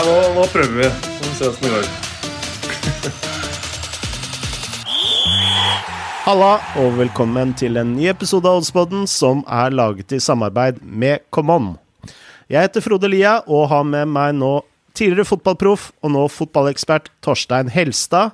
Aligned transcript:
Nei, 0.00 0.08
nå, 0.08 0.32
nå 0.32 0.48
prøver 0.48 0.80
vi. 0.80 0.88
Så 0.88 1.12
får 1.12 1.28
vi 1.28 1.36
se 1.36 1.44
åssen 1.50 1.64
det 1.66 1.72
går. 1.74 1.84
Halla, 6.24 6.52
og 6.80 6.96
velkommen 6.96 7.52
til 7.52 7.76
en 7.76 7.92
ny 7.98 8.08
episode 8.08 8.48
av 8.48 8.56
Oddspodden 8.62 9.04
som 9.10 9.44
er 9.44 9.70
laget 9.76 10.12
i 10.16 10.20
samarbeid 10.24 10.80
med 10.80 11.20
ComeOn. 11.36 11.76
Jeg 12.48 12.64
heter 12.64 12.80
Frode 12.86 13.08
Lia 13.12 13.44
og 13.44 13.68
har 13.74 13.84
med 13.84 14.08
meg 14.08 14.32
nå 14.38 14.64
tidligere 14.96 15.28
fotballproff 15.34 15.92
og 16.00 16.08
nå 16.16 16.24
fotballekspert 16.32 17.12
Torstein 17.20 17.68
Helstad. 17.68 18.32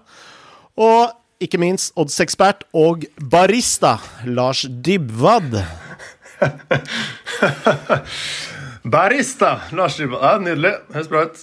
Og 0.79 1.11
ikke 1.43 1.59
minst 1.59 1.91
oddsekspert 1.99 2.63
og 2.79 3.11
barista 3.19 3.99
Lars 4.23 4.71
Dybwad. 4.71 5.67
Barista! 8.87 9.61
Lars 9.75 9.99
Ribba. 9.99 10.19
Ja, 10.23 10.37
nydelig. 10.39 10.71
Høres 10.95 11.09
bra 11.11 11.25
ut. 11.27 11.41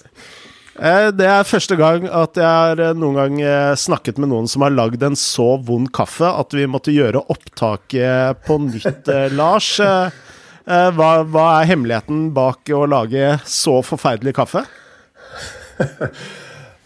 Eh, 0.80 1.10
Det 1.12 1.26
er 1.28 1.44
første 1.46 1.76
gang 1.78 2.06
at 2.08 2.38
jeg 2.40 2.48
har 2.48 2.80
eh, 2.80 2.94
noen 2.96 3.18
gang 3.20 3.42
eh, 3.44 3.74
snakket 3.78 4.18
med 4.22 4.32
noen 4.32 4.48
som 4.48 4.64
har 4.64 4.72
lagd 4.74 5.04
en 5.04 5.18
så 5.20 5.58
vond 5.68 5.90
kaffe 5.94 6.30
at 6.30 6.56
vi 6.56 6.64
måtte 6.72 6.94
gjøre 6.96 7.26
opptaket 7.34 8.46
på 8.48 8.58
nytt, 8.70 9.12
Lars. 9.40 9.74
Hva, 10.64 11.10
hva 11.28 11.48
er 11.60 11.68
hemmeligheten 11.74 12.30
bak 12.32 12.72
å 12.72 12.86
lage 12.88 13.34
så 13.44 13.82
forferdelig 13.84 14.32
kaffe? 14.38 14.64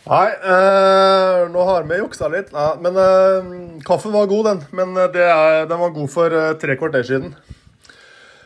Nei, 0.08 0.28
øh, 0.40 1.44
nå 1.52 1.64
har 1.68 1.86
vi 1.86 2.00
juksa 2.00 2.32
litt. 2.34 2.50
Nei, 2.56 2.70
men 2.82 2.98
øh, 2.98 3.54
kaffen 3.86 4.16
var 4.16 4.26
god, 4.32 4.50
den. 4.50 4.66
Men 4.80 4.98
det 5.14 5.22
er, 5.30 5.68
den 5.70 5.84
var 5.84 5.94
god 5.94 6.10
for 6.10 6.34
tre 6.58 6.80
kvarter 6.80 7.06
siden. 7.06 7.36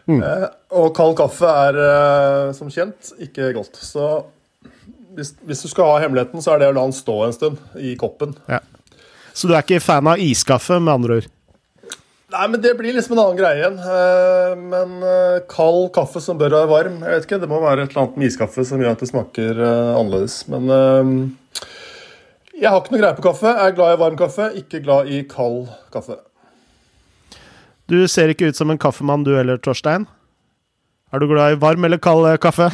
Eh, 0.09 0.47
og 0.77 0.93
kald 0.97 1.17
kaffe 1.19 1.49
er 1.67 1.81
eh, 1.85 2.53
som 2.57 2.71
kjent 2.73 3.13
ikke 3.21 3.51
godt. 3.57 3.77
Så 3.77 4.07
hvis, 5.15 5.35
hvis 5.45 5.65
du 5.65 5.69
skal 5.71 5.91
ha 5.91 5.99
hemmeligheten, 6.05 6.41
så 6.43 6.55
er 6.55 6.63
det 6.63 6.71
å 6.71 6.77
la 6.77 6.87
den 6.87 6.95
stå 6.95 7.17
en 7.27 7.35
stund 7.35 7.61
i 7.79 7.93
koppen. 7.99 8.35
Så 9.33 9.47
du 9.47 9.55
er 9.55 9.63
ikke 9.63 9.83
fan 9.83 10.09
av 10.11 10.19
iskaffe, 10.19 10.79
med 10.79 10.93
andre 10.93 11.21
ord? 11.21 11.29
Nei, 12.31 12.45
men 12.47 12.61
det 12.63 12.71
blir 12.79 12.95
liksom 12.95 13.17
en 13.17 13.23
annen 13.25 13.39
greie 13.39 13.59
igjen. 13.59 13.77
Eh, 13.81 14.53
men 14.71 15.03
eh, 15.03 15.43
kald 15.51 15.89
kaffe 15.95 16.21
som 16.23 16.39
bør 16.39 16.53
være 16.55 16.71
varm 16.71 16.97
Jeg 17.03 17.17
vet 17.17 17.27
ikke, 17.27 17.41
Det 17.43 17.51
må 17.51 17.59
være 17.59 17.83
et 17.83 17.91
eller 17.91 18.05
annet 18.05 18.19
med 18.21 18.29
iskaffe 18.29 18.63
som 18.67 18.79
gjør 18.79 18.95
at 18.95 19.03
det 19.03 19.09
smaker 19.11 19.59
eh, 19.59 19.91
annerledes. 19.99 20.37
Men 20.51 20.71
eh, 20.77 21.11
jeg 22.61 22.69
har 22.69 22.79
ikke 22.79 22.95
noe 22.95 23.01
greie 23.03 23.17
på 23.17 23.25
kaffe. 23.25 23.51
Jeg 23.51 23.73
er 23.73 23.77
glad 23.79 23.95
i 23.95 24.01
varm 24.05 24.19
kaffe, 24.19 24.51
ikke 24.61 24.83
glad 24.85 25.11
i 25.11 25.23
kald 25.27 25.65
kaffe. 25.91 26.21
Du 27.89 27.97
ser 28.07 28.31
ikke 28.31 28.51
ut 28.51 28.57
som 28.59 28.69
en 28.71 28.79
kaffemann 28.81 29.23
du 29.27 29.33
heller, 29.35 29.57
Torstein. 29.61 30.05
Er 31.11 31.19
du 31.19 31.27
glad 31.27 31.55
i 31.57 31.59
varm 31.59 31.83
eller 31.87 31.99
kald 31.99 32.27
eh, 32.29 32.37
kaffe? 32.41 32.69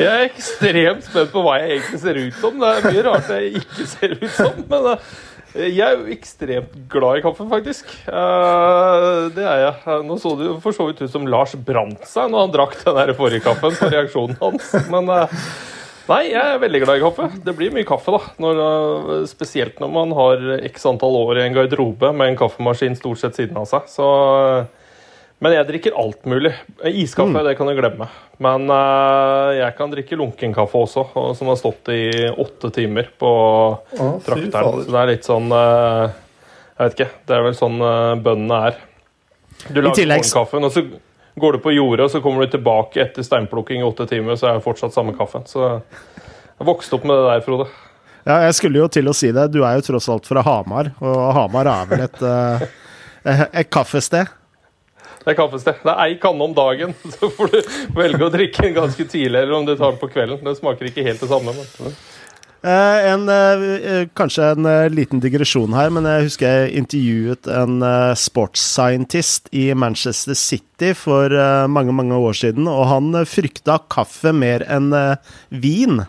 Jeg 0.00 0.06
er 0.08 0.24
ekstremt 0.28 1.04
spent 1.04 1.32
på 1.34 1.42
hva 1.44 1.56
jeg 1.60 1.76
egentlig 1.76 2.00
ser 2.02 2.18
ut 2.18 2.38
som. 2.40 2.56
Det 2.62 2.70
er 2.70 2.86
mye 2.86 3.02
rart 3.06 3.28
jeg 3.34 3.52
ikke 3.60 3.86
ser 3.90 4.14
ut 4.16 4.30
som. 4.34 4.62
Men 4.70 4.88
eh, 4.94 5.68
jeg 5.76 5.84
er 5.86 5.96
jo 6.00 6.10
ekstremt 6.14 6.74
glad 6.90 7.20
i 7.20 7.22
kaffe, 7.26 7.46
faktisk. 7.50 7.92
Eh, 8.10 9.28
Det 9.36 9.46
er 9.46 9.62
jeg. 9.66 10.00
Nå 10.08 10.18
så 10.22 10.34
jo 10.42 10.56
for 10.64 10.74
så 10.74 10.88
vidt 10.90 11.04
ut 11.04 11.12
som 11.12 11.28
Lars 11.30 11.54
brant 11.54 12.02
seg 12.08 12.30
når 12.32 12.46
han 12.46 12.54
drakk 12.56 12.76
den 12.82 12.98
der 13.02 13.14
forrige 13.18 13.44
kaffen 13.46 13.76
på 13.78 13.90
reaksjonen 13.94 14.38
hans. 14.42 14.72
Men 14.90 15.10
nei, 16.10 16.24
jeg 16.32 16.40
er 16.40 16.60
veldig 16.62 16.82
glad 16.82 16.98
i 16.98 17.02
kaffe. 17.04 17.28
Det 17.44 17.54
blir 17.56 17.72
mye 17.74 17.86
kaffe, 17.88 18.12
da. 18.14 18.34
Når, 18.42 18.60
eh, 18.64 19.24
spesielt 19.30 19.80
når 19.82 19.90
man 19.94 20.12
har 20.18 20.44
x 20.68 20.86
antall 20.90 21.16
år 21.20 21.40
i 21.40 21.46
en 21.46 21.56
garderobe 21.56 22.12
med 22.16 22.32
en 22.32 22.38
kaffemaskin 22.40 22.98
stort 22.98 23.22
sett 23.22 23.38
siden 23.38 23.58
av 23.60 23.68
seg. 23.70 23.88
Så 23.90 24.06
eh, 24.36 24.76
men 25.40 25.54
jeg 25.54 25.68
drikker 25.70 25.94
alt 25.96 26.26
mulig. 26.28 26.50
Iskaffe 26.84 27.40
det 27.46 27.54
kan 27.56 27.70
du 27.70 27.72
glemme. 27.78 28.10
Men 28.44 28.66
eh, 28.68 29.52
jeg 29.56 29.76
kan 29.78 29.94
drikke 29.94 30.18
lunken 30.20 30.52
kaffe 30.52 30.82
også, 30.84 31.06
som 31.38 31.48
har 31.48 31.56
stått 31.56 31.88
i 31.94 32.02
åtte 32.28 32.68
timer 32.76 33.08
på 33.16 33.30
ah, 33.80 34.18
trakteren. 34.26 34.84
Så 34.84 34.90
det 34.90 35.00
er 35.00 35.12
litt 35.14 35.28
sånn 35.28 35.48
Jeg 35.54 36.82
vet 36.82 36.98
ikke. 36.98 37.10
Det 37.24 37.38
er 37.38 37.46
vel 37.48 37.56
sånn 37.56 37.80
bøndene 38.20 38.60
er. 38.68 38.82
Du 39.68 39.80
lager 39.80 40.12
morgenkaffen, 40.12 40.68
og 40.68 40.76
så 40.76 40.84
går 41.34 41.52
du 41.52 41.58
på 41.62 41.72
jordet, 41.72 42.10
så 42.12 42.20
kommer 42.20 42.46
du 42.46 42.56
tilbake 42.56 43.02
etter 43.04 43.22
steinplukking 43.26 43.80
i 43.80 43.86
åtte 43.86 44.06
timer, 44.10 44.36
så 44.36 44.50
er 44.50 44.58
det 44.58 44.64
fortsatt 44.64 44.94
samme 44.94 45.14
kaffen. 45.16 45.46
Så 45.46 45.68
jeg 45.70 46.68
vokste 46.68 46.98
opp 46.98 47.06
med 47.08 47.16
det 47.16 47.28
der, 47.28 47.44
Frode. 47.46 47.68
Ja, 48.26 48.42
jeg 48.44 48.56
skulle 48.58 48.82
jo 48.82 48.88
til 48.92 49.08
å 49.08 49.16
si 49.16 49.30
det. 49.32 49.46
Du 49.54 49.62
er 49.64 49.78
jo 49.78 49.86
tross 49.86 50.10
alt 50.12 50.28
fra 50.28 50.42
Hamar, 50.44 50.92
og 51.00 51.22
Hamar 51.36 51.70
er 51.72 51.88
vel 51.90 52.04
et, 52.04 52.20
eh, 52.22 53.46
et 53.62 53.70
kaffested? 53.72 54.28
Det 55.20 55.34
er 55.34 55.36
kaffested. 55.36 55.80
Det 55.84 55.92
er 55.92 56.00
ei 56.06 56.14
kanne 56.20 56.46
om 56.48 56.54
dagen. 56.56 56.94
Så 57.16 57.28
får 57.36 57.52
du 57.52 57.58
velge 57.96 58.24
å 58.24 58.32
drikke 58.32 58.64
den 58.64 58.76
ganske 58.76 59.04
tidlig, 59.04 59.42
eller 59.42 59.56
om 59.58 59.66
du 59.68 59.74
tar 59.74 59.92
den 59.92 60.00
på 60.00 60.08
kvelden. 60.12 60.40
Det 60.44 60.56
smaker 60.56 60.88
ikke 60.88 61.04
helt 61.04 61.20
det 61.20 61.28
samme. 61.28 61.52
Men. 61.52 61.96
Eh, 62.60 63.10
en, 63.12 63.28
eh, 63.28 64.08
kanskje 64.12 64.50
en 64.52 64.66
eh, 64.68 64.90
liten 64.92 65.20
digresjon 65.20 65.72
her, 65.72 65.88
men 65.88 66.04
jeg 66.04 66.26
husker 66.26 66.50
jeg 66.50 66.74
intervjuet 66.82 67.48
en 67.56 67.78
sportsscientist 68.20 69.46
sports 69.48 69.56
i 69.56 69.70
Manchester 69.72 70.36
City 70.36 70.90
for 70.92 71.32
eh, 71.32 71.64
mange, 71.72 71.94
mange 71.96 72.18
år 72.20 72.36
siden, 72.36 72.68
og 72.68 72.84
han 72.90 73.14
eh, 73.16 73.24
frykta 73.24 73.78
kaffe 73.88 74.34
mer 74.36 74.66
enn 74.68 74.92
eh, 74.92 75.16
vin. 75.56 76.02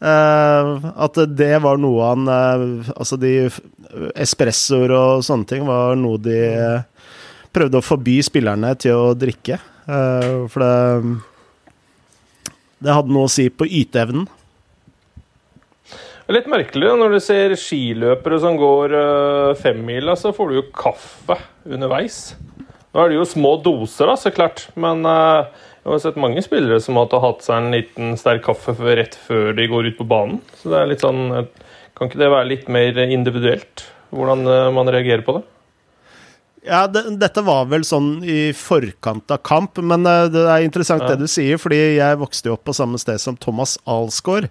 Eh, 0.00 0.70
at 0.96 1.20
det 1.36 1.52
var 1.64 1.78
noe 1.80 2.04
han 2.04 2.26
eh, 2.28 2.90
Altså, 2.92 3.16
de 3.16 3.48
espressoer 4.12 4.92
og 4.92 5.22
sånne 5.24 5.48
ting 5.48 5.64
var 5.68 5.96
noe 5.96 6.20
de 6.20 6.40
eh, 6.56 7.12
prøvde 7.52 7.80
å 7.80 7.84
forby 7.84 8.18
spillerne 8.24 8.72
til 8.80 8.96
å 8.96 9.12
drikke. 9.16 9.60
Eh, 9.84 10.48
for 10.52 10.64
det 10.64 11.20
Det 12.80 12.92
hadde 12.92 13.12
noe 13.12 13.28
å 13.28 13.32
si 13.32 13.48
på 13.52 13.68
yteevnen. 13.68 14.26
Det 16.26 16.32
er 16.32 16.40
litt 16.40 16.50
merkelig 16.50 16.88
når 16.98 17.12
du 17.14 17.20
ser 17.22 17.52
skiløpere 17.54 18.40
som 18.42 18.56
går 18.58 18.94
uh, 18.98 19.52
femmila, 19.60 20.16
så 20.18 20.32
får 20.34 20.48
du 20.50 20.56
jo 20.56 20.64
kaffe 20.74 21.36
underveis. 21.62 22.34
Nå 22.90 23.04
er 23.04 23.12
det 23.12 23.18
jo 23.20 23.28
små 23.28 23.52
doser, 23.62 24.08
da, 24.10 24.16
så 24.18 24.32
klart, 24.34 24.64
men 24.80 25.04
eh, 25.06 25.66
jeg 25.84 25.90
har 25.92 25.98
sett 26.00 26.16
mange 26.18 26.40
spillere 26.40 26.78
som 26.80 26.96
har 26.96 27.12
hatt 27.20 27.44
seg 27.44 27.58
en 27.60 27.74
liten 27.74 28.14
sterk 28.16 28.46
kaffe 28.46 28.72
rett 28.96 29.18
før 29.26 29.52
de 29.54 29.66
går 29.68 29.90
ut 29.90 29.98
på 29.98 30.06
banen. 30.08 30.38
Så 30.56 30.72
det 30.72 30.78
er 30.80 30.88
litt 30.88 31.04
sånn 31.04 31.20
eh, 31.28 31.50
Kan 31.96 32.08
ikke 32.08 32.22
det 32.24 32.30
være 32.32 32.48
litt 32.48 32.70
mer 32.72 32.98
individuelt, 33.04 33.84
hvordan 34.16 34.48
eh, 34.48 34.70
man 34.72 34.88
reagerer 34.88 35.22
på 35.28 35.36
det? 35.36 35.44
Ja, 36.66 36.86
det, 36.90 37.04
dette 37.20 37.44
var 37.46 37.68
vel 37.70 37.84
sånn 37.86 38.24
i 38.26 38.50
forkant 38.56 39.30
av 39.30 39.44
kamp, 39.46 39.78
men 39.84 40.08
eh, 40.08 40.24
det 40.32 40.42
er 40.48 40.64
interessant 40.64 41.04
Ja. 41.04 41.12
det 41.12 41.28
du 41.28 41.30
sier, 41.30 41.60
fordi 41.60 41.82
jeg 42.00 42.22
vokste 42.24 42.48
jo 42.48 42.56
opp 42.56 42.64
på 42.66 42.74
samme 42.80 42.98
sted 42.98 43.20
som 43.22 43.36
Thomas 43.36 43.76
Alsgaard. 43.84 44.48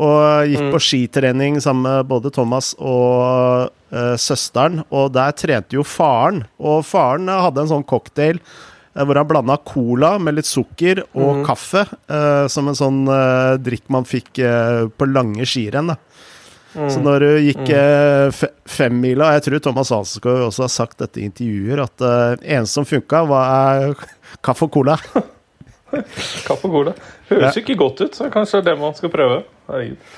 Og 0.00 0.48
gikk 0.48 0.70
på 0.72 0.80
skitrening 0.80 1.58
sammen 1.60 1.84
med 1.84 2.08
både 2.08 2.32
Thomas 2.32 2.72
og 2.78 3.70
uh, 3.92 4.16
søsteren, 4.20 4.84
og 4.88 5.12
der 5.16 5.34
trente 5.36 5.76
jo 5.76 5.84
faren. 5.86 6.44
Og 6.58 6.84
faren 6.86 7.28
eh, 7.28 7.42
hadde 7.44 7.64
en 7.64 7.72
sånn 7.74 7.86
cocktail 7.88 8.38
eh, 8.38 9.02
hvor 9.04 9.18
han 9.18 9.28
blanda 9.28 9.58
cola 9.66 10.14
med 10.22 10.38
litt 10.38 10.48
sukker 10.48 11.02
og 11.18 11.42
kaffe, 11.46 11.86
eh, 12.10 12.46
som 12.52 12.70
en 12.70 12.78
sånn 12.78 13.02
eh, 13.10 13.56
drikk 13.62 13.90
man 13.92 14.08
fikk 14.08 14.42
eh, 14.44 14.86
på 14.90 15.10
lange 15.10 15.48
skirenn. 15.48 15.94
Mm. 16.70 16.86
Så 16.86 17.02
når 17.02 17.24
du 17.24 17.30
gikk 17.48 17.64
mm. 17.66 18.30
fe 18.30 18.46
femmila 18.70 19.32
Jeg 19.34 19.42
tror 19.42 19.62
Thomas 19.64 19.88
Alsgaard 19.90 20.44
også 20.44 20.62
har 20.68 20.70
sagt 20.70 21.00
dette 21.02 21.18
i 21.18 21.24
intervjuer, 21.26 21.82
at 21.82 21.96
det 21.98 22.46
eneste 22.46 22.78
som 22.78 22.86
funka, 22.86 23.24
var 23.26 23.90
kaffe 24.46 24.68
og 24.68 24.76
cola. 24.78 24.94
Kaffe 26.46 26.66
og 26.68 26.74
cola. 26.74 26.96
Høres 27.30 27.56
jo 27.56 27.62
ikke 27.64 27.78
godt 27.80 28.02
ut, 28.04 28.18
så 28.18 28.30
kanskje 28.32 28.60
det 28.60 28.64
er 28.64 28.74
det 28.74 28.82
man 28.82 28.96
skal 28.98 29.12
prøve. 29.12 29.42
Herregud. 29.70 30.10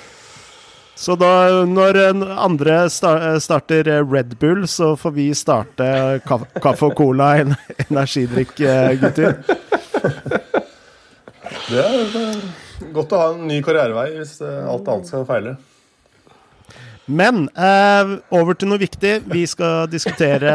Så 1.02 1.16
da, 1.18 1.64
når 1.66 1.96
andre 2.36 2.76
starter 2.92 3.88
Red 4.04 4.36
Bull, 4.38 4.68
så 4.68 4.92
får 4.96 5.14
vi 5.16 5.30
starte 5.34 5.86
kaffe, 6.28 6.84
og 6.86 6.94
cola, 6.98 7.32
en 7.42 7.56
energidrikk, 7.88 8.60
eh, 8.60 8.94
gutter. 9.00 9.40
Det 11.72 11.80
er, 11.80 12.40
godt 12.92 13.12
å 13.14 13.18
ha 13.20 13.26
en 13.32 13.44
ny 13.48 13.60
karrierevei 13.64 14.08
hvis 14.16 14.34
eh, 14.44 14.64
alt 14.68 14.88
annet 14.90 15.08
skal 15.08 15.24
feile. 15.28 15.54
Men 17.06 17.46
eh, 17.56 18.16
over 18.34 18.56
til 18.58 18.70
noe 18.70 18.80
viktig. 18.82 19.14
Vi 19.30 19.44
skal 19.48 19.88
diskutere 19.92 20.52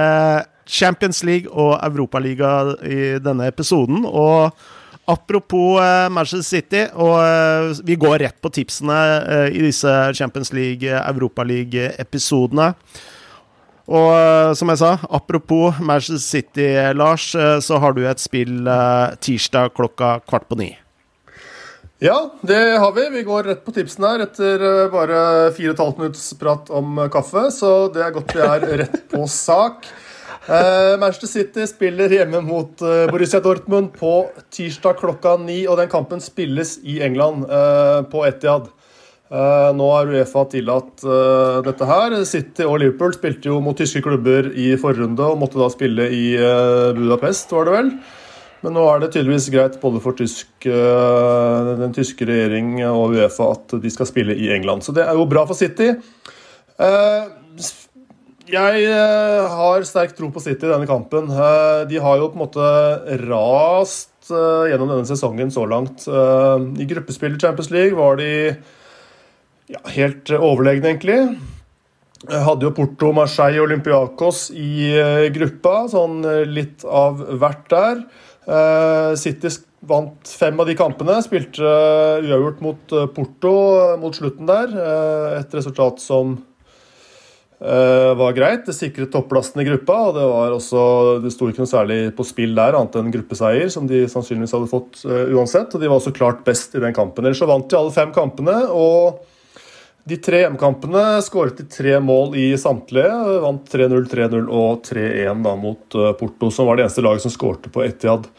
Champions 0.68 1.24
League 1.28 1.50
og 1.52 1.78
Europaliga 1.82 2.76
i 2.86 3.18
denne 3.24 3.48
episoden. 3.50 4.06
Og 4.06 4.56
apropos 5.08 5.80
eh, 5.80 6.10
Manchester 6.12 6.44
City, 6.44 6.82
og 7.00 7.16
eh, 7.24 7.70
vi 7.88 7.96
går 8.00 8.20
rett 8.26 8.42
på 8.44 8.52
tipsene 8.52 8.98
eh, 9.24 9.46
i 9.56 9.62
disse 9.64 9.92
Champions 10.18 10.52
League, 10.56 10.84
Europaliga-episodene. 10.84 12.74
Og 13.88 14.58
som 14.60 14.68
jeg 14.68 14.82
sa, 14.82 14.98
apropos 15.16 15.78
Manchester 15.80 16.20
City, 16.20 16.66
Lars, 16.92 17.30
så 17.64 17.78
har 17.80 17.94
du 17.96 18.02
et 18.04 18.20
spill 18.20 18.68
tirsdag 19.24 19.72
klokka 19.78 20.18
kvart 20.28 20.44
på 20.50 20.58
ni. 20.60 20.68
Ja, 22.04 22.18
det 22.44 22.60
har 22.84 22.92
vi. 22.98 23.06
Vi 23.14 23.24
går 23.24 23.48
rett 23.48 23.62
på 23.64 23.72
tipsen 23.78 24.04
her 24.04 24.26
etter 24.26 24.66
bare 24.92 25.22
fire 25.56 25.72
og 25.72 25.78
et 25.78 25.86
halvt 25.86 26.02
minutts 26.04 26.26
prat 26.36 26.68
om 26.68 27.00
kaffe, 27.14 27.46
så 27.56 27.72
det 27.96 28.04
er 28.04 28.12
godt 28.18 28.36
vi 28.36 28.44
er 28.44 28.68
rett 28.84 29.00
på 29.08 29.24
sak. 29.32 29.88
Uh, 30.48 30.96
Manchester 31.00 31.28
City 31.28 31.66
spiller 31.68 32.14
hjemme 32.14 32.40
mot 32.40 32.80
uh, 32.80 33.04
Borussia 33.12 33.42
Dortmund 33.44 33.92
på 34.00 34.30
tirsdag 34.56 34.96
klokka 35.02 35.36
ni. 35.42 35.66
Og 35.68 35.76
den 35.80 35.90
kampen 35.92 36.24
spilles 36.24 36.78
i 36.88 37.02
England, 37.04 37.50
uh, 37.52 38.08
på 38.08 38.24
Etiad. 38.28 38.72
nå 39.76 39.86
har 39.92 40.08
Uefa 40.08 40.46
tillatt 40.48 41.02
dette 41.66 41.88
her. 41.90 42.14
City 42.24 42.64
og 42.64 42.78
Liverpool 42.80 43.12
spilte 43.12 43.50
jo 43.50 43.58
mot 43.60 43.76
tyske 43.76 44.00
klubber 44.00 44.46
i 44.56 44.70
forrunde 44.80 45.20
og 45.20 45.42
måtte 45.42 45.60
da 45.60 45.68
spille 45.68 46.06
i 46.16 46.22
Budapest, 46.96 47.52
var 47.52 47.68
det 47.68 47.74
vel. 47.74 47.90
Men 48.62 48.78
nå 48.78 48.86
er 48.88 49.04
det 49.04 49.10
tydeligvis 49.18 49.50
greit 49.52 49.76
både 49.82 50.00
for 50.00 50.16
tysk, 50.16 50.48
den 50.64 51.98
tyske 51.98 52.24
regjering 52.24 52.78
og 52.88 53.18
Uefa 53.18 53.50
at 53.58 53.76
de 53.84 53.92
skal 53.92 54.08
spille 54.08 54.38
i 54.40 54.48
England. 54.56 54.88
Så 54.88 54.96
det 54.96 55.04
er 55.04 55.20
jo 55.20 55.28
bra 55.28 55.44
for 55.44 55.60
City. 55.60 55.92
Jeg 58.48 58.84
uh, 58.88 59.44
har 59.52 59.84
sterk 59.84 60.14
tro 60.16 60.30
på 60.32 60.40
City 60.40 60.68
i 60.68 60.72
denne 60.72 60.88
kampen. 60.88 61.28
Uh, 61.28 61.84
de 61.90 62.00
har 62.00 62.20
jo 62.20 62.30
på 62.32 62.38
en 62.38 62.44
måte 62.46 62.70
rast 63.26 64.32
uh, 64.32 64.64
gjennom 64.70 64.88
denne 64.94 65.08
sesongen 65.10 65.52
så 65.52 65.66
langt. 65.68 66.06
I 66.08 66.88
gruppespill 66.88 67.36
i 67.36 67.42
Champions 67.42 67.72
League 67.76 67.98
var 67.98 68.20
de 68.22 68.32
ja, 69.68 69.82
helt 69.98 70.32
overlegne, 70.32 70.94
egentlig. 70.94 71.20
Hadde 72.32 72.70
jo 72.70 72.74
Porto, 72.78 73.12
Marseille 73.14 73.60
og 73.60 73.68
Olympiakos 73.68 74.48
i 74.56 74.96
gruppa, 75.36 75.84
sånn 75.92 76.24
litt 76.50 76.88
av 76.88 77.20
hvert 77.38 77.68
der. 77.70 78.02
City 79.20 79.52
vant 79.88 80.32
fem 80.40 80.58
av 80.58 80.72
de 80.72 80.74
kampene, 80.80 81.20
spilte 81.22 81.62
uavgjort 82.24 82.64
mot 82.66 82.96
Porto 83.14 83.54
mot 84.02 84.18
slutten 84.18 84.50
der. 84.50 84.74
Et 85.44 85.54
resultat 85.60 86.02
som 86.02 86.40
var 87.60 88.36
greit. 88.38 88.66
Det 88.68 88.76
sikret 88.76 89.12
topplasten 89.12 89.62
i 89.62 89.66
gruppa. 89.66 89.96
og 90.08 90.14
Det 90.16 90.26
var 90.30 90.52
også, 90.54 90.82
det 91.24 91.32
sto 91.34 91.48
ikke 91.50 91.64
noe 91.64 91.72
særlig 91.72 92.00
på 92.18 92.26
spill 92.28 92.54
der, 92.58 92.78
annet 92.78 92.98
enn 93.00 93.14
gruppeseier, 93.14 93.70
som 93.74 93.88
de 93.90 94.04
sannsynligvis 94.12 94.54
hadde 94.54 94.70
fått 94.70 95.02
uh, 95.06 95.26
uansett. 95.34 95.74
og 95.74 95.82
De 95.82 95.90
var 95.90 95.98
også 95.98 96.14
klart 96.14 96.44
best 96.46 96.78
i 96.78 96.84
den 96.84 96.94
kampen. 96.94 97.26
Ellers 97.26 97.42
så 97.42 97.50
vant 97.50 97.70
de 97.70 97.80
alle 97.80 97.96
fem 97.96 98.14
kampene. 98.14 98.60
og 98.70 99.24
De 100.08 100.20
tre 100.22 100.44
hjemmekampene 100.44 101.18
skåret 101.26 101.58
de 101.58 101.66
tre 101.72 101.98
mål 102.00 102.38
i 102.38 102.52
samtlige. 102.62 103.42
Vant 103.44 103.74
3-0, 103.74 104.06
3-0 104.14 104.46
og 104.46 104.86
3-1 104.86 105.42
mot 105.58 105.98
uh, 105.98 106.14
Porto, 106.20 106.52
som 106.54 106.70
var 106.70 106.78
det 106.78 106.86
eneste 106.86 107.06
laget 107.06 107.26
som 107.26 107.34
skårte 107.34 107.74
på 107.74 107.86
Etiad. 107.88 108.30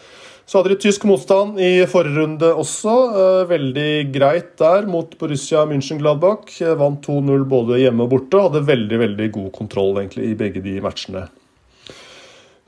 Så 0.49 0.57
hadde 0.57 0.73
de 0.73 0.81
tysk 0.81 1.03
motstand 1.05 1.59
i 1.61 1.83
forrige 1.91 2.23
runde 2.23 2.49
også. 2.57 2.93
Eh, 3.21 3.41
veldig 3.51 3.91
greit 4.15 4.55
der 4.57 4.87
mot 4.89 5.11
Borussia 5.21 5.67
München-Gladbach. 5.69 6.55
Vant 6.81 7.03
2-0 7.05 7.43
både 7.51 7.83
hjemme 7.83 8.07
og 8.07 8.15
borte. 8.15 8.41
Hadde 8.47 8.63
veldig 8.65 9.01
veldig 9.03 9.27
god 9.35 9.51
kontroll 9.59 9.99
egentlig 10.01 10.31
i 10.31 10.39
begge 10.41 10.63
de 10.65 10.79
matchene. 10.81 11.27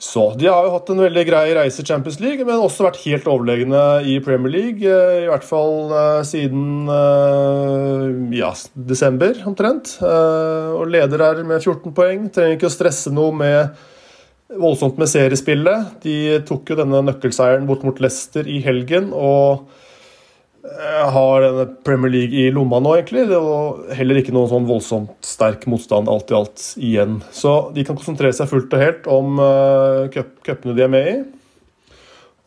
Så 0.01 0.27
De 0.37 0.49
har 0.49 0.65
jo 0.65 0.75
hatt 0.75 0.93
en 0.93 1.01
veldig 1.01 1.25
grei 1.29 1.47
reise 1.57 1.81
i 1.81 1.89
Champions 1.89 2.21
League, 2.21 2.45
men 2.45 2.61
også 2.61 2.85
vært 2.85 3.01
helt 3.05 3.29
overlegne 3.29 3.81
i 4.09 4.19
Premier 4.25 4.53
League. 4.53 4.85
Eh, 4.85 5.23
I 5.25 5.31
hvert 5.33 5.47
fall 5.49 5.95
eh, 5.97 6.19
siden 6.29 6.85
ja, 8.37 8.51
desember, 8.93 9.41
omtrent. 9.49 9.97
Og 10.05 10.85
leder 10.85 11.25
her 11.25 11.41
med 11.49 11.65
14 11.65 11.97
poeng. 11.97 12.29
Trenger 12.29 12.61
ikke 12.61 12.69
å 12.69 12.77
stresse 12.77 13.13
noe 13.17 13.33
med 13.41 13.73
voldsomt 14.59 14.99
med 14.99 15.11
seriespillet. 15.11 16.01
De 16.03 16.41
tok 16.49 16.73
jo 16.73 16.79
denne 16.81 17.03
nøkkelseieren 17.07 17.69
bort 17.69 17.85
mot 17.87 18.01
Leicester 18.03 18.49
i 18.51 18.59
helgen 18.65 19.11
og 19.15 19.67
eh, 20.65 21.07
har 21.15 21.45
denne 21.45 21.67
Premier 21.87 22.13
League 22.15 22.45
i 22.45 22.53
lomma 22.55 22.81
nå, 22.83 22.97
egentlig. 22.99 23.29
Det 23.31 23.41
var 23.45 23.83
heller 23.99 24.21
ikke 24.21 24.35
noen 24.35 24.51
sånn 24.51 24.69
voldsomt 24.71 25.27
sterk 25.27 25.69
motstand 25.71 26.11
alt 26.11 26.33
i 26.33 26.39
alt 26.39 26.65
igjen. 26.79 27.21
Så 27.35 27.57
de 27.77 27.87
kan 27.87 27.99
konsentrere 27.99 28.35
seg 28.37 28.51
fullt 28.51 28.75
og 28.75 28.83
helt 28.83 29.11
om 29.11 29.39
uh, 29.43 30.09
de 30.11 30.87
er 30.87 30.95
med 30.97 31.13
i. 31.13 31.19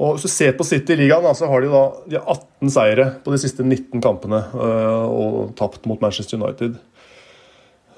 Og 0.04 0.16
Hvis 0.16 0.26
du 0.26 0.32
ser 0.34 0.56
på 0.58 0.66
City 0.68 0.96
i 0.96 1.04
ligaen, 1.04 1.28
så 1.38 1.48
har 1.48 1.62
de 1.62 1.70
da 1.72 1.84
de 2.10 2.18
har 2.18 2.26
18 2.34 2.72
seire 2.74 3.06
på 3.24 3.32
de 3.32 3.40
siste 3.40 3.64
19 3.64 4.02
kampene 4.04 4.42
uh, 4.52 5.06
og 5.08 5.54
tapt 5.60 5.86
mot 5.88 6.02
Manchester 6.04 6.42
United. 6.42 6.76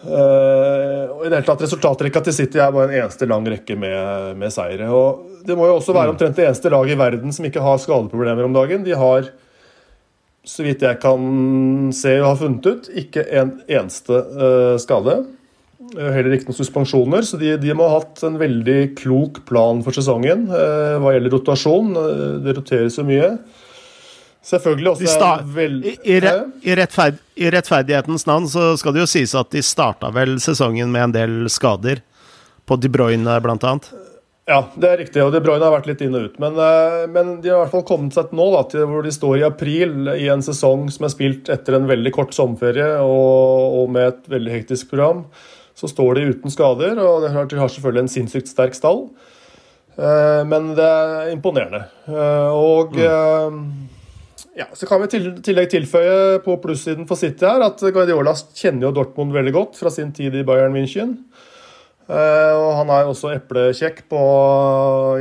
Uh, 0.05 1.09
og 1.15 1.23
i 1.25 1.29
det 1.31 1.39
hele 1.39 1.47
tatt 1.47 1.63
Resultatrekka 1.65 2.21
til 2.27 2.35
City 2.37 2.59
er 2.61 2.73
bare 2.73 2.91
en 2.91 2.99
eneste 3.01 3.25
lang 3.29 3.45
rekke 3.49 3.77
med, 3.79 4.35
med 4.37 4.53
seire. 4.53 4.89
og 4.93 5.41
Det 5.47 5.57
må 5.57 5.69
jo 5.69 5.79
også 5.79 5.95
være 5.95 6.11
mm. 6.11 6.15
omtrent 6.15 6.37
det 6.37 6.45
eneste 6.45 6.71
laget 6.73 6.93
i 6.93 6.99
verden 6.99 7.33
som 7.33 7.47
ikke 7.47 7.63
har 7.65 7.81
skadeproblemer 7.81 8.45
om 8.45 8.53
dagen. 8.53 8.85
De 8.85 8.93
har, 8.97 9.31
så 10.45 10.65
vidt 10.65 10.85
jeg 10.85 11.01
kan 11.01 11.89
se 11.95 12.13
og 12.19 12.29
har 12.29 12.39
funnet 12.43 12.69
ut, 12.69 12.91
ikke 13.01 13.25
en 13.41 13.57
eneste 13.65 14.21
uh, 14.37 14.77
skade. 14.81 15.17
Uh, 15.95 16.09
heller 16.13 16.37
ikke 16.37 16.51
noen 16.51 16.61
suspensjoner, 16.61 17.25
så 17.25 17.41
de, 17.41 17.55
de, 17.61 17.73
må 17.77 17.89
ha 17.89 17.97
hatt 17.97 18.21
en 18.27 18.37
veldig 18.41 18.79
klok 19.01 19.41
plan 19.49 19.81
for 19.85 19.97
sesongen 19.97 20.45
hva 20.49 21.15
gjelder 21.15 21.33
rotasjon. 21.33 21.93
det 22.45 22.59
roteres 22.59 22.99
så 22.99 23.05
mye. 23.07 23.37
Selvfølgelig 24.45 24.91
også 24.91 25.19
de 25.19 25.53
vel... 25.55 25.77
I, 25.81 25.95
i, 26.03 26.17
i, 26.61 26.75
rettferd, 26.77 27.17
I, 27.33 27.49
rettferdighetens 27.53 28.27
navn 28.29 28.45
så 28.49 28.75
skal 28.77 28.93
det 28.93 29.01
jo 29.01 29.09
sies 29.09 29.33
at 29.37 29.49
de 29.53 29.63
starta 29.65 30.11
vel 30.13 30.37
sesongen 30.43 30.91
med 30.93 31.07
en 31.07 31.15
del 31.15 31.37
skader. 31.49 32.03
På 32.65 32.77
De 32.81 32.89
Bruyne, 32.89 33.39
blant 33.41 33.65
annet. 33.65 33.89
Ja, 34.45 34.59
det 34.77 34.89
er 34.89 34.99
riktig. 35.01 35.21
og 35.25 35.31
De 35.33 35.41
Bruyne 35.41 35.65
har 35.65 35.73
vært 35.73 35.87
litt 35.89 36.03
inn 36.05 36.13
og 36.17 36.27
ut. 36.29 36.37
Men, 36.41 36.57
eh, 36.61 37.05
men 37.09 37.31
de 37.41 37.49
har 37.49 37.57
i 37.57 37.63
hvert 37.63 37.73
fall 37.73 37.85
kommet 37.89 38.13
seg 38.13 38.29
til 38.29 38.37
nå, 38.37 38.45
da, 38.53 38.61
til 38.69 38.85
hvor 38.89 39.05
de 39.05 39.13
står 39.13 39.39
i 39.39 39.45
april, 39.47 39.95
i 40.13 40.29
en 40.29 40.45
sesong 40.45 40.85
som 40.93 41.07
er 41.07 41.13
spilt 41.13 41.49
etter 41.53 41.77
en 41.77 41.89
veldig 41.89 42.13
kort 42.13 42.37
sommerferie 42.37 42.91
og, 43.01 43.81
og, 43.81 43.89
med 43.97 44.11
et 44.11 44.29
veldig 44.35 44.53
hektisk 44.59 44.93
program. 44.93 45.25
Så 45.75 45.89
står 45.89 46.19
de 46.19 46.27
uten 46.35 46.53
skader, 46.53 47.01
og 47.01 47.25
de 47.25 47.33
har 47.33 47.73
selvfølgelig 47.73 48.05
en 48.05 48.13
sinnssykt 48.13 48.53
sterk 48.53 48.77
stall. 48.77 49.07
Eh, 49.97 50.41
men 50.45 50.73
det 50.77 50.85
er 50.85 51.33
imponerende. 51.33 51.81
Eh, 52.05 52.49
og 52.53 52.93
mm. 52.93 53.61
Ja, 54.55 54.67
så 54.73 54.87
kan 54.87 55.01
vi 55.03 55.09
til 55.11 55.27
tillegg 55.43 55.69
tilføye 55.71 56.39
på 56.43 56.57
plussiden 56.63 57.07
for 57.07 57.19
City 57.19 57.47
her 57.47 57.63
at 57.65 57.79
Guardiola 57.79 58.33
kjenner 58.55 58.89
jo 58.89 58.95
Dortmund 58.97 59.35
veldig 59.35 59.53
godt 59.55 59.79
fra 59.79 59.91
sin 59.91 60.11
tid 60.15 60.35
i 60.35 60.43
Bayern 60.47 60.75
München. 60.75 61.17
Uh, 62.05 62.53
og 62.53 62.71
Han 62.77 62.91
er 62.93 63.07
også 63.09 63.31
eplekjekk 63.33 64.03
på, 64.11 64.19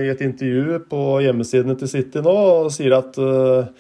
i 0.05 0.11
et 0.13 0.21
intervju 0.21 0.83
på 0.91 1.05
hjemmesidene 1.25 1.79
til 1.81 1.89
City 1.89 2.21
nå 2.25 2.35
og 2.35 2.69
sier 2.75 2.99
at 2.99 3.17
uh, 3.17 3.71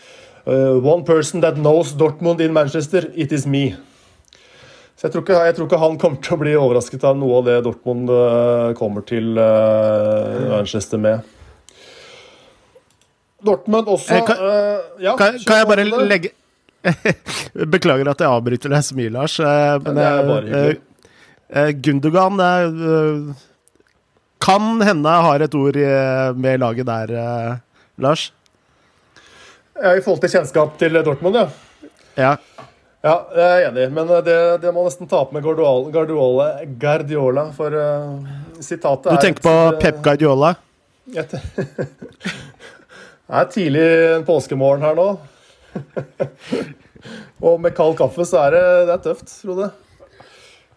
uh, 0.48 0.78
One 0.80 1.04
person 1.04 1.44
that 1.44 1.58
knows 1.60 1.92
Dortmund 1.92 2.40
in 2.40 2.54
Manchester, 2.56 3.10
it 3.14 3.32
is 3.32 3.44
me. 3.46 3.74
Så 4.96 5.08
jeg 5.08 5.12
tror, 5.12 5.26
ikke, 5.26 5.44
jeg 5.50 5.58
tror 5.58 5.68
ikke 5.68 5.82
han 5.82 6.00
kommer 6.00 6.22
til 6.24 6.36
å 6.36 6.40
bli 6.40 6.56
overrasket 6.56 7.04
av 7.04 7.18
noe 7.18 7.42
av 7.42 7.48
det 7.50 7.60
Dortmund 7.66 8.08
kommer 8.78 9.02
til 9.04 9.34
Manchester 9.34 11.02
med. 11.02 11.33
Dortmund 13.44 13.88
også 13.90 14.20
kan, 14.26 14.40
uh, 14.40 15.00
ja, 15.02 15.14
kan, 15.18 15.38
kan 15.44 15.60
jeg 15.60 15.68
bare 15.70 15.84
legge 16.08 16.32
Beklager 17.74 18.10
at 18.12 18.20
jeg 18.20 18.28
avbryter 18.28 18.72
deg 18.74 18.84
så 18.84 18.96
mye, 18.98 19.12
Lars. 19.12 19.38
Uh, 19.40 19.80
men 19.86 20.00
uh, 20.52 21.70
Gundogan 21.80 22.40
kan 24.44 24.64
hende 24.84 25.12
har 25.26 25.44
et 25.44 25.54
ord 25.56 25.78
med 26.36 26.60
laget 26.60 26.88
der, 26.88 27.12
Lars? 28.04 28.26
Ja, 29.78 29.94
I 29.94 30.02
forhold 30.04 30.20
til 30.24 30.34
kjennskap 30.34 30.74
til 30.80 30.98
Dortmund, 31.06 31.38
ja. 31.38 31.46
Ja, 32.18 32.34
ja 33.06 33.14
jeg 33.38 33.46
er 33.46 33.70
enig, 33.70 33.86
men 33.94 34.10
det, 34.26 34.36
det 34.64 34.74
må 34.74 34.84
nesten 34.84 35.08
ta 35.08 35.22
opp 35.24 35.32
med 35.32 35.46
Guardiola, 35.46 36.50
Guardiola 36.68 37.46
for 37.56 37.78
sitatet 38.60 39.08
er 39.08 39.16
Du 39.16 39.24
tenker 39.24 39.46
på 39.46 39.56
Pep 39.80 40.02
Guardiola? 40.04 40.54
Det 43.24 43.38
er 43.40 43.46
tidlig 43.48 43.84
en 44.18 44.24
påskemorgen 44.28 44.82
her 44.84 44.94
nå. 44.98 45.04
og 47.48 47.60
med 47.60 47.72
kald 47.76 47.96
kaffe 47.96 48.24
så 48.28 48.42
er 48.42 48.50
det, 48.52 48.64
det 48.84 48.92
er 48.94 49.02
tøft, 49.06 49.28
Frode. 49.40 49.70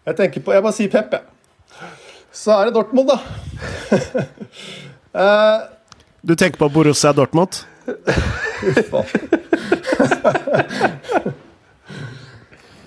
Jeg 0.08 0.16
tenker 0.16 0.40
på 0.46 0.54
Jeg 0.56 0.64
bare 0.64 0.72
sier 0.72 0.88
Pep, 0.92 1.12
jeg. 1.12 1.20
Så 2.32 2.50
er 2.54 2.64
det 2.68 2.74
Dortmund, 2.78 3.08
da. 3.10 3.18
eh, 5.24 5.58
du 6.24 6.32
tenker 6.34 6.58
på 6.62 6.68
Borussia 6.72 7.12
Dortmund? 7.12 7.52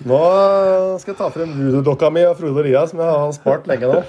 Nå 0.02 0.18
skal 0.98 1.12
jeg 1.12 1.18
ta 1.20 1.30
frem 1.30 1.54
voodoo-dokka 1.54 2.10
mi 2.10 2.26
og 2.26 2.34
Frode 2.40 2.62
Ria, 2.66 2.82
som 2.90 2.98
jeg 2.98 3.06
har 3.14 3.30
spart 3.36 3.70
lenge 3.70 3.86
nå 3.86 4.02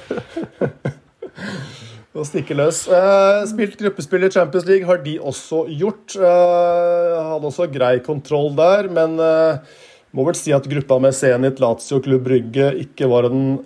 å 2.24 2.28
stikke 2.28 2.56
løs. 2.58 2.86
Uh, 2.90 3.44
spilt 3.50 3.76
gruppespill 3.80 4.26
i 4.28 4.32
Champions 4.34 4.66
League 4.70 4.88
har 4.88 5.02
de 5.04 5.18
også 5.20 5.66
gjort. 5.72 6.16
Uh, 6.18 7.34
hadde 7.34 7.50
også 7.50 7.70
grei 7.72 7.98
kontroll 8.06 8.52
der, 8.58 8.90
men 8.94 9.20
uh, 9.22 9.62
må 10.16 10.26
vel 10.28 10.38
si 10.40 10.56
at 10.56 10.68
gruppa 10.70 11.00
med 11.04 11.16
Zenit, 11.18 11.62
Lazio 11.64 12.02
Klubb 12.04 12.26
Brygge 12.28 12.72
ikke 12.84 13.10
var 13.12 13.30
den 13.30 13.60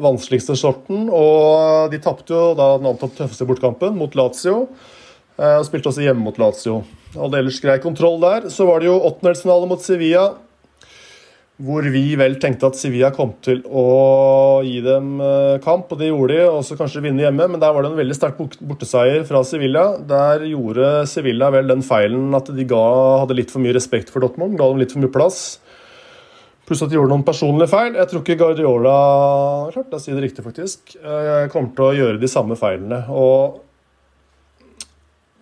vanskeligste 0.00 0.56
sorten. 0.58 1.08
Og 1.12 1.92
de 1.92 2.00
tapte 2.02 2.34
jo 2.34 2.52
da 2.58 2.74
den 2.78 2.90
antatt 2.92 3.16
tøffeste 3.18 3.46
bortkampen 3.48 3.96
mot 3.98 4.14
Lazio. 4.18 4.66
Og 5.42 5.64
spilte 5.66 5.88
også 5.88 6.04
hjemme 6.04 6.22
mot 6.22 6.36
Lazio. 6.38 6.82
Hadde 7.14 7.38
ellers 7.40 7.60
grei 7.62 7.78
kontroll 7.82 8.18
der. 8.22 8.48
Så 8.52 8.66
var 8.68 8.82
det 8.82 8.90
jo 8.90 8.98
åttendelsfinale 9.08 9.68
mot 9.70 9.84
Sevilla. 9.84 10.26
Hvor 11.62 11.86
vi 11.94 12.16
vel 12.18 12.34
tenkte 12.42 12.68
at 12.72 12.78
Sevilla 12.78 13.12
kom 13.14 13.34
til 13.44 13.60
å 13.68 14.62
gi 14.66 14.80
dem 14.82 15.20
eh, 15.22 15.60
kamp, 15.62 15.92
og 15.92 16.00
det 16.00 16.08
gjorde 16.10 16.34
de, 16.34 16.46
og 16.50 16.64
så 16.66 16.76
kanskje 16.78 17.04
vinne 17.04 17.22
hjemme, 17.22 17.46
men 17.52 17.62
der 17.62 17.74
var 17.74 17.84
det 17.84 17.92
en 17.92 18.00
veldig 18.00 18.16
sterk 18.18 18.40
borteseier 18.40 19.22
fra 19.28 19.44
Sevilla. 19.46 19.84
Der 20.08 20.46
gjorde 20.50 21.04
Sevilla 21.10 21.52
vel 21.54 21.70
den 21.70 21.84
feilen 21.86 22.34
at 22.38 22.50
de 22.50 22.66
ga, 22.68 22.82
hadde 23.22 23.38
litt 23.38 23.54
for 23.54 23.62
mye 23.62 23.76
respekt 23.76 24.10
for 24.10 24.24
Dortmund, 24.24 24.58
ga 24.58 24.70
dem 24.72 24.82
litt 24.82 24.94
for 24.94 25.04
mye 25.04 25.12
plass. 25.14 25.42
Pluss 26.66 26.82
at 26.82 26.90
de 26.90 26.98
gjorde 26.98 27.14
noen 27.14 27.26
personlige 27.26 27.70
feil. 27.70 27.94
Jeg 27.98 28.10
tror 28.10 28.22
ikke 28.22 28.38
Guardiola 28.42 28.96
klart, 29.74 29.90
jeg 29.94 30.04
sier 30.04 30.18
det 30.18 30.28
riktig 30.28 30.46
faktisk, 30.46 30.96
eh, 30.98 31.50
kommer 31.52 31.76
til 31.76 31.88
å 31.88 31.94
gjøre 32.00 32.22
de 32.22 32.30
samme 32.30 32.58
feilene. 32.58 33.04
og 33.10 33.60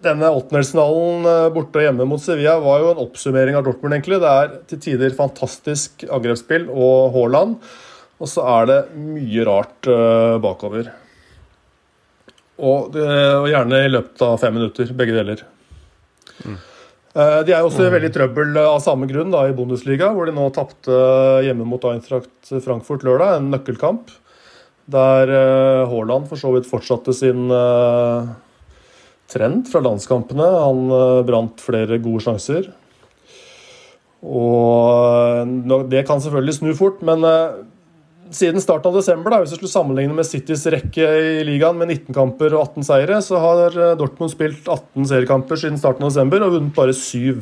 denne 0.04 0.30
åttendelsfinalen 0.32 1.28
eh, 1.28 1.50
borte 1.54 1.80
og 1.80 1.86
hjemme 1.86 2.06
mot 2.08 2.22
Sevilla 2.22 2.56
var 2.62 2.80
jo 2.82 2.94
en 2.94 3.02
oppsummering 3.04 3.58
av 3.58 3.66
Dortmund. 3.66 3.94
egentlig. 3.96 4.20
Det 4.22 4.32
er 4.32 4.56
til 4.70 4.82
tider 4.86 5.14
fantastisk 5.16 6.06
angrepsspill 6.08 6.68
og 6.70 7.12
Haaland. 7.16 7.58
Og 8.20 8.28
så 8.28 8.44
er 8.58 8.66
det 8.68 8.80
mye 9.00 9.44
rart 9.48 9.88
uh, 9.88 10.36
bakover. 10.44 10.90
Og, 12.60 12.92
og, 12.92 13.46
gjerne 13.48 13.78
i 13.86 13.88
løpet 13.88 14.20
av 14.26 14.34
fem 14.42 14.52
minutter, 14.58 14.90
begge 14.92 15.14
deler. 15.16 15.40
Mm. 16.44 16.58
De 17.16 17.54
er 17.54 17.62
jo 17.62 17.70
også 17.70 17.86
i 17.86 17.94
veldig 17.94 18.10
trøbbel 18.12 18.58
av 18.60 18.76
samme 18.84 19.08
grunn 19.08 19.32
da, 19.32 19.46
i 19.48 19.54
Bundesliga, 19.56 20.10
hvor 20.12 20.28
de 20.28 20.34
nå 20.36 20.44
tapte 20.52 20.98
hjemme 21.46 21.64
mot 21.66 21.86
Eintracht 21.88 22.52
Frankfurt 22.60 23.06
lørdag, 23.08 23.38
en 23.38 23.48
nøkkelkamp. 23.54 24.12
Der 24.92 25.32
Haaland 25.88 26.28
for 26.28 26.38
så 26.38 26.52
vidt 26.52 26.68
fortsatte 26.68 27.16
sin 27.16 27.48
trend 29.30 29.68
fra 29.70 29.82
landskampene. 29.84 30.46
Han 30.46 30.86
eh, 30.94 31.24
brant 31.28 31.62
flere 31.64 32.00
gode 32.02 32.24
sjanser. 32.26 32.70
Og 34.20 35.44
eh, 35.46 35.84
det 35.92 36.06
kan 36.08 36.22
selvfølgelig 36.22 36.58
snu 36.58 36.72
fort, 36.78 37.04
men 37.06 37.26
eh, 37.26 37.60
siden 38.34 38.62
starten 38.62 38.92
av 38.92 39.00
desember, 39.00 39.32
da, 39.32 39.40
hvis 39.42 39.54
vi 39.54 39.60
skulle 39.60 39.72
sammenligne 39.74 40.16
med 40.16 40.28
Citys 40.28 40.66
rekke 40.70 41.06
i 41.06 41.46
ligaen 41.48 41.78
med 41.80 41.90
19 41.90 42.14
kamper 42.16 42.54
og 42.54 42.68
18 42.68 42.90
seire, 42.90 43.22
så 43.26 43.40
har 43.42 43.80
Dortmund 43.98 44.34
spilt 44.34 44.68
18 44.68 45.08
seriekamper 45.10 45.58
siden 45.58 45.80
starten 45.80 46.06
av 46.06 46.12
desember 46.12 46.46
og 46.46 46.54
vunnet 46.58 46.76
bare 46.76 46.94
7. 46.94 47.40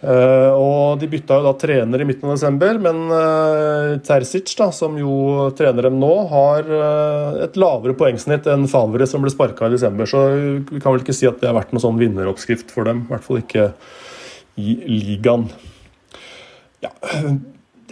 Uh, 0.00 0.56
og 0.56 1.00
De 1.00 1.08
bytta 1.12 1.36
jo 1.36 1.44
da 1.44 1.52
trener 1.60 2.00
i 2.00 2.06
midten 2.08 2.30
av 2.30 2.38
desember, 2.38 2.78
men 2.80 3.02
uh, 3.12 3.98
Terzic, 4.04 4.54
da, 4.56 4.70
som 4.72 4.96
jo 4.96 5.50
trener 5.58 5.90
dem 5.90 5.98
nå, 6.00 6.12
har 6.30 6.70
uh, 6.72 7.40
et 7.44 7.58
lavere 7.60 7.96
poengsnitt 7.98 8.48
enn 8.48 8.64
Favre, 8.70 9.04
som 9.10 9.20
ble 9.20 9.32
sparka 9.32 9.68
i 9.68 9.74
desember. 9.74 10.08
Så 10.08 10.24
vi 10.70 10.80
kan 10.80 10.94
vel 10.94 11.04
ikke 11.04 11.16
si 11.16 11.28
at 11.28 11.42
det 11.42 11.50
har 11.50 11.58
vært 11.58 11.74
noen 11.74 11.84
sånn 11.84 12.00
vinneroppskrift 12.00 12.72
for 12.72 12.88
dem. 12.88 13.04
I 13.04 13.12
hvert 13.12 13.28
fall 13.28 13.42
ikke 13.42 13.70
i 14.60 14.78
ligaen. 14.88 15.50
Ja, 16.80 16.94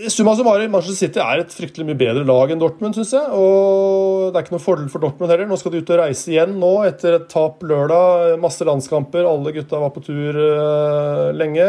Summa 0.06 0.36
summarum, 0.38 0.70
Manchester 0.70 0.94
City 1.08 1.18
er 1.18 1.40
et 1.42 1.54
fryktelig 1.54 1.86
mye 1.88 1.98
bedre 1.98 2.22
lag 2.26 2.52
enn 2.52 2.60
Dortmund, 2.60 2.94
syns 2.94 3.10
jeg. 3.16 3.32
Og 3.34 4.28
det 4.30 4.38
er 4.38 4.44
ikke 4.44 4.54
noen 4.54 4.62
fordel 4.62 4.90
for 4.92 5.02
Dortmund 5.02 5.32
heller. 5.32 5.48
Nå 5.50 5.58
skal 5.58 5.74
de 5.74 5.80
ut 5.82 5.90
og 5.90 5.98
reise 6.02 6.30
igjen 6.30 6.54
nå 6.60 6.70
etter 6.86 7.16
et 7.16 7.26
tap 7.32 7.64
lørdag. 7.66 8.36
Masse 8.42 8.66
landskamper, 8.68 9.26
alle 9.26 9.54
gutta 9.56 9.80
var 9.82 9.90
på 9.94 10.04
tur 10.06 10.38
uh, 10.38 11.34
lenge. 11.34 11.66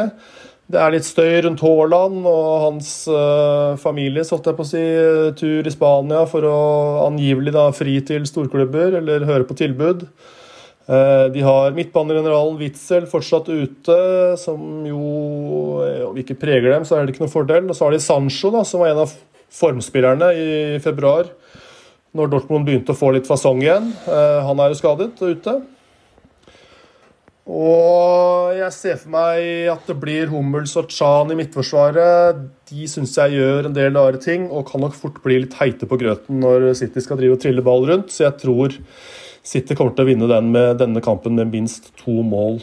Det 0.69 0.77
er 0.77 0.93
litt 0.93 1.07
støy 1.07 1.39
rundt 1.47 1.63
Haaland 1.65 2.27
og 2.29 2.49
hans 2.67 2.91
uh, 3.09 3.73
familie, 3.81 4.21
så 4.27 4.37
jeg 4.37 4.57
på 4.59 4.67
å 4.67 4.69
si, 4.69 4.83
tur 5.39 5.65
i 5.65 5.73
Spania 5.73 6.27
for 6.29 6.45
å 6.45 6.59
angivelig 7.07 7.55
da 7.55 7.71
fri 7.73 7.97
til 8.05 8.29
storklubber 8.29 8.99
eller 9.01 9.25
høre 9.25 9.49
på 9.49 9.57
tilbud. 9.57 10.05
Eh, 10.89 11.25
de 11.33 11.41
har 11.45 11.75
midtbanegeneralen 11.77 12.57
Witzel 12.57 13.05
fortsatt 13.09 13.49
ute, 13.51 13.97
som 14.41 14.85
jo 14.87 15.81
eh, 15.85 16.05
Om 16.07 16.15
vi 16.15 16.23
ikke 16.23 16.39
preger 16.41 16.71
dem, 16.73 16.85
så 16.87 16.97
er 16.97 17.05
det 17.05 17.13
ikke 17.13 17.25
noen 17.25 17.33
fordel. 17.33 17.67
Og 17.69 17.77
så 17.77 17.85
har 17.85 17.93
de 17.93 18.01
Sancho, 18.01 18.53
da, 18.55 18.63
som 18.65 18.81
var 18.81 18.93
en 18.93 19.03
av 19.05 19.17
formspillerne 19.53 20.29
i 20.37 20.53
februar, 20.83 21.29
når 22.13 22.31
Dortmund 22.31 22.65
begynte 22.65 22.93
å 22.93 22.97
få 22.97 23.11
litt 23.13 23.29
fasong 23.29 23.61
igjen. 23.65 23.91
Eh, 24.09 24.39
han 24.45 24.61
er 24.61 24.71
jo 24.71 24.79
skadet 24.79 25.11
og 25.19 25.37
ute. 25.37 25.59
Og 27.49 28.53
jeg 28.53 28.73
ser 28.75 28.97
for 29.01 29.13
meg 29.13 29.69
at 29.73 29.87
det 29.89 29.95
blir 29.97 30.29
Hummels 30.29 30.75
og 30.77 30.91
Chan 30.93 31.33
i 31.33 31.37
midtforsvaret. 31.37 32.43
De 32.69 32.89
syns 32.89 33.15
jeg 33.17 33.39
gjør 33.39 33.69
en 33.69 33.77
del 33.77 33.95
rare 33.97 34.21
ting 34.21 34.45
og 34.53 34.67
kan 34.69 34.83
nok 34.85 34.97
fort 34.97 35.17
bli 35.23 35.39
litt 35.41 35.57
heite 35.57 35.89
på 35.89 35.97
grøten 35.97 36.43
når 36.43 36.71
City 36.77 37.01
skal 37.01 37.17
drive 37.17 37.39
og 37.39 37.41
trille 37.41 37.65
ball 37.65 37.87
rundt, 37.89 38.13
så 38.13 38.27
jeg 38.27 38.37
tror 38.43 38.77
City 39.49 39.73
kommer 39.77 39.95
til 39.97 40.05
å 40.05 40.09
vinne 40.11 40.29
den 40.29 40.51
med, 40.53 40.75
denne 40.81 41.01
kampen 41.01 41.37
med 41.39 41.49
minst 41.49 41.89
to 41.97 42.19
mål. 42.25 42.59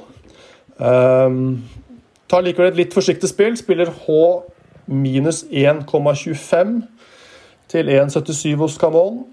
Um, 0.78 1.64
tar 2.31 2.45
likevel 2.47 2.71
et 2.71 2.78
litt 2.78 2.95
forsiktig 2.95 3.31
spill. 3.33 3.57
Spiller 3.59 3.90
H 4.05 4.21
minus 4.87 5.43
1,25 5.50 6.76
til 7.73 7.90
1,77 7.90 8.55
hos 8.61 8.78
Camon. 8.78 9.25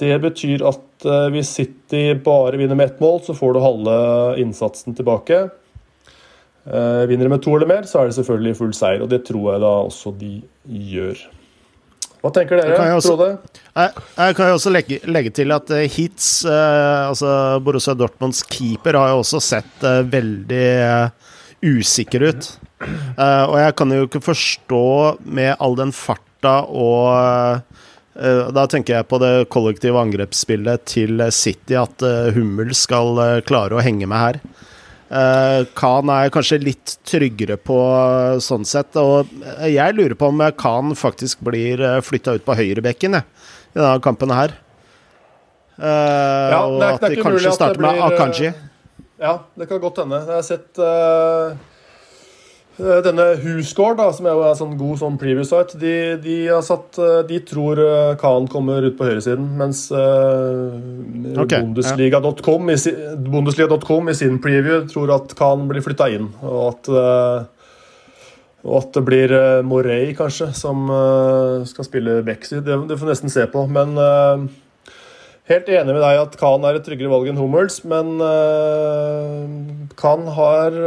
Det 0.00 0.12
betyr 0.20 0.64
at 0.68 1.08
uh, 1.08 1.30
hvis 1.32 1.54
City 1.56 2.04
bare 2.24 2.60
vinner 2.60 2.76
med 2.76 2.92
ett 2.92 3.00
mål, 3.00 3.22
så 3.24 3.36
får 3.36 3.54
du 3.54 3.64
halve 3.64 3.98
innsatsen 4.42 4.96
tilbake. 4.98 5.46
Uh, 6.66 7.08
vinner 7.08 7.24
de 7.24 7.32
med 7.32 7.42
to 7.42 7.56
eller 7.56 7.70
mer, 7.70 7.88
så 7.88 8.02
er 8.02 8.10
det 8.10 8.18
selvfølgelig 8.20 8.58
full 8.60 8.74
seier, 8.76 9.00
og 9.02 9.10
det 9.10 9.24
tror 9.28 9.54
jeg 9.54 9.64
da 9.64 9.72
også 9.88 10.12
de 10.20 10.36
gjør. 10.92 11.24
Hva 12.22 12.30
tenker 12.30 12.60
dere, 12.60 12.78
også, 12.94 13.16
Frode? 13.16 13.56
Jeg, 13.74 14.02
jeg, 14.14 14.34
kan 14.38 14.48
jo 14.48 14.56
også 14.60 14.70
legge, 14.70 14.98
legge 15.10 15.32
til 15.34 15.54
at 15.54 15.72
uh, 15.74 15.82
Hits, 15.90 16.28
uh, 16.46 17.08
altså 17.08 17.32
Borussia 17.66 17.96
Dortmunds 17.98 18.44
keeper, 18.46 18.98
har 19.00 19.10
jo 19.10 19.22
også 19.24 19.40
sett 19.42 19.82
uh, 19.82 20.04
veldig 20.06 20.68
usikker 21.66 22.28
ut. 22.30 22.50
og 22.82 23.56
jeg 23.60 23.74
kan 23.78 23.92
jo 23.94 24.06
ikke 24.08 24.20
forstå, 24.24 24.86
med 25.22 25.52
all 25.62 25.76
den 25.78 25.92
farta 25.94 26.56
og 26.66 27.62
da 28.52 28.64
tenker 28.68 28.96
jeg 28.96 29.06
på 29.08 29.20
det 29.22 29.46
kollektive 29.54 30.00
angrepsspillet 30.02 30.82
til 30.90 31.22
City, 31.32 31.76
at 31.78 32.02
Hummel 32.34 32.74
skal 32.76 33.40
klare 33.46 33.78
å 33.78 33.84
henge 33.86 34.08
med 34.10 34.18
her. 34.18 34.40
Uh, 35.12 35.68
Khan 35.76 36.08
er 36.08 36.30
kanskje 36.32 36.56
litt 36.62 36.94
tryggere 37.04 37.58
på 37.60 37.76
uh, 37.76 38.40
sånn 38.40 38.64
sett. 38.68 38.96
Og 38.96 39.28
jeg 39.68 39.96
lurer 39.98 40.16
på 40.16 40.30
om 40.32 40.40
Khan 40.56 40.96
faktisk 40.96 41.42
blir 41.44 41.82
uh, 41.84 42.00
flytta 42.04 42.38
ut 42.38 42.46
på 42.46 42.56
høyrebekken 42.56 43.20
i 43.20 43.24
denne 43.76 43.96
kampen 44.04 44.32
her. 44.32 44.56
Uh, 45.76 46.48
ja, 46.52 46.60
og 46.64 46.84
at 46.86 47.04
de 47.12 47.20
kanskje 47.20 47.52
starter 47.56 47.82
med 47.82 48.00
Akanji. 48.08 48.52
Ja, 49.22 49.36
det 49.58 49.68
kan 49.70 49.82
godt 49.82 50.00
hende. 50.02 50.22
Jeg 50.24 50.38
har 50.38 50.46
sett 50.46 50.80
Eh, 50.82 51.52
denne 52.80 53.24
Husgård, 53.42 53.98
da, 54.00 54.06
som 54.16 54.26
er 54.26 54.38
en 54.48 54.56
sånn 54.56 54.76
god 54.80 55.00
sånn 55.02 55.16
preview 55.20 55.44
site, 55.44 55.76
de, 55.80 55.94
de, 56.24 56.36
satt, 56.64 56.96
eh, 56.96 57.18
de 57.28 57.40
tror 57.44 57.80
eh, 57.84 58.12
Khan 58.20 58.46
kommer 58.48 58.84
ut 58.86 58.96
på 58.96 59.08
høyresiden, 59.10 59.50
mens 59.58 59.84
uh, 59.92 60.72
okay, 61.42 61.60
Bundesliga.com 61.60 62.70
ja. 62.72 62.78
i, 62.78 62.94
Bundesliga 63.26 63.76
i, 63.76 64.14
sin 64.16 64.38
preview 64.40 64.86
tror 64.88 65.12
at 65.18 65.34
Khan 65.36 65.66
blir 65.68 65.84
flytta 65.84 66.08
inn. 66.14 66.30
Og 66.40 66.62
at, 66.70 66.88
og 68.62 68.76
at 68.78 68.96
det 68.96 69.02
blir 69.04 69.34
Morey, 69.68 70.14
kanskje, 70.16 70.48
som 70.56 70.88
skal 71.68 71.86
spille 71.86 72.22
Bexy. 72.24 72.62
Det, 72.64 72.78
det 72.88 72.96
får 72.96 73.08
vi 73.08 73.12
nesten 73.12 73.34
se 73.34 73.44
på. 73.52 73.66
Men 73.68 73.98
helt 75.50 75.68
enig 75.68 75.92
med 75.92 76.00
deg 76.00 76.22
at 76.22 76.38
Khan 76.40 76.64
er 76.64 76.78
et 76.78 76.86
tryggere 76.86 77.12
valg 77.12 77.28
enn 77.28 77.40
Hummels, 77.42 77.82
men 77.84 78.14
Khan 79.98 80.24
har 80.38 80.80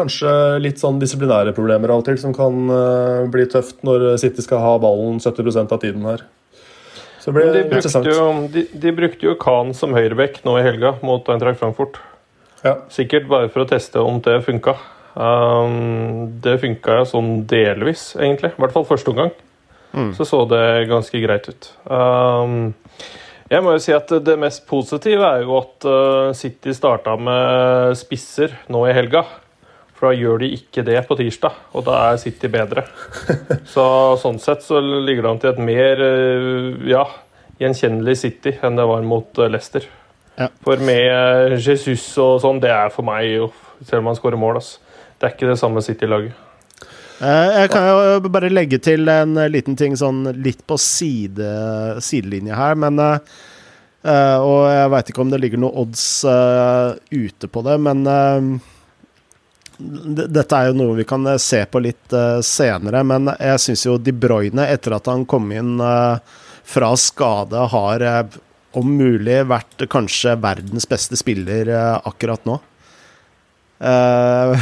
Kanskje 0.00 0.34
litt 0.64 0.80
sånn 0.80 1.00
disiplinære 1.02 1.54
problemer 1.56 1.92
av 1.92 2.02
og 2.02 2.08
til, 2.08 2.18
som 2.20 2.34
kan 2.36 2.60
uh, 2.72 3.28
bli 3.30 3.44
tøft 3.52 3.82
når 3.86 4.14
City 4.22 4.44
skal 4.44 4.62
ha 4.64 4.76
ballen 4.82 5.20
70% 5.20 5.74
av 5.76 5.82
tiden 5.82 6.06
her. 6.08 6.24
Så 7.20 7.30
det 7.30 7.36
blir 7.36 7.50
de 7.52 7.64
interessant. 7.66 8.06
Jo, 8.08 8.30
de, 8.48 8.64
de, 8.80 8.92
brukte 8.96 9.26
jo 9.28 9.36
Khan 9.40 9.74
som 9.76 9.92
høyreback 9.92 10.40
nå 10.46 10.56
i 10.56 10.64
helga 10.64 10.94
mot 11.04 11.26
Eintracht 11.28 11.60
Frankfurt. 11.60 12.00
Ja. 12.64 12.78
Sikkert 12.92 13.28
bare 13.28 13.50
for 13.52 13.64
å 13.64 13.68
teste 13.68 14.00
om 14.00 14.22
det 14.24 14.38
funka. 14.46 14.78
Um, 15.14 16.30
det 16.40 16.56
funka 16.62 17.00
jo 17.00 17.08
sånn 17.08 17.30
delvis, 17.50 18.14
egentlig. 18.16 18.54
I 18.54 18.64
hvert 18.64 18.72
fall 18.72 18.88
første 18.88 19.12
omgang. 19.12 19.34
Mm. 19.92 20.14
Så 20.16 20.24
så 20.28 20.44
det 20.48 20.88
ganske 20.88 21.20
greit 21.20 21.50
ut. 21.50 21.70
Um, 21.84 22.72
jeg 23.50 23.64
må 23.66 23.72
jo 23.74 23.80
si 23.82 23.90
at 23.90 24.12
Det 24.22 24.36
mest 24.38 24.62
positive 24.70 25.26
er 25.26 25.42
jo 25.42 25.56
at 25.58 25.86
uh, 25.88 26.32
City 26.38 26.72
starta 26.76 27.16
med 27.20 27.98
spisser 28.00 28.54
nå 28.70 28.86
i 28.88 28.96
helga. 28.96 29.26
For 30.00 30.08
da 30.08 30.16
gjør 30.16 30.40
de 30.40 30.48
ikke 30.56 30.80
det 30.86 30.96
på 31.04 31.16
tirsdag, 31.18 31.56
og 31.76 31.84
da 31.84 31.98
er 32.08 32.20
City 32.22 32.48
bedre. 32.48 32.86
Så 33.72 33.84
Sånn 34.22 34.38
sett 34.40 34.64
så 34.64 34.80
ligger 34.80 35.26
det 35.26 35.32
an 35.34 35.40
til 35.42 35.50
et 35.50 35.60
mer 35.60 36.00
eh, 36.06 36.86
ja, 36.88 37.02
gjenkjennelig 37.60 38.14
City 38.22 38.54
enn 38.64 38.80
det 38.80 38.86
var 38.88 39.04
mot 39.04 39.40
eh, 39.42 39.50
Leicester. 39.52 39.84
Ja. 40.40 40.48
For 40.64 40.80
med 40.88 41.04
eh, 41.04 41.58
Jesus 41.60 42.06
og 42.16 42.38
sånn, 42.40 42.62
det 42.64 42.72
er 42.72 42.88
for 42.94 43.04
meg 43.04 43.26
jo 43.28 43.50
Selv 43.84 44.00
om 44.00 44.08
han 44.08 44.16
skårer 44.16 44.40
mål, 44.40 44.62
altså. 44.62 44.80
Det 45.20 45.28
er 45.28 45.36
ikke 45.36 45.50
det 45.50 45.58
samme 45.60 45.84
City-laget. 45.84 46.46
Jeg 47.20 47.68
kan 47.72 47.84
jo 47.84 48.28
bare 48.32 48.48
legge 48.48 48.78
til 48.80 49.08
en 49.12 49.36
liten 49.52 49.76
ting 49.76 49.92
sånn 50.00 50.22
litt 50.40 50.62
på 50.68 50.78
side, 50.80 51.48
sidelinje 52.00 52.56
her, 52.56 52.76
men 52.80 52.96
Og 53.00 54.60
jeg 54.68 54.92
veit 54.94 55.12
ikke 55.12 55.24
om 55.24 55.32
det 55.32 55.40
ligger 55.42 55.60
noen 55.60 55.80
odds 55.82 56.04
ute 57.12 57.50
på 57.52 57.64
det, 57.68 57.76
men 57.84 58.04
dette 59.80 60.56
er 60.56 60.66
jo 60.70 60.76
noe 60.76 60.96
vi 60.98 61.04
kan 61.08 61.24
se 61.40 61.64
på 61.70 61.80
litt 61.82 62.12
uh, 62.14 62.40
senere, 62.44 63.02
men 63.06 63.30
jeg 63.38 63.60
syns 63.64 63.86
jo 63.86 63.98
De 63.98 64.12
Bruyne, 64.12 64.66
etter 64.68 64.92
at 64.96 65.06
han 65.10 65.24
kom 65.28 65.52
inn 65.54 65.80
uh, 65.80 66.18
fra 66.70 66.96
skade, 67.00 67.58
har 67.72 68.04
om 68.78 68.90
mulig 68.94 69.40
vært 69.50 69.82
kanskje 69.90 70.36
verdens 70.38 70.86
beste 70.86 71.16
spiller 71.18 71.66
akkurat 72.06 72.44
nå. 72.46 72.60
jeg 73.80 74.52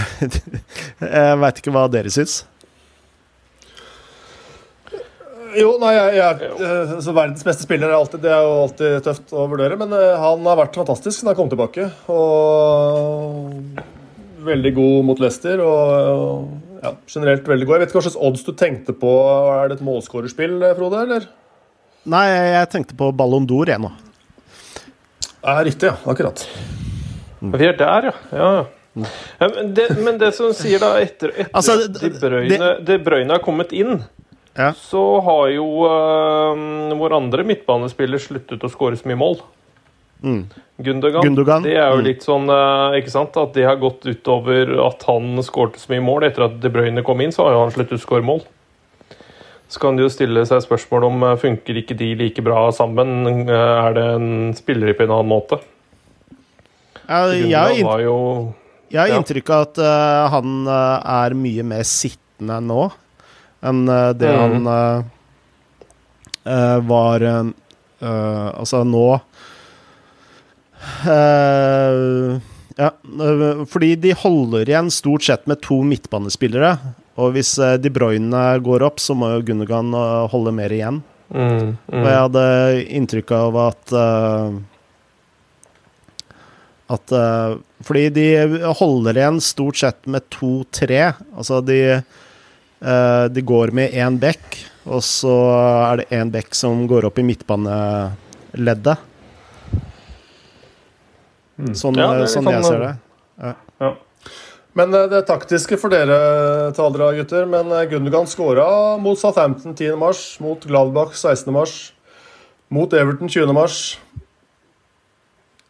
veit 1.42 1.58
ikke 1.60 1.74
hva 1.74 1.82
dere 1.92 2.08
syns. 2.14 2.38
Jo, 5.58 5.74
nei, 5.82 5.92
jeg, 5.96 6.14
jeg, 6.16 6.32
så 7.04 7.12
Verdens 7.12 7.44
beste 7.44 7.62
spiller 7.66 7.88
er 7.90 7.98
alltid, 7.98 8.20
det 8.24 8.32
er 8.32 8.42
jo 8.46 8.62
alltid 8.62 8.90
tøft 9.04 9.36
å 9.36 9.44
vurdere. 9.50 9.76
Men 9.80 9.90
han 9.92 10.48
har 10.48 10.60
vært 10.62 10.80
fantastisk 10.80 11.14
siden 11.18 11.30
han 11.34 11.38
kom 11.38 11.52
tilbake. 11.52 11.84
Og 12.14 13.97
veldig 14.44 14.72
god 14.76 15.06
mot 15.10 15.20
Leicester. 15.22 15.62
Og 15.64 16.82
ja, 16.82 16.94
generelt 17.10 17.48
veldig 17.48 17.68
god. 17.68 17.76
Jeg 17.76 17.84
vet 17.84 17.92
ikke 17.92 18.00
hva 18.00 18.06
slags 18.08 18.22
odds 18.30 18.46
du 18.46 18.52
tenkte 18.58 18.94
på. 18.96 19.12
Er 19.56 19.70
det 19.70 19.78
et 19.78 19.86
målskårerspill, 19.86 20.58
Frode? 20.78 21.04
eller? 21.06 21.28
Nei, 22.08 22.26
jeg 22.30 22.68
tenkte 22.72 22.96
på 22.98 23.10
Ballon 23.16 23.46
d'Or, 23.48 23.68
jeg 23.68 23.82
nå. 23.82 23.90
Ja, 25.42 25.58
riktig, 25.64 25.90
ja. 25.90 25.96
Akkurat. 26.08 26.44
Vi 27.38 27.66
er 27.66 27.76
der, 27.78 28.10
ja. 28.10 28.14
ja. 28.34 29.02
Men 29.38 29.74
det, 29.76 29.88
men 30.02 30.16
det 30.18 30.32
som 30.34 30.50
sier 30.56 30.80
da 30.82 30.96
Etter, 30.98 31.30
etter 31.36 31.54
altså, 31.54 31.76
De 31.86 32.10
Bruyne, 32.18 32.70
de 32.82 32.96
Bruyne 33.02 33.36
har 33.36 33.44
kommet 33.44 33.70
inn, 33.76 34.00
ja. 34.58 34.72
så 34.74 35.02
har 35.22 35.44
jo 35.54 35.66
uh, 35.86 36.96
vår 36.98 37.14
andre 37.20 37.44
midtbanespiller 37.46 38.22
sluttet 38.22 38.64
å 38.64 38.72
skåre 38.72 38.98
så 38.98 39.06
mye 39.10 39.20
mål. 39.20 39.38
Mm. 40.22 40.48
Gundogan. 40.76 41.22
Gundogan. 41.22 41.62
Det 41.62 41.74
er 41.74 41.88
jo 41.90 41.98
mm. 41.98 42.04
litt 42.06 42.22
sånn 42.26 42.50
eh, 42.54 42.98
ikke 43.00 43.10
sant, 43.10 43.36
at 43.40 43.56
det 43.56 43.66
har 43.66 43.80
gått 43.82 44.06
utover 44.06 44.70
at 44.84 45.02
han 45.08 45.40
skårte 45.42 45.80
så 45.82 45.90
mye 45.90 46.04
mål. 46.06 46.28
Etter 46.28 46.46
at 46.46 46.60
De 46.62 46.70
Bruyne 46.70 47.02
kom 47.06 47.22
inn, 47.24 47.34
så 47.34 47.46
har 47.46 47.56
jo 47.56 47.64
han 47.64 47.74
sluttet 47.74 47.98
å 47.98 48.02
skåre 48.04 48.26
mål. 48.26 48.44
Så 49.68 49.82
kan 49.82 49.98
det 49.98 50.06
jo 50.06 50.12
stille 50.12 50.44
seg 50.48 50.62
spørsmål 50.64 51.08
om 51.10 51.26
eh, 51.26 51.34
funker 51.40 51.82
ikke 51.82 51.96
de 51.98 52.12
like 52.20 52.44
bra 52.46 52.68
sammen. 52.74 53.26
Eh, 53.42 53.50
er 53.58 53.98
det 53.98 54.06
en 54.14 54.30
spiller 54.56 54.94
på 54.94 55.04
en 55.04 55.16
annen 55.16 55.32
måte? 55.34 55.60
Jeg, 57.08 57.44
jeg, 57.48 57.84
har 57.88 58.00
jo, 58.04 58.16
jeg 58.92 59.00
har 59.00 59.14
inntrykk 59.16 59.50
av 59.54 59.62
at 59.64 59.78
uh, 59.80 60.24
han 60.28 60.56
uh, 60.68 60.98
er 61.24 61.36
mye 61.40 61.64
mer 61.64 61.86
sittende 61.88 62.58
nå 62.60 62.82
enn 63.64 63.80
uh, 63.88 64.10
det 64.12 64.28
mm. 64.28 64.42
han 64.44 65.06
var 66.88 67.24
Altså 67.28 68.82
nå 68.86 69.06
Uh, 70.78 72.38
ja, 72.78 72.92
eh, 72.94 73.64
fordi 73.66 73.94
de 73.98 74.14
holder 74.14 74.68
igjen 74.68 74.90
stort 74.94 75.26
sett 75.26 75.46
med 75.50 75.60
to 75.64 75.80
midtbanespillere. 75.82 76.76
Og 77.18 77.34
hvis 77.34 77.56
eh, 77.58 77.74
De 77.82 77.90
Bruyne 77.90 78.42
går 78.62 78.84
opp, 78.86 79.02
så 79.02 79.16
må 79.18 79.32
jo 79.32 79.44
Gundogan 79.48 79.90
holde 80.30 80.54
mer 80.54 80.74
igjen. 80.74 81.02
Mm, 81.28 81.74
mm. 81.74 81.98
Og 81.98 82.06
jeg 82.06 82.20
hadde 82.22 82.44
inntrykk 82.96 83.32
av 83.36 83.56
at 83.66 83.90
At 86.88 87.12
Fordi 87.84 88.04
de 88.16 88.28
holder 88.78 89.18
igjen 89.20 89.42
stort 89.44 89.76
sett 89.76 90.08
med 90.08 90.24
to-tre. 90.32 91.02
Altså 91.36 91.60
de 91.60 92.00
De 92.80 93.42
går 93.44 93.74
med 93.76 93.92
én 93.92 94.16
bekk, 94.22 94.56
og 94.86 95.02
så 95.04 95.34
er 95.58 96.00
det 96.00 96.08
én 96.16 96.32
bekk 96.32 96.54
som 96.56 96.86
går 96.88 97.10
opp 97.10 97.18
i 97.18 97.26
midtbaneleddet. 97.26 99.04
Mm. 101.58 101.74
Sånn, 101.74 101.98
ja, 101.98 102.26
sånn 102.30 102.48
jeg 102.52 102.64
ser 102.66 102.84
det. 102.84 102.92
Ja. 103.42 103.54
Ja. 103.82 103.92
Men 104.78 104.94
eh, 104.94 105.06
det 105.10 105.24
taktiske 105.26 105.78
for 105.80 105.92
dere 105.92 106.18
talere, 106.76 107.10
gutter. 107.18 107.48
Men 107.50 107.72
Gundergan 107.90 108.30
skåra 108.30 108.66
mot 109.02 109.18
Southampton 109.18 109.74
10.3, 109.74 110.42
mot 110.44 110.68
Gladbach 110.70 111.16
16.3, 111.18 111.64
mot 112.74 112.94
Everton 112.94 113.30
20.3. 113.30 113.56
mars 113.56 113.80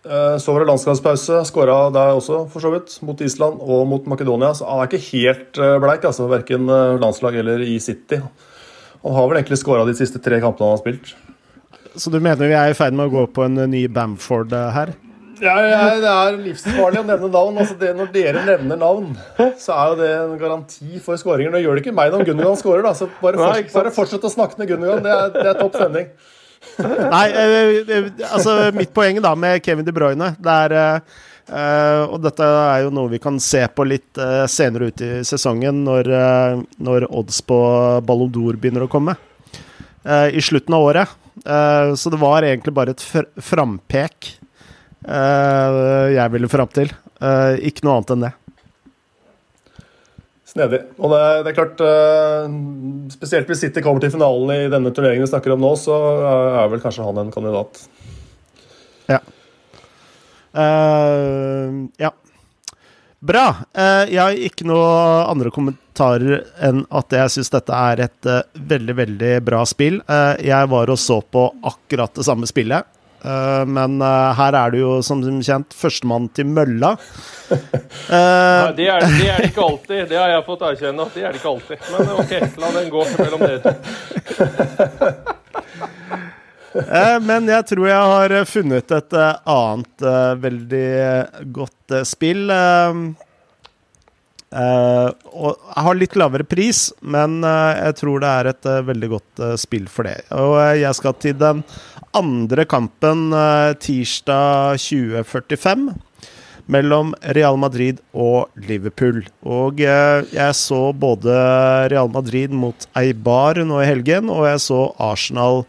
så 0.08 0.54
var 0.54 0.62
det 0.62 0.68
landskapspause. 0.70 1.42
Skåra 1.44 1.90
der 1.92 2.14
også, 2.16 2.38
for 2.48 2.64
så 2.64 2.70
vidt. 2.72 2.94
Mot 3.04 3.18
Island 3.20 3.58
og 3.60 3.82
mot 3.90 4.06
Makedonia. 4.08 4.54
Så 4.56 4.64
han 4.64 4.80
er 4.80 4.88
ikke 4.88 5.04
helt 5.10 5.58
bleik, 5.82 6.06
altså. 6.08 6.24
Verken 6.30 6.70
landslag 7.02 7.36
eller 7.42 7.60
i 7.66 7.74
City. 7.82 8.16
Han 9.02 9.16
har 9.18 9.28
vel 9.28 9.40
egentlig 9.42 9.58
skåra 9.60 9.84
de 9.84 9.96
siste 9.98 10.22
tre 10.22 10.38
kampene 10.40 10.70
han 10.70 10.78
har 10.78 10.80
spilt. 10.80 11.12
Så 11.98 12.14
du 12.14 12.16
mener 12.22 12.48
vi 12.48 12.56
er 12.56 12.72
i 12.72 12.78
ferd 12.78 12.96
med 12.96 13.10
å 13.10 13.14
gå 13.18 13.26
på 13.36 13.44
en 13.50 13.58
ny 13.68 13.84
Bamford 13.92 14.54
her? 14.54 14.94
Ja, 15.42 15.54
ja, 15.62 15.82
det 16.00 16.10
er 16.12 16.38
livsfarlig 16.42 17.02
å 17.02 17.06
nevne 17.06 17.28
navn. 17.32 17.60
Altså 17.62 17.76
det, 17.78 17.92
når 17.98 18.10
dere 18.14 18.44
nevner 18.46 18.80
navn, 18.80 19.12
så 19.60 19.76
er 19.76 19.92
jo 19.92 20.00
det 20.00 20.10
en 20.16 20.34
garanti 20.40 21.02
for 21.04 21.20
skåringer. 21.20 21.52
Nå 21.54 21.62
gjør 21.62 21.78
det 21.78 21.84
ikke 21.84 21.94
meg 21.96 22.14
når 22.14 22.26
Gunnigan 22.28 22.58
skårer, 22.58 22.84
da, 22.86 22.94
så 22.96 23.10
bare, 23.20 23.38
forts 23.40 23.76
bare 23.76 23.94
fortsett 23.94 24.26
å 24.26 24.32
snakke 24.32 24.60
med 24.60 24.70
Gunnigan 24.72 25.04
Det 25.04 25.14
er, 25.14 25.30
det 25.36 25.46
er 25.52 25.60
topp 25.60 25.78
sending. 25.78 26.10
Nei, 26.78 27.26
eh, 27.30 27.76
eh, 27.86 28.06
altså 28.32 28.70
mitt 28.74 28.90
poeng 28.94 29.20
da 29.22 29.32
med 29.38 29.62
Kevin 29.62 29.86
De 29.86 29.94
Bruyne 29.94 30.32
det 30.42 30.54
er 30.66 30.74
uh, 30.74 32.02
Og 32.10 32.18
dette 32.22 32.44
er 32.44 32.82
jo 32.82 32.90
noe 32.94 33.12
vi 33.12 33.20
kan 33.22 33.38
se 33.42 33.62
på 33.70 33.86
litt 33.86 34.18
uh, 34.18 34.42
senere 34.50 34.90
ut 34.90 35.02
i 35.04 35.10
sesongen, 35.26 35.84
når, 35.86 36.10
uh, 36.10 36.58
når 36.82 37.08
odds 37.08 37.40
på 37.46 37.58
Ballon 38.06 38.32
d'Or 38.34 38.58
begynner 38.58 38.86
å 38.86 38.90
komme. 38.90 39.16
I 40.08 40.40
slutten 40.40 40.72
av 40.72 40.84
året. 40.86 41.10
så 42.00 42.10
det 42.10 42.18
var 42.22 42.44
egentlig 42.46 42.72
bare 42.72 42.94
et 42.94 43.02
fr 43.02 43.26
frampek 43.44 44.28
uh, 44.37 44.37
jeg 45.08 46.32
ville 46.34 46.50
fram 46.52 46.68
til. 46.72 46.92
Uh, 47.18 47.56
ikke 47.66 47.82
noe 47.86 47.98
annet 47.98 48.12
enn 48.14 48.26
det. 48.28 48.34
Snedig. 50.48 50.80
Og 50.96 51.12
det, 51.12 51.22
det 51.44 51.50
er 51.50 51.56
klart, 51.56 51.82
uh, 51.82 52.44
spesielt 53.12 53.50
hvis 53.50 53.64
City 53.64 53.82
kommer 53.84 54.02
til 54.02 54.12
finalen 54.14 54.54
i 54.54 54.70
denne 54.72 54.92
turneringen 54.94 55.26
vi 55.26 55.32
snakker 55.32 55.54
om 55.54 55.64
nå, 55.64 55.72
så 55.80 55.96
er 56.62 56.70
vel 56.72 56.82
kanskje 56.82 57.06
han 57.06 57.20
en 57.24 57.34
kandidat. 57.34 57.82
Ja. 59.08 59.22
ja. 61.96 62.10
Bra. 63.18 63.44
jeg 64.04 64.20
har 64.20 64.36
ikke 64.36 64.66
noe 64.68 64.88
andre 65.30 65.52
kommentarer 65.54 66.42
enn 66.64 66.82
at 66.92 67.16
jeg 67.16 67.32
syns 67.32 67.50
dette 67.54 67.72
er 67.72 68.02
et 68.04 68.28
veldig, 68.52 68.96
veldig 69.00 69.32
bra 69.46 69.62
spill. 69.68 69.96
jeg 70.44 70.70
var 70.74 70.92
og 70.92 71.00
så 71.00 71.18
på 71.24 71.46
akkurat 71.72 72.12
det 72.20 72.26
samme 72.28 72.48
spillet. 72.50 72.97
Uh, 73.18 73.64
men 73.66 73.98
uh, 74.02 74.30
her 74.38 74.54
er 74.54 74.70
du 74.70 74.78
jo 74.78 74.90
som 75.02 75.22
kjent 75.42 75.74
førstemann 75.74 76.28
til 76.36 76.46
mølla. 76.52 76.92
Uh, 77.50 77.56
Nei, 78.14 78.72
det, 78.78 78.86
er, 78.92 79.00
det 79.02 79.26
er 79.26 79.42
det 79.42 79.50
ikke 79.50 79.64
alltid. 79.64 80.04
Det 80.12 80.20
har 80.20 80.30
jeg 80.36 80.46
fått 80.46 80.62
erkjenne 80.68 81.06
at 81.06 81.16
det 81.16 81.24
er 81.24 81.34
det 81.34 81.40
ikke 81.40 81.52
alltid. 81.54 81.78
Men 81.92 82.00
OK, 82.22 82.32
la 82.62 82.72
den 82.78 82.92
gå 82.94 83.00
mellom 83.18 83.40
dere 83.46 83.60
to. 83.64 83.72
men 87.28 87.48
jeg 87.50 87.62
tror 87.72 87.86
jeg 87.88 88.02
har 88.12 88.36
funnet 88.46 88.92
et 88.98 89.14
annet 89.18 89.96
veldig 90.44 90.90
godt 91.56 91.96
spill. 92.06 92.44
Og 94.52 95.50
jeg 95.52 95.84
har 95.84 95.98
litt 95.98 96.16
lavere 96.16 96.46
pris, 96.48 96.88
men 97.00 97.42
jeg 97.44 97.96
tror 98.00 98.22
det 98.22 98.30
er 98.32 98.48
et 98.52 98.68
veldig 98.88 99.10
godt 99.12 99.42
spill 99.60 99.88
for 99.92 100.08
det. 100.08 100.22
Og 100.32 100.56
jeg 100.80 100.94
skal 100.96 101.16
til 101.20 101.36
den 101.36 101.60
andre 102.16 102.64
kampen 102.64 103.28
tirsdag 103.84 104.80
2045 104.80 105.92
mellom 106.68 107.14
Real 107.36 107.56
Madrid 107.60 108.00
og 108.12 108.48
Liverpool. 108.68 109.22
Og 109.44 109.80
jeg 109.80 110.56
så 110.56 110.80
både 110.92 111.36
Real 111.92 112.10
Madrid 112.12 112.52
mot 112.52 112.88
Eibar 112.96 113.60
nå 113.64 113.80
i 113.84 113.88
helgen, 113.88 114.28
og 114.32 114.48
jeg 114.48 114.64
så 114.64 114.82
Arsenal 115.00 115.64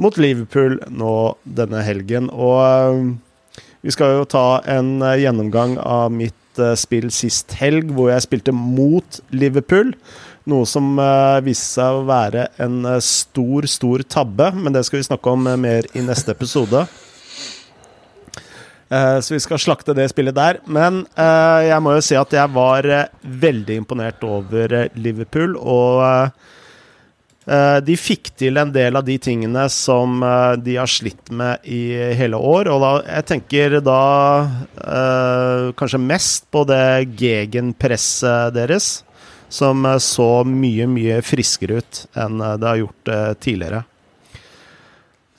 mot 0.00 0.16
Liverpool 0.20 0.80
nå 0.88 1.36
denne 1.44 1.84
helgen. 1.84 2.28
Og 2.32 3.16
vi 3.82 3.92
skal 3.92 4.18
jo 4.18 4.28
ta 4.28 4.60
en 4.68 5.00
gjennomgang 5.20 5.76
av 5.80 6.12
mitt 6.12 6.36
spill 6.76 7.08
sist 7.14 7.54
helg, 7.60 7.92
hvor 7.94 8.10
jeg 8.12 8.24
spilte 8.26 8.54
mot 8.54 9.20
Liverpool. 9.34 9.94
Noe 10.50 10.66
som 10.66 10.96
uh, 10.98 11.38
viste 11.44 11.78
seg 11.78 12.00
å 12.00 12.04
være 12.08 12.48
en 12.62 12.82
uh, 12.88 12.98
stor, 13.04 13.68
stor 13.70 14.02
tabbe, 14.02 14.50
men 14.58 14.74
det 14.74 14.82
skal 14.88 15.00
vi 15.00 15.06
snakke 15.06 15.34
om 15.34 15.46
mer 15.62 15.86
i 15.94 16.04
neste 16.04 16.34
episode. 16.34 16.86
så 18.92 19.32
vi 19.32 19.38
skal 19.40 19.56
slakte 19.56 19.94
det 19.96 20.10
spillet 20.10 20.36
der. 20.36 20.58
Men 20.68 20.98
jeg 21.16 21.80
må 21.80 21.94
jo 21.94 22.02
si 22.04 22.12
at 22.12 22.34
jeg 22.36 22.52
var 22.52 22.84
veldig 23.24 23.78
imponert 23.80 24.20
over 24.28 24.74
Liverpool, 24.92 25.54
og 25.56 26.28
de 27.42 27.94
fikk 27.98 28.28
til 28.38 28.60
en 28.60 28.70
del 28.70 28.94
av 28.94 29.02
de 29.02 29.16
tingene 29.18 29.64
som 29.72 30.20
de 30.62 30.76
har 30.78 30.90
slitt 30.90 31.32
med 31.34 31.64
i 31.66 31.90
hele 32.14 32.38
år. 32.38 32.70
Og 32.70 32.78
da, 32.84 32.90
jeg 33.18 33.26
tenker 33.32 33.78
da 33.82 34.02
kanskje 35.74 36.02
mest 36.02 36.46
på 36.54 36.62
det 36.70 36.84
gegenpresset 37.18 38.54
deres 38.54 38.92
som 39.52 39.86
eh, 39.86 39.98
så 39.98 40.44
mye, 40.44 40.88
mye 40.88 41.20
friskere 41.24 41.82
ut 41.82 42.04
enn 42.18 42.40
eh, 42.40 42.58
det 42.60 42.70
har 42.70 42.82
gjort 42.82 43.12
eh, 43.12 43.32
tidligere. 43.44 43.84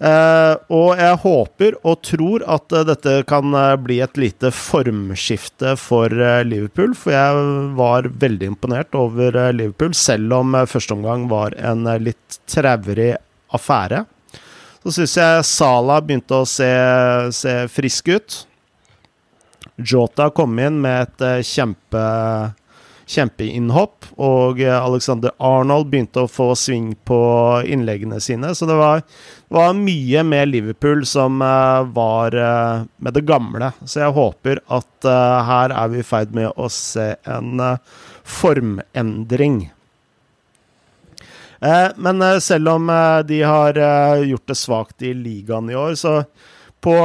Uh, 0.03 0.59
og 0.73 0.97
jeg 0.99 1.19
håper 1.21 1.75
og 1.87 2.01
tror 2.03 2.43
at 2.51 2.73
uh, 2.75 2.81
dette 2.89 3.11
kan 3.29 3.53
uh, 3.55 3.77
bli 3.79 4.01
et 4.03 4.17
lite 4.19 4.49
formskifte 4.51 5.77
for 5.79 6.11
Liverpool. 6.43 6.91
For 6.97 7.15
jeg 7.15 7.43
var 7.79 8.09
veldig 8.25 8.49
imponert 8.51 8.97
over 8.99 9.37
Liverpool, 9.55 9.95
selv 9.95 10.35
om 10.41 10.57
første 10.67 10.97
omgang 10.97 11.29
var 11.31 11.55
en 11.55 11.87
litt 12.03 12.41
traurig 12.51 13.13
affære. 13.55 14.03
Så 14.83 14.97
syns 14.97 15.15
jeg 15.15 15.45
Sala 15.47 16.01
begynte 16.03 16.41
å 16.41 16.49
se, 16.49 16.67
se 17.31 17.53
frisk 17.71 18.11
ut. 18.11 18.41
Jota 19.79 20.27
kom 20.35 20.59
inn 20.59 20.81
med 20.83 21.07
et 21.07 21.47
kjempe 21.47 22.03
kjempeinnhopp, 23.09 24.07
og 24.21 24.61
Alexander 24.63 25.33
Arnold 25.43 25.89
begynte 25.91 26.23
å 26.23 26.31
få 26.31 26.53
sving 26.57 26.93
på 27.07 27.19
innleggene 27.67 28.19
sine. 28.23 28.53
Så 28.55 28.67
det 28.69 28.77
var, 28.79 29.03
var 29.53 29.75
mye 29.77 30.23
med 30.27 30.51
Liverpool 30.53 31.03
som 31.09 31.41
uh, 31.43 31.83
var 31.95 32.37
uh, 32.37 32.85
med 32.97 33.17
det 33.17 33.25
gamle. 33.27 33.73
Så 33.83 34.05
jeg 34.05 34.15
håper 34.15 34.63
at 34.71 34.91
her 35.03 35.73
er 35.75 35.89
vi 35.91 35.99
i 35.99 36.07
ferd 36.07 36.31
med 36.35 36.53
å 36.55 36.69
se 36.71 37.09
en 37.27 37.59
formendring. 38.23 39.65
men 42.05 42.23
selv 42.41 42.69
om 42.69 42.87
de 43.27 43.41
har 43.43 43.77
gjort 44.23 44.47
det 44.47 44.57
svakt 44.59 45.03
i 45.03 45.13
ligaen 45.13 45.69
i 45.69 45.75
år, 45.75 45.95
så 45.99 46.23
på 46.83 46.95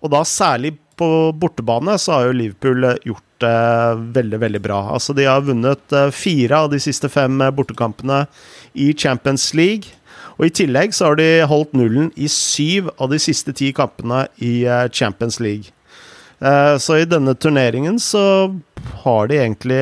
Og 0.00 0.10
da 0.10 0.22
særlig 0.26 0.74
på 0.96 1.08
bortebane 1.38 1.96
så 2.00 2.12
har 2.16 2.28
jo 2.28 2.36
Liverpool 2.38 2.86
gjort 3.04 3.24
det 3.44 3.94
veldig, 4.16 4.40
veldig 4.44 4.62
bra. 4.62 4.80
Altså, 4.94 5.14
de 5.16 5.26
har 5.28 5.44
vunnet 5.44 5.92
eh, 5.92 6.10
fire 6.14 6.64
av 6.64 6.72
de 6.72 6.80
siste 6.82 7.10
fem 7.12 7.40
eh, 7.42 7.52
bortekampene 7.54 8.24
i 8.74 8.92
Champions 8.96 9.50
League. 9.56 9.94
Og 10.38 10.48
I 10.48 10.54
tillegg 10.62 10.94
så 10.94 11.10
har 11.10 11.20
de 11.20 11.28
holdt 11.50 11.76
nullen 11.78 12.10
i 12.16 12.28
syv 12.30 12.90
av 12.98 13.12
de 13.12 13.20
siste 13.22 13.54
ti 13.56 13.70
kampene 13.76 14.24
i 14.42 14.64
eh, 14.66 14.88
Champions 14.90 15.40
League. 15.42 15.72
Så 16.44 16.98
i 16.98 17.06
denne 17.08 17.32
turneringen 17.40 17.94
så 18.02 18.20
har 19.04 19.28
de 19.30 19.36
egentlig 19.38 19.78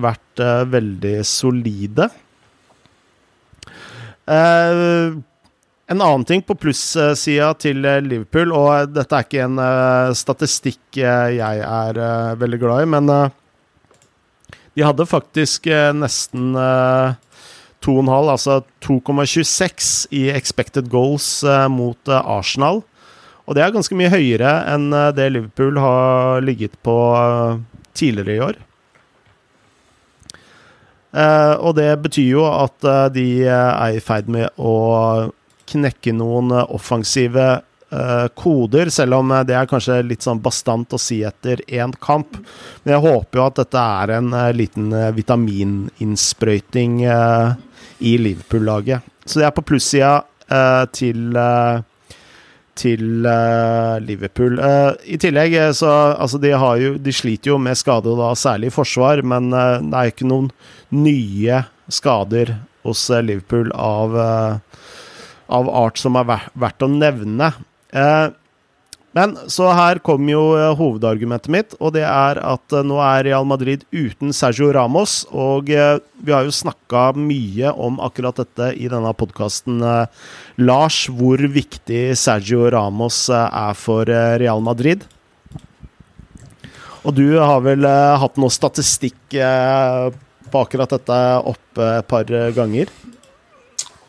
vært 0.00 0.40
veldig 0.72 1.16
solide. 1.26 2.06
En 5.88 6.02
annen 6.04 6.24
ting 6.28 6.42
på 6.44 6.52
plussida 6.60 7.54
til 7.56 7.80
eh, 7.88 8.02
Liverpool, 8.04 8.50
og 8.52 8.90
dette 8.92 9.16
er 9.16 9.24
ikke 9.24 9.44
en 9.46 9.56
uh, 9.56 10.12
statistikk 10.12 10.98
eh, 11.00 11.38
jeg 11.38 11.62
er 11.64 12.00
veldig 12.36 12.58
glad 12.60 12.84
i, 12.84 12.90
men 12.92 13.08
de 13.08 14.84
hadde 14.84 15.06
faktisk 15.08 15.64
nesten 15.96 16.52
2,5, 16.54 18.10
altså 18.20 18.58
2,26 18.84 19.88
i 20.14 20.28
expected 20.30 20.92
goals 20.92 21.40
mot 21.72 22.12
Arsenal. 22.12 22.84
Og 23.48 23.56
det 23.56 23.64
er 23.64 23.74
ganske 23.74 23.96
mye 23.98 24.12
høyere 24.12 24.52
enn 24.70 24.92
det 25.16 25.32
Liverpool 25.32 25.80
har 25.82 26.44
ligget 26.46 26.76
på 26.86 26.94
tidligere 27.98 28.36
i 28.36 28.44
år. 28.44 28.60
og 31.58 31.74
det 31.80 31.90
betyr 32.04 32.30
jo 32.36 32.46
at 32.46 32.90
de 33.16 33.26
er 33.48 33.98
i 33.98 34.04
ferd 34.04 34.30
med 34.30 34.54
å 34.54 34.76
knekke 35.72 36.14
noen 36.16 36.52
eh, 36.54 36.70
offensive 36.74 37.46
uh, 37.92 38.26
koder, 38.38 38.90
selv 38.94 39.20
om 39.20 39.32
eh, 39.32 39.44
det 39.48 39.56
er 39.58 39.68
kanskje 39.70 40.00
litt 40.06 40.26
sånn 40.26 40.42
bastant 40.44 40.94
å 40.94 41.00
si 41.00 41.20
etter 41.26 41.62
én 41.66 41.94
kamp. 42.02 42.38
Men 42.82 42.96
jeg 42.96 43.04
håper 43.06 43.40
jo 43.40 43.46
at 43.46 43.60
dette 43.62 43.84
er 44.02 44.14
en 44.18 44.32
uh, 44.34 44.48
liten 44.56 44.92
vitamininnsprøyting 45.16 47.02
uh, 47.08 47.52
i 47.98 48.16
Liverpool-laget. 48.20 49.06
Så 49.28 49.40
det 49.40 49.48
er 49.48 49.54
på 49.56 49.66
plussida 49.66 50.22
til 50.96 51.36
til 52.78 53.02
Liverpool. 54.00 54.54
I 55.04 55.18
tillegg 55.20 55.56
så 55.76 55.90
Altså, 56.14 56.38
de, 56.40 56.54
har 56.56 56.78
jo, 56.80 56.94
de 56.96 57.12
sliter 57.12 57.50
jo 57.50 57.58
med 57.60 57.76
skade, 57.76 58.14
da, 58.16 58.30
særlig 58.32 58.70
i 58.70 58.72
forsvar, 58.72 59.20
men 59.20 59.50
det 59.52 59.98
er 59.98 60.12
ikke 60.14 60.30
noen 60.30 60.48
nye 60.96 61.60
skader 61.92 62.54
hos 62.86 63.02
Liverpool 63.12 63.68
av 63.76 64.16
av 65.48 65.70
art 65.72 65.98
som 66.00 66.18
er 66.20 66.28
verdt 66.28 66.84
å 66.84 66.90
nevne. 66.92 67.52
Eh, 67.92 68.28
men 69.16 69.34
så 69.50 69.70
her 69.72 69.98
kommer 70.04 70.34
jo 70.34 70.42
eh, 70.58 70.74
hovedargumentet 70.76 71.50
mitt, 71.50 71.76
og 71.80 71.94
det 71.96 72.04
er 72.04 72.40
at 72.44 72.76
eh, 72.76 72.84
nå 72.86 73.00
er 73.02 73.24
Real 73.26 73.48
Madrid 73.48 73.86
uten 73.90 74.34
Sergio 74.36 74.68
Ramos. 74.76 75.22
Og 75.32 75.72
vi 75.72 76.34
har 76.34 76.46
jo 76.46 76.54
snakka 76.54 77.10
mye 77.16 77.72
om 77.72 77.98
akkurat 78.04 78.44
dette 78.44 78.72
i 78.76 78.90
denne 78.92 79.14
podkasten. 79.16 79.80
Lars, 80.60 81.06
hvor 81.08 81.40
viktig 81.40 82.12
Sergio 82.18 82.68
Ramos 82.74 83.26
er 83.32 83.78
for 83.78 84.08
Real 84.08 84.62
Madrid? 84.64 85.06
Og 87.06 87.14
du 87.16 87.38
har 87.40 87.62
vel 87.64 87.86
hatt 87.88 88.36
noe 88.36 88.52
statistikk 88.52 89.16
på 89.32 90.60
akkurat 90.60 90.92
dette 90.92 91.20
oppe 91.48 91.92
et 92.02 92.08
par 92.10 92.28
ganger? 92.52 92.90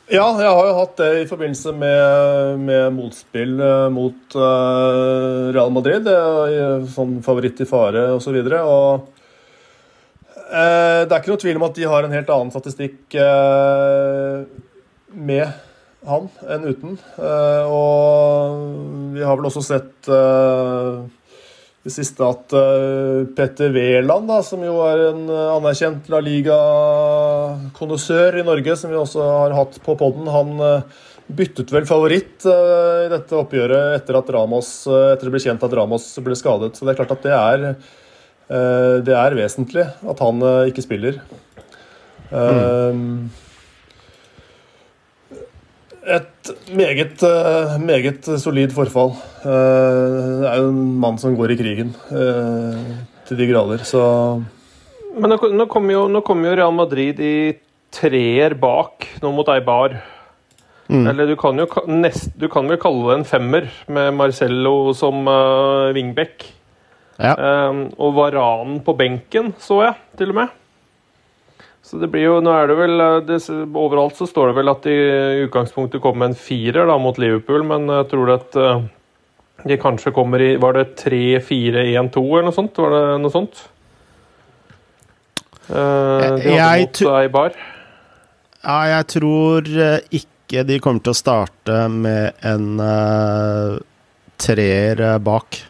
Ja, 0.09 0.25
jeg 0.41 0.49
har 0.49 0.65
jo 0.65 0.73
hatt 0.73 0.95
det 0.97 1.07
i 1.19 1.25
forbindelse 1.29 1.69
med, 1.77 2.61
med 2.65 2.95
motspill 2.95 3.59
uh, 3.61 3.91
mot 3.93 4.33
uh, 4.33 5.53
Real 5.53 5.69
Madrid. 5.69 6.07
Uh, 6.09 6.81
sånn 6.89 7.19
favoritt 7.21 7.61
i 7.61 7.67
fare 7.69 8.07
osv. 8.15 8.39
Uh, 8.41 9.05
det 10.49 11.13
er 11.13 11.13
ikke 11.13 11.29
noe 11.29 11.43
tvil 11.45 11.59
om 11.61 11.67
at 11.67 11.77
de 11.77 11.85
har 11.91 12.07
en 12.07 12.15
helt 12.17 12.31
annen 12.33 12.49
statistikk 12.55 13.13
med 15.13 15.45
han 16.09 16.25
enn 16.55 16.65
uten. 16.65 16.97
og 17.69 19.13
vi 19.13 19.21
har 19.21 19.37
vel 19.37 19.49
også 19.51 19.61
sett 19.67 20.09
det 21.89 21.93
siste 21.93 22.25
at 22.25 22.53
uh, 22.53 23.25
Petter 23.35 23.71
Wæland, 23.73 24.31
som 24.45 24.63
jo 24.63 24.81
er 24.83 25.05
en 25.09 25.23
uh, 25.31 25.55
anerkjent 25.55 26.09
La 26.11 26.19
Liga-kondisør 27.49 28.39
i 28.39 28.45
Norge, 28.47 28.75
som 28.77 28.91
vi 28.91 28.99
også 28.99 29.23
har 29.23 29.55
hatt 29.57 29.79
på 29.85 29.95
poden, 29.99 30.29
han 30.29 30.53
uh, 30.61 31.01
byttet 31.29 31.69
vel 31.73 31.85
favoritt 31.85 32.45
i 32.49 33.09
dette 33.11 33.37
oppgjøret 33.37 33.99
etter 33.99 34.17
at 34.17 34.31
Ramos, 34.33 34.69
etter 34.89 35.27
det 35.27 35.33
ble 35.35 35.41
kjent 35.43 35.65
at 35.65 35.75
Ramos 35.77 36.07
ble 36.25 36.37
skadet. 36.37 36.73
Så 36.73 36.87
det 36.87 36.95
er 36.95 36.97
klart 37.03 37.13
at 37.13 37.27
det 37.27 37.35
er, 37.35 37.65
det 39.05 39.13
er 39.13 39.35
vesentlig 39.37 39.83
at 39.85 40.23
han 40.25 40.41
ikke 40.71 40.81
spiller. 40.87 41.19
Mm 42.33 43.29
et 46.09 46.51
meget, 46.73 47.23
eh, 47.23 47.77
meget 47.81 48.29
solid 48.41 48.73
forfall. 48.73 49.13
Eh, 49.43 50.41
det 50.41 50.47
er 50.49 50.57
jo 50.61 50.69
en 50.69 50.99
mann 50.99 51.17
som 51.17 51.35
går 51.37 51.53
i 51.53 51.59
krigen 51.59 51.93
eh, 52.11 52.95
til 53.27 53.37
de 53.37 53.49
grader, 53.51 53.83
så 53.85 54.41
Men 55.15 55.33
nå 55.33 55.65
kommer 55.71 55.95
jo, 55.95 56.05
jo, 56.11 56.53
Real 56.53 56.75
Madrid 56.75 57.19
i 57.19 57.35
treer 57.93 58.53
bak, 58.59 59.07
nå 59.23 59.31
mot 59.33 59.49
Eibar. 59.49 59.97
Mm. 60.89 61.05
Eller 61.07 61.29
du 61.29 61.35
kan 61.37 61.57
jo 61.57 61.67
nest, 61.89 62.31
du 62.37 62.47
kan 62.49 62.69
vel 62.69 62.79
kalle 62.81 63.11
det 63.11 63.17
en 63.19 63.27
femmer, 63.27 63.67
med 63.89 64.13
Marcello 64.17 64.93
som 64.97 65.27
uh, 65.29 65.89
wingback. 65.93 66.47
Ja. 67.19 67.35
Um, 67.35 67.89
og 67.99 68.15
Varanen 68.17 68.79
på 68.85 68.95
benken, 68.97 69.51
så 69.61 69.83
jeg, 69.83 69.97
til 70.17 70.33
og 70.33 70.39
med. 70.39 70.55
Så 71.85 71.97
det 71.99 72.09
blir 72.13 72.27
jo, 72.27 72.37
nå 72.43 72.53
er 72.53 72.69
det 72.69 72.77
vel, 72.77 73.01
eh, 73.01 73.15
det, 73.25 73.39
Overalt 73.65 74.17
så 74.19 74.27
står 74.29 74.51
det 74.51 74.57
vel 74.59 74.69
at 74.69 74.83
de 74.85 74.93
i 74.93 75.45
utgangspunktet 75.47 76.03
kommer 76.03 76.27
med 76.27 76.35
en 76.35 76.37
firer 76.37 76.85
da, 76.85 76.99
mot 77.01 77.17
Liverpool, 77.17 77.65
men 77.65 77.89
jeg 77.89 78.09
tror 78.11 78.33
at 78.35 78.57
uh, 78.59 78.83
de 79.65 79.77
kanskje 79.81 80.13
kommer 80.15 80.43
i 80.43 80.51
Var 80.61 80.77
det 80.77 80.85
3-4-1-2 81.01 82.21
eller 82.27 82.47
noe 82.47 82.55
sånt? 82.55 82.77
Var 82.77 82.93
det 82.93 83.03
noe 83.23 83.33
sånt? 83.33 83.63
Uh, 85.69 86.39
de 86.41 86.55
jeg, 86.55 86.87
mot 86.87 87.01
Eibar. 87.19 87.59
Ja, 88.63 88.79
jeg 88.95 89.09
tror 89.15 89.69
ikke 90.09 90.65
de 90.67 90.79
kommer 90.83 91.05
til 91.05 91.13
å 91.13 91.19
starte 91.19 91.83
med 91.93 92.41
en 92.45 92.81
uh, 92.81 93.77
treer 94.41 95.05
bak. 95.23 95.61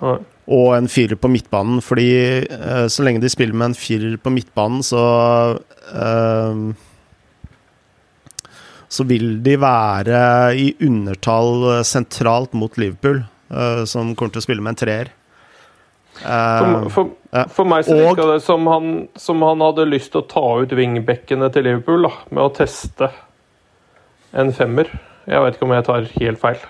Ja 0.00 0.20
og 0.44 0.74
en 0.76 0.88
firer 0.92 1.16
på 1.16 1.30
midtbanen. 1.32 1.80
Fordi 1.84 2.08
uh, 2.44 2.86
så 2.92 3.04
lenge 3.04 3.22
de 3.24 3.32
spiller 3.32 3.56
med 3.56 3.72
en 3.72 3.78
firer 3.78 4.18
på 4.20 4.32
midtbanen, 4.34 4.82
så 4.84 5.04
uh, 5.94 6.74
Så 8.94 9.02
vil 9.08 9.40
de 9.42 9.56
være 9.58 10.18
i 10.54 10.68
undertall 10.86 11.82
sentralt 11.82 12.52
mot 12.54 12.76
Liverpool, 12.78 13.24
som 13.90 14.12
kommer 14.14 14.36
til 14.36 14.38
å 14.38 14.44
spille 14.44 14.62
med 14.62 14.70
en 14.70 14.78
treer. 14.78 15.10
For, 16.14 16.84
for, 16.94 17.08
for, 17.50 17.66
meg 17.66 17.88
så 17.88 17.96
virka 17.98 18.28
det 18.28 18.38
som 18.44 18.68
han, 18.70 18.92
som 19.18 19.42
han 19.42 19.64
hadde 19.64 19.88
lyst 19.88 20.12
til 20.14 20.22
å 20.22 20.28
ta 20.30 20.44
ut 20.62 20.74
wingbackene 20.78 21.48
til 21.52 21.66
Liverpool 21.66 22.06
da, 22.06 22.12
med 22.30 22.42
å 22.44 22.52
teste 22.54 23.10
en 24.34 24.52
femmer. 24.54 24.92
Jeg 25.26 25.42
vet 25.42 25.56
ikke 25.56 25.66
om 25.66 25.74
jeg 25.74 25.86
tar 25.88 26.06
helt 26.20 26.42
feil. 26.42 26.62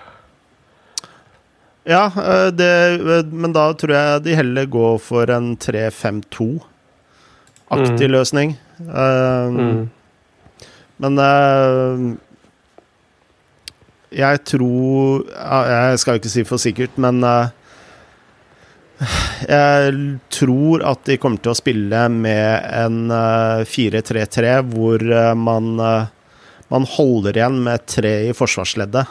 Ja, 1.85 2.11
eh, 2.17 2.47
det, 2.47 2.93
eh, 2.93 3.25
men 3.29 3.53
da 3.53 3.73
tror 3.77 3.93
jeg 3.93 4.23
de 4.25 4.35
heller 4.39 4.65
går 4.65 4.97
for 5.05 5.29
en 5.29 5.53
3-5-2-aktig 5.61 8.07
mm. 8.07 8.13
løsning. 8.15 8.55
Um, 8.79 9.55
mm. 9.55 9.89
Men 11.03 11.19
uh, 11.19 12.15
jeg 14.11 14.39
tror 14.47 15.23
Jeg 15.27 15.99
skal 15.99 16.13
ikke 16.19 16.29
si 16.31 16.43
for 16.47 16.57
sikkert, 16.59 16.97
men 16.99 17.23
uh, 17.23 17.47
jeg 19.47 19.95
tror 20.31 20.83
at 20.87 21.03
de 21.07 21.17
kommer 21.21 21.41
til 21.43 21.51
å 21.51 21.57
spille 21.57 22.03
med 22.13 22.67
en 22.71 23.11
uh, 23.11 23.65
4-3-3 23.67 24.53
hvor 24.71 25.03
uh, 25.03 25.33
man, 25.35 25.75
man 26.71 26.87
holder 26.95 27.41
igjen 27.41 27.59
med 27.67 27.85
tre 27.91 28.15
i 28.29 28.33
forsvarsleddet. 28.37 29.05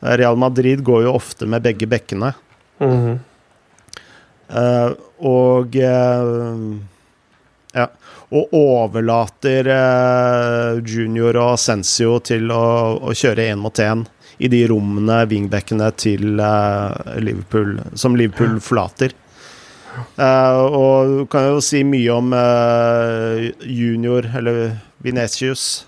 Real 0.00 0.38
Madrid 0.40 0.80
går 0.84 1.04
jo 1.04 1.16
ofte 1.18 1.48
med 1.50 1.62
begge 1.66 1.86
bekkene. 1.90 2.32
Mm 2.80 2.96
-hmm. 2.96 3.18
og 5.18 5.74
ja 7.74 7.86
og 8.30 8.54
overlater 8.54 9.66
uh, 9.66 10.78
Junior 10.86 11.34
og 11.36 11.56
Ascencio 11.56 12.18
til 12.22 12.50
å, 12.54 12.64
å 13.02 13.14
kjøre 13.16 13.48
én 13.50 13.58
mot 13.58 13.82
én 13.82 14.04
i 14.40 14.48
de 14.48 14.62
rommene, 14.70 15.18
wingbackene, 15.28 15.90
til 16.00 16.40
eh, 16.40 17.18
Liverpool, 17.20 17.76
som 17.94 18.16
Liverpool 18.16 18.56
forlater. 18.64 19.12
Uh, 20.16 20.60
og 20.70 21.10
du 21.10 21.24
kan 21.30 21.48
jo 21.48 21.60
si 21.64 21.82
mye 21.86 22.14
om 22.14 22.32
uh, 22.32 23.42
Junior, 23.66 24.28
eller 24.38 24.78
Venetius. 25.02 25.84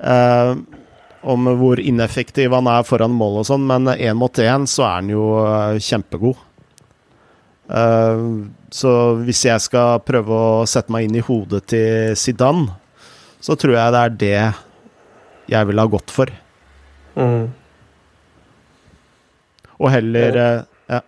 Uh, 0.00 0.56
om 1.26 1.48
hvor 1.58 1.80
ineffektiv 1.82 2.54
han 2.54 2.68
er 2.70 2.86
foran 2.86 3.14
mål 3.14 3.40
og 3.42 3.48
sånn, 3.48 3.64
men 3.66 3.90
én 3.96 4.18
mot 4.18 4.42
én 4.42 4.66
så 4.70 4.84
er 4.86 4.92
han 5.00 5.08
jo 5.10 5.24
eh, 5.42 5.80
kjempegod. 5.82 6.38
Så 8.70 8.92
hvis 9.26 9.40
jeg 9.48 9.64
skal 9.64 10.04
prøve 10.06 10.36
å 10.38 10.68
sette 10.70 10.94
meg 10.94 11.08
inn 11.08 11.18
i 11.18 11.24
hodet 11.26 11.64
til 11.72 12.14
Zidane, 12.14 12.76
så 13.42 13.58
tror 13.58 13.74
jeg 13.74 13.96
det 13.96 14.04
er 14.04 14.14
det 14.20 14.38
jeg 15.50 15.66
ville 15.66 15.82
ha 15.82 15.90
gått 15.96 16.14
for. 16.14 16.30
Mm. 17.16 17.46
Og 19.76 19.90
heller 19.92 20.38
ja. 20.40 20.48
ja. 20.90 21.00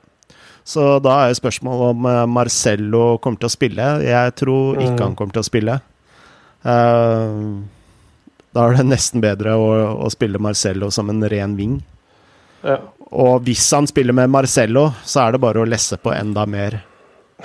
Så 0.68 0.98
da 1.04 1.14
er 1.22 1.32
jo 1.32 1.38
spørsmålet 1.38 1.94
om 1.94 2.08
eh, 2.10 2.22
Marcello 2.28 3.04
kommer 3.24 3.40
til 3.40 3.48
å 3.48 3.54
spille. 3.54 3.88
Jeg 4.04 4.34
tror 4.40 4.80
ikke 4.80 4.98
mm. 4.98 5.04
han 5.06 5.16
kommer 5.16 5.36
til 5.36 5.44
å 5.44 5.48
spille. 5.48 5.78
Uh, 6.66 7.62
da 8.52 8.66
er 8.66 8.76
det 8.76 8.88
nesten 8.90 9.22
bedre 9.22 9.54
å, 9.56 9.68
å 10.04 10.10
spille 10.12 10.40
Marcello 10.42 10.90
som 10.92 11.08
en 11.12 11.24
ren 11.30 11.54
ving. 11.56 11.78
Ja. 12.66 12.80
Og 13.08 13.46
hvis 13.46 13.64
han 13.72 13.86
spiller 13.88 14.16
med 14.16 14.32
Marcello, 14.32 14.90
så 15.06 15.24
er 15.24 15.36
det 15.36 15.42
bare 15.44 15.62
å 15.62 15.68
lesse 15.68 15.96
på 16.00 16.12
enda 16.12 16.44
mer 16.48 16.80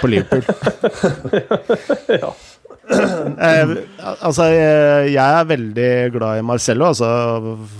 på 0.02 0.10
Liverpool. 0.10 0.44
ja. 2.22 2.34
Eh, 2.92 3.74
altså, 4.04 4.50
jeg 4.52 5.16
er 5.24 5.50
veldig 5.50 5.92
glad 6.16 6.40
i 6.40 6.46
Marcello, 6.46 6.90
altså, 6.92 7.10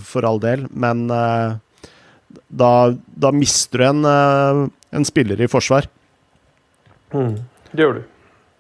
for 0.08 0.28
all 0.28 0.40
del, 0.44 0.66
men 0.72 1.06
eh, 1.12 1.56
da, 2.48 2.72
da, 3.06 3.32
mister 3.36 3.84
du 3.84 3.88
en, 3.90 4.04
eh, 4.08 4.64
en, 4.96 5.08
spiller 5.08 5.42
i 5.42 5.50
forsvar. 5.52 5.90
Mm, 7.14 7.36
det 7.74 7.86
gjør 7.86 8.00
du. 8.00 8.04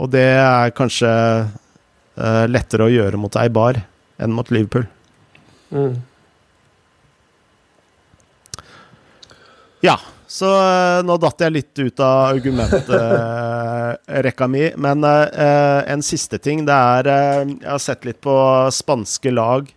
Og 0.04 0.10
det 0.14 0.26
er 0.36 0.74
kanskje 0.76 1.12
eh, 1.12 2.46
lettere 2.50 2.88
å 2.88 2.94
gjøre 2.94 3.22
mot 3.22 3.38
Eibar 3.40 3.80
enn 4.22 4.36
mot 4.36 4.50
Liverpool. 4.54 4.88
Mm. 5.74 5.96
Ja, 9.84 9.98
så 10.34 10.48
uh, 10.50 11.06
nå 11.06 11.14
datt 11.22 11.44
jeg 11.46 11.54
litt 11.54 11.78
ut 11.78 12.00
av 12.02 12.34
argumentrekka 12.34 14.46
uh, 14.48 14.50
mi. 14.50 14.74
Men 14.82 15.06
uh, 15.06 15.86
en 15.86 16.02
siste 16.02 16.42
ting. 16.42 16.66
Det 16.66 16.74
er 16.74 17.06
Jeg 17.52 17.70
har 17.70 17.78
sett 17.84 18.02
litt 18.08 18.22
på 18.24 18.34
spanske 18.74 19.32
lag. 19.34 19.68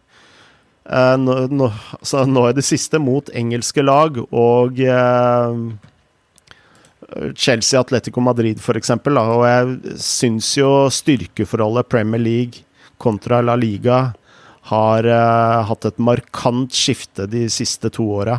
Nå, 0.87 1.35
nå, 1.51 1.67
så 2.07 2.23
nå 2.31 2.45
er 2.47 2.53
det 2.55 2.63
siste 2.63 2.95
mot 3.03 3.27
engelske 3.35 3.83
lag 3.83 4.23
og 4.23 4.79
Chelsea, 7.35 7.81
Atletico 7.81 8.23
Madrid 8.23 8.63
f.eks. 8.63 8.95
Og 9.03 9.43
jeg 9.49 9.99
syns 9.99 10.53
jo 10.61 10.87
styrkeforholdet 10.95 11.91
Premier 11.91 12.23
League 12.23 12.63
kontra 13.03 13.43
La 13.43 13.59
Liga 13.59 14.15
har 14.71 15.03
hatt 15.67 15.91
et 15.91 15.99
markant 15.99 16.71
skifte 16.71 17.27
de 17.35 17.51
siste 17.51 17.91
to 17.99 18.07
åra. 18.23 18.39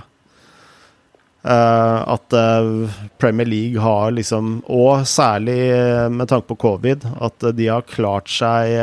Uh, 1.47 2.03
at 2.11 2.33
uh, 2.33 2.91
Premier 3.17 3.47
League 3.47 3.79
har 3.79 4.11
liksom, 4.11 4.57
og 4.67 5.05
særlig 5.07 5.71
uh, 5.71 6.09
med 6.11 6.27
tanke 6.27 6.49
på 6.49 6.57
covid, 6.59 7.05
at 7.23 7.45
de 7.55 7.69
har 7.71 7.85
klart 7.87 8.27
seg 8.27 8.73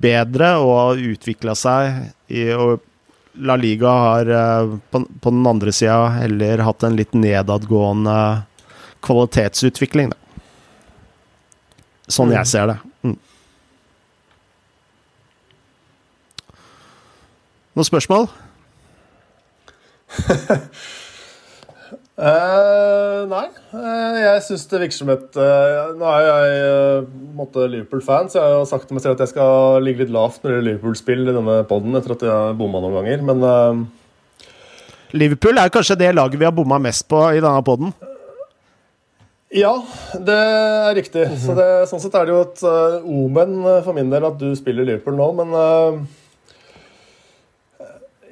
bedre 0.00 0.54
og 0.64 1.02
utvikla 1.12 1.52
seg. 1.58 2.08
I, 2.32 2.46
og 2.56 2.80
La 3.44 3.58
Liga 3.60 3.92
har 4.06 4.30
på, 4.92 5.02
på, 5.20 5.28
den 5.28 5.44
andre 5.48 5.72
sida 5.76 6.08
heller 6.14 6.64
hatt 6.64 6.86
en 6.88 6.96
litt 6.96 7.12
nedadgående 7.12 8.16
kvalitetsutvikling, 9.04 10.12
da. 10.14 10.18
Sånn 12.08 12.32
mm. 12.32 12.36
jeg 12.38 12.48
ser 12.48 12.72
det. 12.72 12.78
Mm. 13.04 13.18
Noen 17.76 17.88
spørsmål? 17.92 18.28
Uh, 22.22 23.24
nei, 23.26 23.48
uh, 23.74 24.14
jeg 24.14 24.42
syns 24.46 24.68
det 24.70 24.78
virker 24.78 24.94
som 24.94 25.08
et 25.10 25.38
uh, 25.42 25.88
Nå 25.98 26.06
er 26.06 26.26
jeg 26.28 26.60
uh, 27.34 27.56
Liverpool-fan, 27.72 28.30
så 28.30 28.38
jeg 28.38 28.44
har 28.46 28.60
jo 28.60 28.68
sagt 28.70 28.86
til 28.86 28.94
meg 28.94 29.02
selv 29.02 29.16
at 29.16 29.24
jeg 29.24 29.32
skal 29.32 29.82
ligge 29.82 30.04
litt 30.04 30.12
lavt 30.14 30.38
når 30.38 30.52
det 30.52 30.54
gjelder 30.54 30.68
Liverpool-spill 30.68 31.24
i 31.24 31.34
denne 31.34 31.56
poden, 31.66 31.98
etter 31.98 32.14
at 32.14 32.22
jeg 32.22 32.30
har 32.30 32.54
bomma 32.60 32.84
noen 32.84 32.94
ganger, 33.00 33.26
men 33.26 33.88
Liverpool 35.18 35.58
er 35.58 35.74
kanskje 35.74 35.98
det 35.98 36.12
laget 36.14 36.38
vi 36.38 36.46
har 36.46 36.54
bomma 36.54 36.78
mest 36.84 37.08
på 37.10 37.24
i 37.34 37.42
denne 37.42 37.66
poden? 37.66 37.90
Ja, 39.52 39.74
det 40.14 40.38
er 40.38 40.94
riktig. 40.94 41.26
Mm 41.26 41.34
-hmm. 41.34 41.46
Så 41.46 41.58
det, 41.58 41.68
sånn 41.90 42.00
sett 42.00 42.14
er 42.14 42.24
det 42.26 42.32
jo 42.32 42.40
et 42.46 42.62
omen 43.02 43.82
for 43.82 43.92
min 43.98 44.10
del 44.14 44.24
at 44.30 44.38
du 44.38 44.54
spiller 44.56 44.86
Liverpool 44.86 45.18
nå, 45.18 45.32
men 45.42 46.06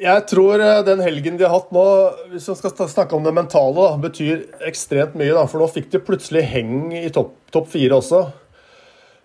jeg 0.01 0.27
tror 0.31 0.63
eh, 0.65 0.83
den 0.87 1.03
helgen 1.05 1.37
de 1.39 1.47
har 1.47 1.55
hatt 1.55 1.73
nå, 1.75 1.87
hvis 2.33 2.49
vi 2.49 2.57
skal 2.59 2.89
snakke 2.91 3.17
om 3.17 3.27
det 3.27 3.35
mentale, 3.37 3.77
da, 3.77 3.99
betyr 4.01 4.47
ekstremt 4.69 5.17
mye. 5.19 5.35
Da, 5.37 5.45
for 5.51 5.63
nå 5.63 5.69
fikk 5.73 5.91
de 5.93 6.03
plutselig 6.05 6.47
heng 6.49 6.95
i 6.97 7.09
topp 7.15 7.37
topp 7.51 7.67
fire 7.73 7.99
også. 7.99 8.23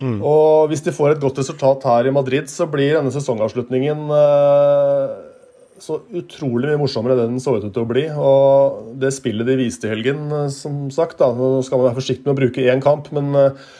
Mm. 0.01 0.17
Og 0.25 0.71
hvis 0.71 0.83
de 0.83 0.93
får 0.95 1.13
et 1.13 1.21
godt 1.21 1.39
resultat 1.39 1.85
her 1.87 2.09
i 2.09 2.13
Madrid, 2.13 2.49
så 2.51 2.67
blir 2.67 2.97
denne 2.97 3.13
sesongavslutningen 3.13 4.09
eh, 4.17 5.15
så 5.81 5.99
utrolig 6.15 6.69
mye 6.69 6.79
morsommere 6.79 7.25
enn 7.25 7.35
den 7.35 7.43
så 7.43 7.57
ut 7.57 7.67
til 7.67 7.83
å 7.83 7.89
bli. 7.89 8.05
Og 8.11 8.93
det 9.01 9.13
spillet 9.15 9.47
de 9.47 9.57
viste 9.59 9.87
i 9.87 9.93
helgen, 9.93 10.27
uh, 10.31 10.47
som 10.53 10.85
sagt 10.93 11.19
da, 11.21 11.31
Nå 11.35 11.59
skal 11.65 11.81
man 11.81 11.89
være 11.89 11.99
forsiktig 11.99 12.27
med 12.27 12.35
å 12.35 12.39
bruke 12.43 12.67
én 12.71 12.83
kamp, 12.83 13.11
men 13.15 13.31
uh, 13.35 13.73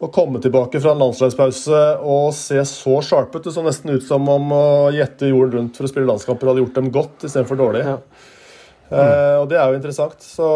å 0.00 0.08
komme 0.08 0.40
tilbake 0.40 0.80
fra 0.80 0.94
en 0.94 1.02
landslagspause 1.02 1.80
og 2.00 2.30
se 2.36 2.62
så 2.68 2.96
sharp 3.04 3.34
ut. 3.36 3.44
Det 3.44 3.52
så 3.52 3.64
nesten 3.64 3.92
ut 3.92 4.06
som 4.06 4.24
om 4.32 4.54
å 4.56 4.64
gjette 4.96 5.28
jorden 5.28 5.58
rundt 5.58 5.76
for 5.76 5.84
å 5.84 5.92
spille 5.92 6.08
landskamper 6.08 6.48
hadde 6.48 6.64
gjort 6.64 6.78
dem 6.78 6.88
godt 6.94 7.28
istedenfor 7.28 7.60
dårlig. 7.60 7.84
Ja. 7.84 7.98
Mm. 8.90 8.96
Eh, 8.96 9.36
og 9.42 9.46
det 9.52 9.60
er 9.60 9.68
jo 9.68 9.78
interessant. 9.78 10.24
Så 10.24 10.48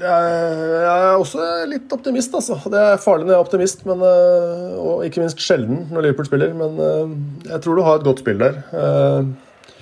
jeg 0.00 0.88
er 0.88 1.18
også 1.18 1.44
litt 1.68 1.92
optimist, 1.92 2.32
altså. 2.36 2.56
Det 2.72 2.80
er 2.80 3.02
farlig 3.02 3.26
når 3.26 3.34
jeg 3.34 3.38
er 3.38 3.44
optimist, 3.44 3.84
men, 3.88 4.04
eh, 4.08 4.76
og 4.80 5.04
ikke 5.04 5.20
minst 5.20 5.42
sjelden 5.44 5.84
når 5.92 6.06
Liverpool 6.06 6.28
spiller. 6.30 6.54
Men 6.56 6.80
eh, 6.86 7.16
jeg 7.50 7.64
tror 7.64 7.76
du 7.76 7.84
har 7.84 8.00
et 8.00 8.06
godt 8.08 8.22
spill 8.24 8.40
der. 8.40 8.62
Eh, 8.72 9.74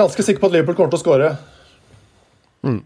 ganske 0.00 0.24
sikker 0.24 0.40
på 0.40 0.48
at 0.48 0.56
Liverpool 0.56 0.78
kommer 0.78 0.94
til 0.94 1.00
å 1.00 1.04
skåre. 1.04 1.34
Mm. 2.64 2.80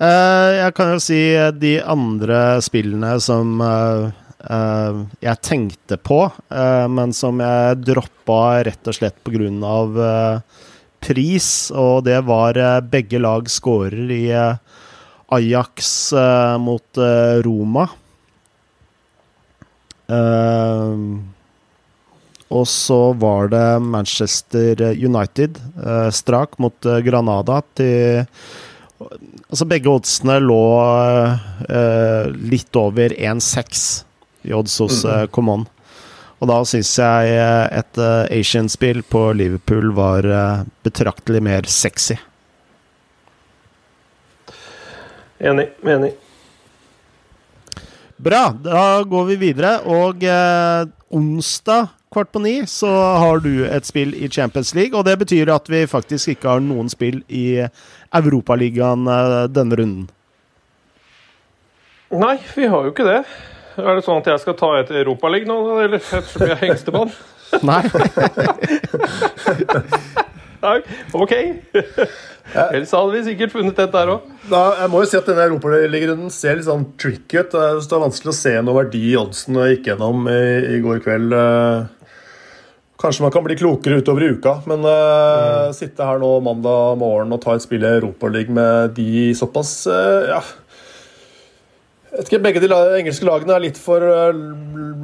Uh, 0.00 0.56
jeg 0.56 0.72
kan 0.78 0.94
jo 0.94 1.00
si 1.04 1.18
eh, 1.36 1.50
de 1.52 1.74
andre 1.84 2.56
spillene 2.64 3.12
som 3.20 3.58
uh, 3.60 4.08
jeg 5.20 5.42
tenkte 5.44 5.98
på, 6.00 6.22
men 6.88 7.10
som 7.12 7.42
jeg 7.44 7.82
droppa 7.84 8.62
rett 8.64 8.88
og 8.88 8.96
slett 8.96 9.18
pga. 9.20 9.50
av 9.68 9.98
pris, 11.04 11.48
og 11.76 12.06
det 12.06 12.16
var 12.24 12.56
begge 12.88 13.20
lag 13.20 13.50
skårer 13.52 14.14
i 14.16 14.22
Ajax 15.36 15.90
mot 16.64 17.02
Roma. 17.44 17.84
og 22.48 22.66
så 22.72 23.00
var 23.12 23.52
det 23.52 23.68
Manchester 23.84 24.80
United, 24.96 25.60
strak 26.16 26.56
mot 26.58 26.90
Granada, 27.04 27.60
til 27.76 28.24
Altså 29.00 29.66
begge 29.68 29.88
oddsene 29.88 30.36
lå 30.44 30.62
uh, 30.76 32.30
litt 32.36 32.76
over 32.76 33.14
1,6 33.16 33.84
i 34.42 34.52
odds 34.56 34.78
hos 34.82 35.04
uh, 35.08 35.24
Common. 35.32 35.66
Og 36.40 36.48
da 36.48 36.56
syns 36.64 36.94
jeg 36.96 37.32
eh, 37.36 37.66
et 37.76 37.98
uh, 38.00 38.24
Asian-spill 38.32 39.02
på 39.12 39.26
Liverpool 39.36 39.90
var 39.92 40.24
uh, 40.24 40.62
betraktelig 40.86 41.42
mer 41.44 41.68
sexy. 41.68 42.16
Enig. 45.36 45.66
Enig. 45.84 46.14
Bra. 48.16 48.46
Da 48.64 49.02
går 49.04 49.28
vi 49.34 49.36
videre. 49.44 49.74
Og 49.84 50.24
onsdag 51.12 51.92
kvart 52.10 52.32
på 52.32 52.42
ni 52.42 52.66
så 52.66 52.90
har 53.22 53.38
du 53.44 53.66
et 53.66 53.86
spill 53.86 54.14
i 54.14 54.28
Champions 54.28 54.74
League. 54.74 54.98
Og 54.98 55.04
det 55.06 55.18
betyr 55.20 55.52
at 55.54 55.70
vi 55.70 55.86
faktisk 55.90 56.28
ikke 56.34 56.56
har 56.56 56.64
noen 56.64 56.90
spill 56.92 57.22
i 57.28 57.66
Europaligaen 58.16 59.06
eh, 59.06 59.44
denne 59.52 59.78
runden. 59.78 60.08
Nei, 62.10 62.36
vi 62.56 62.66
har 62.66 62.86
jo 62.86 62.90
ikke 62.90 63.06
det. 63.06 63.20
Er 63.78 63.94
det 63.94 64.04
sånn 64.04 64.18
at 64.18 64.26
jeg 64.32 64.40
skal 64.42 64.56
ta 64.58 64.70
et 64.80 64.90
Europaliga 64.90 65.46
nå, 65.46 65.78
eller 65.78 66.00
ettersom 66.00 66.42
jeg 66.42 66.56
er 66.56 66.62
hengstemann? 66.64 67.10
Nei. 67.70 67.82
Nei, 70.60 70.76
OK. 71.16 71.32
Ellers 72.50 72.90
hadde 72.92 73.14
vi 73.14 73.20
sikkert 73.30 73.54
funnet 73.54 73.78
et 73.80 73.94
der 73.94 74.10
òg. 74.12 74.26
Jeg 74.50 74.88
må 74.92 75.04
jo 75.04 75.08
si 75.08 75.20
at 75.20 75.28
denne 75.30 75.46
europaligarunden 75.48 76.34
ser 76.34 76.58
litt 76.58 76.66
sånn 76.66 76.90
tricky 77.00 77.40
ut. 77.40 77.54
Det 77.54 77.94
er 77.94 78.02
vanskelig 78.02 78.34
å 78.34 78.40
se 78.40 78.52
noe 78.58 78.76
verdi 78.82 79.04
i 79.12 79.16
oddsen 79.20 79.56
jeg 79.62 79.78
gikk 79.78 79.92
gjennom 79.92 80.28
i, 80.28 80.42
i, 80.74 80.82
går 80.84 81.00
kveld. 81.06 81.38
Kanskje 83.00 83.24
man 83.24 83.32
kan 83.32 83.44
bli 83.46 83.56
klokere 83.56 84.02
utover 84.02 84.26
i 84.26 84.32
uka, 84.36 84.58
men 84.68 84.84
uh, 84.84 84.92
mm. 84.92 85.76
sitte 85.76 86.04
her 86.04 86.20
nå 86.20 86.34
mandag 86.44 86.98
morgen 87.00 87.32
og 87.32 87.40
ta 87.40 87.54
et 87.56 87.64
spill 87.64 87.86
i 87.86 87.94
Europaligaen 87.94 88.58
med 88.58 88.98
de 88.98 89.30
såpass 89.38 89.72
uh, 89.88 90.28
ja, 90.28 90.42
jeg 92.10 92.26
ikke, 92.26 92.40
Begge 92.42 92.62
de 92.64 92.68
engelske 92.98 93.26
lagene 93.26 93.54
er 93.54 93.62
litt 93.62 93.76
for, 93.78 94.02
eh, 94.02 94.38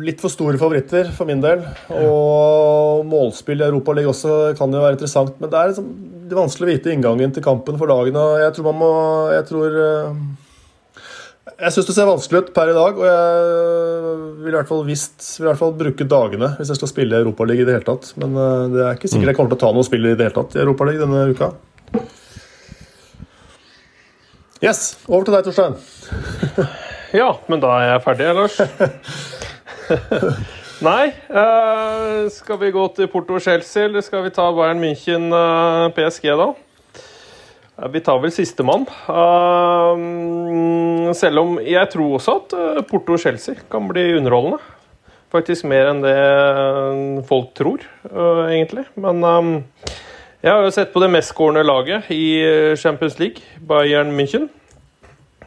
litt 0.03 0.19
for, 0.23 0.33
store 0.33 0.59
favoritter 0.59 1.13
for 1.15 1.29
min 1.29 1.43
del. 1.43 1.63
Og 1.95 3.05
målspill 3.07 3.63
i 3.63 3.69
Europaligaen 3.69 4.11
også 4.11 4.57
kan 4.59 4.75
jo 4.75 4.83
være 4.83 4.99
interessant, 4.99 5.37
men 5.39 5.53
det 5.53 5.61
er 5.61 5.71
liksom, 5.71 5.93
det 6.27 6.35
er 6.35 6.41
vanskelig 6.41 6.67
å 6.67 6.73
vite 6.73 6.95
inngangen 6.95 7.37
til 7.37 7.47
kampen 7.47 7.79
for 7.79 7.93
lagene. 7.93 8.25
Jeg 8.43 8.57
tror 8.57 8.73
man 8.73 8.81
må 8.83 8.91
Jeg 9.37 9.47
tror 9.53 9.79
eh, 9.85 10.19
Jeg 11.57 11.73
syns 11.73 11.87
det 11.89 11.95
ser 11.97 12.09
vanskelig 12.09 12.41
ut 12.45 12.49
per 12.57 12.69
i 12.69 12.75
dag, 12.77 12.99
og 13.01 13.07
jeg 13.09 14.17
vil 14.45 14.53
i 14.53 14.57
hvert 14.59 14.69
fall 14.69 14.83
visst 14.85 15.25
vil 15.39 15.47
i 15.47 15.49
hvert 15.49 15.61
fall 15.63 15.73
bruke 15.79 16.05
dagene 16.05 16.51
hvis 16.59 16.69
jeg 16.69 16.81
skal 16.83 16.91
spille 16.91 17.21
Europaligaen 17.23 17.65
i 17.65 17.69
det 17.69 17.77
hele 17.79 17.87
tatt. 17.87 18.11
Men 18.21 18.37
eh, 18.37 18.67
det 18.75 18.83
er 18.85 18.99
ikke 18.99 19.09
sikkert 19.09 19.33
jeg 19.33 19.39
kommer 19.39 19.55
til 19.55 19.59
å 19.59 19.63
ta 19.63 19.71
noe 19.73 19.87
spill 19.89 20.05
i 20.05 20.13
det 20.13 20.27
hele 20.27 20.37
tatt 20.37 20.59
i 20.59 20.61
Europaligaen 20.61 21.15
denne 21.15 21.33
uka. 21.33 21.49
Yes, 24.61 24.99
over 25.09 25.25
til 25.25 25.37
deg, 25.37 25.49
Torstein. 25.49 25.81
Ja, 27.15 27.31
men 27.49 27.61
da 27.63 27.71
er 27.79 27.85
jeg 27.87 28.01
ferdig, 28.05 28.27
Lars. 28.35 28.57
Nei. 30.87 31.05
Uh, 31.31 32.27
skal 32.35 32.59
vi 32.61 32.73
gå 32.75 32.83
til 32.99 33.09
Porto 33.09 33.39
Chelsea, 33.41 33.87
eller 33.87 34.05
skal 34.05 34.27
vi 34.27 34.33
ta 34.35 34.51
Bayern 34.53 34.83
München 34.83 35.31
uh, 35.33 35.87
PSG, 35.97 36.27
da? 36.37 36.51
Vi 37.77 38.01
tar 38.01 38.23
vel 38.23 38.33
sistemann. 38.33 38.87
Uh, 39.09 39.97
selv 41.17 41.39
om 41.43 41.59
jeg 41.61 41.91
tror 41.93 42.15
også 42.17 42.33
at 42.41 42.51
Porto 42.89 43.19
Chelsea 43.21 43.55
kan 43.71 43.89
bli 43.91 44.17
underholdende. 44.17 44.59
Faktisk 45.35 45.65
mer 45.69 45.87
enn 45.91 46.05
det 46.05 46.17
folk 47.29 47.49
tror, 47.59 47.79
egentlig. 48.47 48.85
Men 48.97 49.25
um, 49.27 49.65
jeg 50.41 50.53
har 50.53 50.63
jo 50.65 50.71
sett 50.73 50.93
på 50.95 51.03
det 51.03 51.11
mestskårende 51.13 51.65
laget 51.67 52.11
i 52.15 52.25
Champions 52.81 53.19
League, 53.21 53.43
Bayern 53.61 54.15
München 54.17 54.49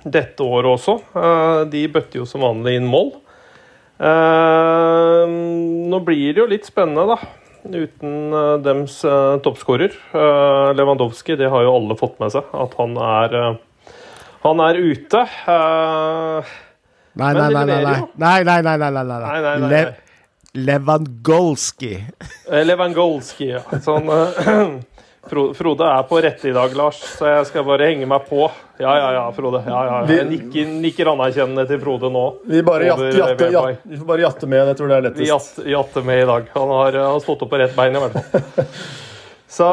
dette 0.03 0.43
året 0.43 0.77
også. 0.77 0.97
Eh, 1.15 1.63
de 1.71 1.83
bøtter 1.91 2.21
jo 2.21 2.27
som 2.29 2.43
vanlig 2.45 2.77
inn 2.79 2.87
mål. 2.89 3.11
Eh, 3.99 5.33
nå 5.91 6.01
blir 6.07 6.33
det 6.33 6.43
jo 6.43 6.49
litt 6.49 6.69
spennende, 6.69 7.15
da. 7.15 7.19
Uten 7.67 8.33
eh, 8.33 8.55
dems 8.63 9.01
toppskårer. 9.43 9.95
Lewandowski, 10.77 11.35
det 11.39 11.49
har 11.51 11.65
jo 11.65 11.75
alle 11.75 11.97
fått 11.99 12.19
med 12.21 12.31
seg, 12.35 12.47
at 12.53 12.75
han 12.79 12.97
er 12.97 13.39
Han 14.45 14.61
er 14.63 14.77
ute. 14.79 15.23
Nei, 17.19 17.33
nei, 17.35 17.49
nei. 17.51 17.65
Nei, 17.65 18.43
nei, 18.47 18.61
nei, 18.61 18.61
nei, 18.63 18.77
nei, 18.77 19.03
nei. 19.03 19.19
nei, 19.19 19.41
nei, 19.43 19.57
nei. 19.69 19.81
Lewandowski. 20.53 21.91
Lewandowski, 22.49 23.51
ja. 23.51 23.61
Sånn 23.83 24.07
Frode 25.27 25.83
er 25.83 26.05
på 26.07 26.19
rette 26.23 26.47
i 26.47 26.53
dag, 26.55 26.71
Lars, 26.79 26.99
så 27.17 27.27
jeg 27.27 27.47
skal 27.49 27.65
bare 27.67 27.89
henge 27.91 28.07
meg 28.07 28.23
på. 28.29 28.45
Ja, 28.79 28.93
ja, 28.95 29.09
ja, 29.17 29.25
Frode. 29.35 29.59
Ja, 29.67 29.81
ja, 29.85 29.97
Jeg 30.15 30.29
nikker, 30.29 30.71
nikker 30.79 31.11
anerkjennende 31.11 31.65
til 31.67 31.81
Frode 31.83 32.11
nå. 32.13 32.23
Vi, 32.47 32.61
bare 32.65 32.87
jatte, 32.87 33.11
jatte, 33.17 33.49
jatte, 33.51 33.83
vi 33.83 33.99
får 33.99 34.07
bare 34.13 34.23
jatte 34.23 34.49
med. 34.49 34.71
Jeg 34.71 34.79
tror 34.79 34.91
det 34.91 34.97
er 34.97 35.05
lettest. 35.09 35.21
Vi 35.21 35.29
jatte, 35.29 35.67
jatte 35.75 36.03
med 36.07 36.23
i 36.23 36.27
dag. 36.29 36.49
Han 36.55 36.73
har, 36.77 36.99
har, 37.03 37.21
stått 37.25 37.43
opp 37.45 37.51
på 37.51 37.59
rett 37.59 37.75
bein, 37.75 37.99
i 37.99 38.03
hvert 38.05 38.15
fall. 38.15 38.67
Så 39.59 39.71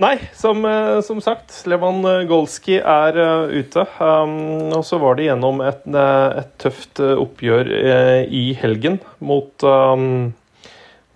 Nei, 0.00 0.14
som, 0.32 0.64
som 1.04 1.18
sagt, 1.20 1.52
Levan 1.68 2.00
Golski 2.24 2.78
er 2.78 3.18
uh, 3.20 3.50
ute. 3.52 3.82
Um, 4.00 4.70
og 4.72 4.80
så 4.88 4.96
var 4.96 5.18
det 5.18 5.26
gjennom 5.26 5.60
et, 5.60 5.82
et 5.92 6.54
tøft 6.62 7.02
oppgjør 7.04 7.68
i 8.24 8.44
helgen 8.62 8.96
mot 9.20 9.66
um, 9.68 10.30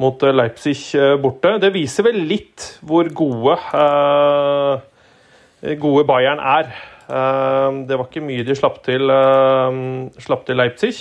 mot 0.02 0.22
eh, 0.22 0.34
Leipzig 0.34 0.78
eh, 0.98 1.14
borte. 1.20 1.56
Det 1.62 1.72
viser 1.74 2.08
vel 2.08 2.24
litt 2.28 2.66
hvor 2.84 3.08
gode, 3.14 3.58
uh, 3.74 4.82
gode 5.80 6.04
Bayern 6.08 6.42
er. 6.42 6.74
Det 7.04 7.98
var 8.00 8.06
ikke 8.06 8.22
mye 8.24 8.46
de 8.48 8.54
slapp 8.56 8.78
til, 8.86 9.10
slapp 10.24 10.46
til 10.48 10.56
Leipzig. 10.56 10.94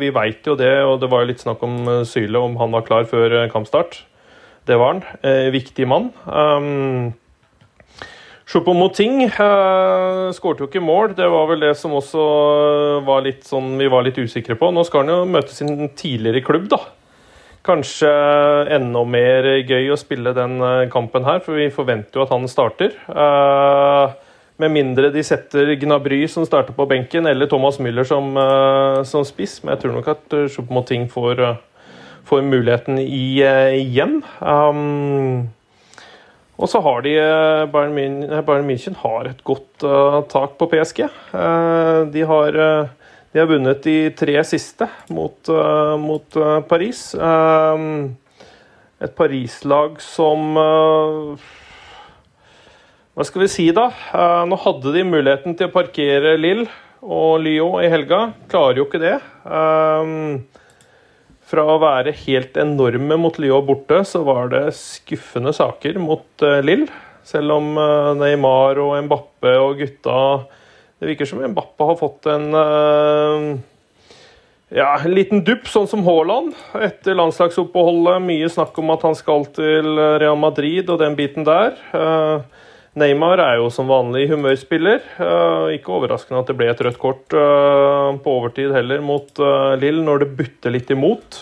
vi 0.00 0.08
veit 0.10 0.42
jo 0.42 0.56
det, 0.58 0.72
og 0.82 0.96
det 0.98 1.06
var 1.12 1.22
jo 1.22 1.28
litt 1.28 1.44
snakk 1.44 1.62
om 1.62 2.02
Syle, 2.02 2.40
om 2.42 2.56
han 2.58 2.74
var 2.74 2.82
klar 2.82 3.06
før 3.06 3.36
kampstart. 3.52 4.00
Det 4.66 4.74
var 4.74 4.96
han. 4.96 5.52
viktig 5.54 5.86
mann. 5.86 6.10
Um, 6.26 7.14
Choupo-Moting 8.50 9.30
Skåret 10.34 10.64
jo 10.64 10.66
ikke 10.66 10.82
mål. 10.82 11.14
Det 11.14 11.30
var 11.30 11.46
vel 11.52 11.62
det 11.62 11.76
som 11.78 11.94
også 11.94 12.26
var 13.06 13.22
litt 13.22 13.46
sånn, 13.46 13.76
vi 13.78 13.86
var 13.86 14.02
litt 14.02 14.18
usikre 14.18 14.58
på. 14.58 14.74
Nå 14.74 14.82
skal 14.88 15.06
han 15.06 15.14
jo 15.14 15.30
møte 15.30 15.54
sin 15.54 15.92
tidligere 15.94 16.42
klubb, 16.42 16.66
da 16.74 16.82
kanskje 17.66 18.10
enda 18.72 19.02
mer 19.08 19.46
gøy 19.68 19.90
å 19.92 19.98
spille 20.00 20.32
den 20.36 20.58
eh, 20.64 20.88
kampen 20.92 21.26
her, 21.26 21.42
for 21.44 21.58
vi 21.60 21.68
forventer 21.74 22.20
jo 22.20 22.24
at 22.24 22.34
han 22.34 22.48
starter. 22.50 22.94
Uh, 23.08 24.12
med 24.60 24.74
mindre 24.74 25.08
de 25.12 25.22
setter 25.24 25.72
Gnabry 25.80 26.22
som 26.28 26.44
starter 26.48 26.76
på 26.76 26.88
benken, 26.88 27.28
eller 27.28 27.48
Thomas 27.48 27.78
Müller 27.80 28.04
som, 28.04 28.34
som 29.08 29.24
spiss. 29.24 29.62
Men 29.62 29.72
jeg 29.72 29.86
tror 29.86 29.94
nok 29.94 30.10
at 30.12 30.34
Choupo-Moting 30.52 31.06
får, 31.08 31.40
får, 32.28 32.42
muligheten 32.44 33.00
i, 33.00 33.40
igjen. 33.78 34.18
Um, 34.44 35.48
og 36.60 36.68
så 36.68 36.82
har 36.84 37.00
de 37.08 37.14
Bayern, 37.72 38.68
München 38.68 39.00
har 39.00 39.30
et 39.30 39.40
godt 39.48 39.88
tak 40.28 40.60
på 40.60 40.68
PSG. 40.74 41.06
de 42.12 42.26
har 42.28 42.60
de 43.30 43.38
har 43.38 43.46
vunnet 43.46 43.82
de 43.86 44.10
tre 44.18 44.34
siste 44.46 44.88
mot, 45.14 45.38
uh, 45.54 45.94
mot 46.00 46.36
uh, 46.38 46.58
Paris. 46.66 47.12
Uh, 47.14 48.10
et 49.00 49.12
Paris-lag 49.16 50.00
som 50.02 50.58
uh, 50.58 51.48
Hva 53.14 53.26
skal 53.26 53.44
vi 53.44 53.50
si, 53.52 53.68
da? 53.74 53.86
nå 54.48 54.58
hadde 54.64 54.94
de 54.96 55.06
muligheten 55.06 55.54
til 55.56 55.70
å 55.70 55.74
parkere 55.74 56.34
Lill 56.40 56.64
og 57.00 57.40
Lyon 57.44 57.84
i 57.84 57.90
helga. 57.92 58.32
Klarer 58.50 58.80
jo 58.80 58.88
ikke 58.88 59.02
det. 59.02 59.16
Um, 59.44 60.42
fra 61.50 61.64
å 61.66 61.80
være 61.82 62.14
helt 62.24 62.58
enorme 62.60 63.18
mot 63.18 63.38
Lyon 63.42 63.66
borte, 63.66 64.02
så 64.06 64.22
var 64.26 64.50
det 64.52 64.68
skuffende 64.78 65.52
saker 65.54 65.98
mot 66.02 66.46
Lill. 66.64 66.86
Selv 67.26 67.58
om 67.58 67.74
Neymar 68.18 68.78
og 68.80 68.94
Mbappe 69.06 69.54
og 69.60 69.82
gutta 69.82 70.20
det 71.00 71.06
virker 71.06 71.24
som 71.24 71.40
Mbappe 71.40 71.84
har 71.84 71.96
fått 71.96 72.26
en 72.28 72.54
uh, 72.54 73.56
ja, 74.68 74.92
en 75.00 75.14
liten 75.16 75.40
dupp, 75.44 75.64
sånn 75.66 75.88
som 75.88 76.02
Haaland, 76.04 76.52
etter 76.76 77.16
landslagsoppholdet. 77.16 78.20
Mye 78.22 78.50
snakk 78.52 78.76
om 78.78 78.92
at 78.92 79.06
han 79.08 79.16
skal 79.18 79.46
til 79.56 79.96
Real 79.96 80.36
Madrid 80.38 80.90
og 80.92 81.00
den 81.00 81.16
biten 81.18 81.46
der. 81.48 81.78
Uh, 81.96 82.44
Neymar 83.00 83.40
er 83.40 83.56
jo 83.62 83.70
som 83.72 83.88
vanlig 83.88 84.26
humørspiller. 84.28 85.00
Uh, 85.16 85.72
ikke 85.72 85.94
overraskende 85.96 86.42
at 86.44 86.52
det 86.52 86.56
ble 86.58 86.68
et 86.68 86.82
rødt 86.84 87.00
kort 87.00 87.32
på 87.32 88.34
overtid 88.34 88.74
heller 88.76 89.00
mot 89.00 89.40
Lill, 89.80 90.02
når 90.04 90.26
det 90.26 90.28
butter 90.36 90.74
litt 90.74 90.92
imot. 90.92 91.38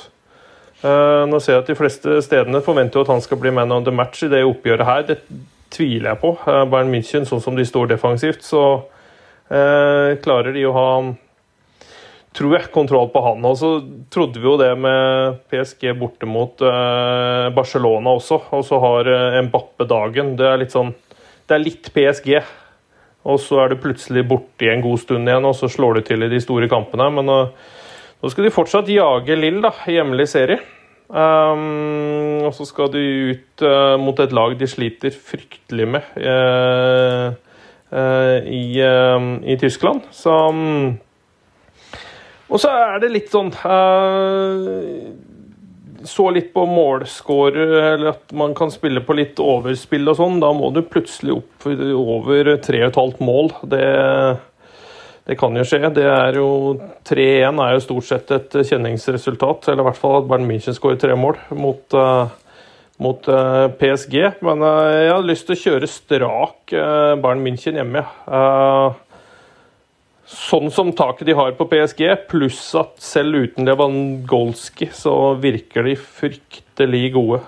nå 0.79 1.41
ser 1.43 1.57
jeg 1.57 1.65
at 1.65 1.73
de 1.73 1.77
fleste 1.77 2.21
stedene 2.23 2.61
forventer 2.63 3.03
at 3.03 3.11
han 3.11 3.25
skal 3.25 3.41
bli 3.43 3.51
man 3.51 3.75
on 3.75 3.85
the 3.85 3.91
match 3.91 4.23
i 4.23 4.31
det 4.31 4.45
oppgjøret 4.47 4.87
her. 4.87 5.03
Det 5.09 5.19
tviler 5.75 6.13
jeg 6.13 6.23
på. 6.23 6.37
Bayern 6.47 6.95
München, 6.95 7.27
sånn 7.27 7.43
som 7.43 7.59
de 7.59 7.67
står 7.67 7.91
defensivt, 7.91 8.47
så 8.47 8.63
Eh, 8.77 8.95
klarer 9.49 10.53
de 10.53 10.63
å 10.69 10.75
ha 10.77 10.89
tror 12.39 12.55
jeg, 12.55 12.71
kontroll 12.75 13.11
på 13.13 13.23
han. 13.25 13.45
Og 13.49 13.57
så 13.59 13.73
trodde 14.13 14.41
vi 14.41 14.47
jo 14.47 14.57
det 14.61 14.71
med 14.79 15.41
PSG 15.51 15.91
borte 15.99 16.29
mot 16.29 16.63
uh, 16.63 17.49
Barcelona 17.55 18.15
også. 18.19 18.41
Og 18.55 18.65
så 18.67 18.81
har 18.83 19.11
uh, 19.11 19.41
Mbappe 19.49 19.89
dagen. 19.91 20.37
Det 20.39 20.47
er 20.47 20.63
litt 20.63 20.75
sånn 20.75 20.95
Det 21.49 21.57
er 21.57 21.65
litt 21.65 21.91
PSG. 21.95 22.33
Og 23.29 23.41
så 23.43 23.63
er 23.65 23.73
du 23.73 23.83
plutselig 23.83 24.25
borte 24.29 24.69
i 24.69 24.73
en 24.73 24.85
god 24.85 25.03
stund 25.03 25.29
igjen, 25.29 25.45
og 25.45 25.57
så 25.59 25.69
slår 25.69 25.99
du 25.99 26.07
til 26.07 26.25
i 26.25 26.31
de 26.33 26.41
store 26.41 26.71
kampene. 26.71 27.11
Men 27.19 27.33
uh, 27.33 27.75
nå 28.23 28.33
skal 28.33 28.47
de 28.47 28.55
fortsatt 28.55 28.93
jage 28.93 29.37
Lill, 29.39 29.61
da, 29.65 29.75
i 29.89 29.99
hjemlig 29.99 30.29
serie. 30.31 30.63
Um, 31.09 32.45
og 32.45 32.53
så 32.53 32.67
skal 32.69 32.91
de 32.93 33.03
ut 33.33 33.63
mot 33.97 34.19
et 34.21 34.33
lag 34.37 34.53
de 34.61 34.67
sliter 34.69 35.15
fryktelig 35.15 35.87
med. 35.89 36.11
Uh, 36.21 37.33
Eh, 37.33 37.48
i, 37.93 38.81
eh, 38.85 39.29
i, 39.53 39.57
Tyskland. 39.61 40.01
Så 40.11 40.35
Og 42.49 42.61
så 42.61 42.69
er 42.73 43.01
det 43.01 43.13
litt 43.13 43.33
sånn 43.33 43.51
eh, 43.53 45.09
så 46.05 46.31
litt 46.31 46.53
på 46.55 46.65
målscorer, 46.69 47.73
eller 47.95 48.13
at 48.13 48.33
man 48.37 48.55
kan 48.57 48.71
spille 48.71 49.03
på 49.05 49.17
litt 49.19 49.41
overspill 49.43 50.09
og 50.09 50.19
sånn. 50.19 50.39
Da 50.41 50.53
må 50.55 50.71
du 50.75 50.83
plutselig 50.87 51.35
opp 51.41 51.67
over 51.69 52.55
3,5 52.65 53.19
mål. 53.25 53.51
Det, 53.69 53.83
det 55.29 55.39
kan 55.41 55.57
jo 55.59 55.67
skje. 55.67 55.83
Det 55.95 56.07
er 56.09 56.39
jo 56.39 56.51
3-1 57.09 57.63
er 57.65 57.75
jo 57.75 57.85
stort 57.85 58.09
sett 58.09 58.31
et 58.37 58.59
kjenningsresultat. 58.71 59.69
Eller 59.69 59.85
i 59.85 59.89
hvert 59.91 60.01
fall 60.01 60.21
at 60.23 60.31
Bern 60.31 60.47
München 60.49 60.77
skårer 60.77 61.01
tre 61.03 61.19
mål 61.19 61.41
mot, 61.59 61.83
uh, 61.99 62.31
mot 63.03 63.29
uh, 63.31 63.67
PSG. 63.79 64.17
Men 64.45 64.65
uh, 64.65 64.95
jeg 64.95 65.13
har 65.13 65.27
lyst 65.27 65.47
til 65.49 65.57
å 65.57 65.63
kjøre 65.65 65.91
strak 65.91 66.73
Bayern 66.73 67.45
München 67.45 67.79
hjemme. 67.79 68.03
Sånn 70.29 70.69
som 70.75 70.91
taket 70.93 71.31
de 71.31 71.37
har 71.39 71.55
på 71.57 71.65
PSG, 71.71 72.03
pluss 72.29 72.61
at 72.77 72.99
selv 73.01 73.47
uten 73.47 73.65
Lewandowski 73.65 74.91
så 74.93 75.15
virker 75.41 75.89
de 75.89 75.95
fryktelig 75.97 77.15
gode 77.15 77.41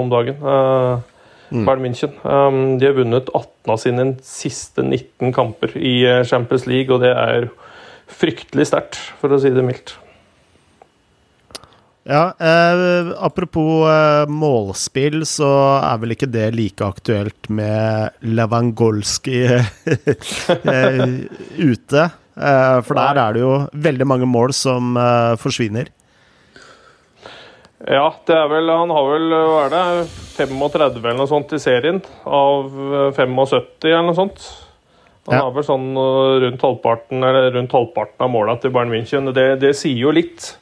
om 0.00 0.08
dagen. 0.08 0.40
Mm. 0.40 1.66
Bayern 1.66 1.84
München. 1.84 2.16
Um, 2.24 2.78
de 2.80 2.88
har 2.88 2.96
vunnet 2.96 3.28
18 3.28 3.74
av 3.74 3.82
sine 3.82 4.08
siste 4.24 4.86
19 4.86 5.36
kamper 5.36 5.76
i 5.76 5.98
Champions 6.24 6.64
League, 6.70 6.88
og 6.88 7.04
det 7.04 7.12
er 7.12 7.50
fryktelig 8.08 8.70
sterkt, 8.72 8.98
for 9.20 9.36
å 9.36 9.42
si 9.42 9.52
det 9.52 9.66
mildt. 9.66 9.98
Ja, 12.08 12.34
eh, 12.38 13.08
apropos 13.18 13.88
eh, 13.90 14.28
målspill, 14.30 15.24
så 15.26 15.48
er 15.82 15.98
vel 15.98 16.14
ikke 16.14 16.28
det 16.30 16.52
like 16.54 16.86
aktuelt 16.86 17.48
med 17.50 18.14
Lewandowski 18.22 19.40
eh, 19.50 21.00
ute. 21.58 22.04
Eh, 22.38 22.76
for 22.86 23.00
der 23.00 23.18
er 23.18 23.34
det 23.34 23.42
jo 23.42 23.56
veldig 23.88 24.06
mange 24.06 24.28
mål 24.30 24.54
som 24.54 24.92
eh, 25.02 25.32
forsvinner. 25.42 25.90
Ja, 27.86 28.04
det 28.26 28.36
er 28.36 28.46
vel 28.50 28.70
Han 28.72 28.90
har 28.94 29.08
vel 29.10 29.34
hva 29.34 29.64
er 29.66 29.74
det, 29.74 30.06
35 30.38 31.02
eller 31.02 31.18
noe 31.18 31.30
sånt 31.30 31.52
i 31.52 31.60
serien 31.60 31.98
av 32.22 32.70
75 33.18 33.34
eller 33.90 34.06
noe 34.06 34.16
sånt. 34.16 34.46
Han 35.26 35.40
ja. 35.40 35.42
har 35.42 35.50
vel 35.58 35.66
sånn 35.66 35.90
rundt 36.44 36.62
halvparten, 36.62 37.26
eller 37.26 37.50
rundt 37.58 37.74
halvparten 37.74 38.28
av 38.28 38.30
måla 38.30 38.54
til 38.62 38.70
Bayern 38.70 38.94
München. 38.94 39.32
Det, 39.34 39.48
det 39.58 39.74
sier 39.74 39.98
jo 40.06 40.14
litt. 40.14 40.52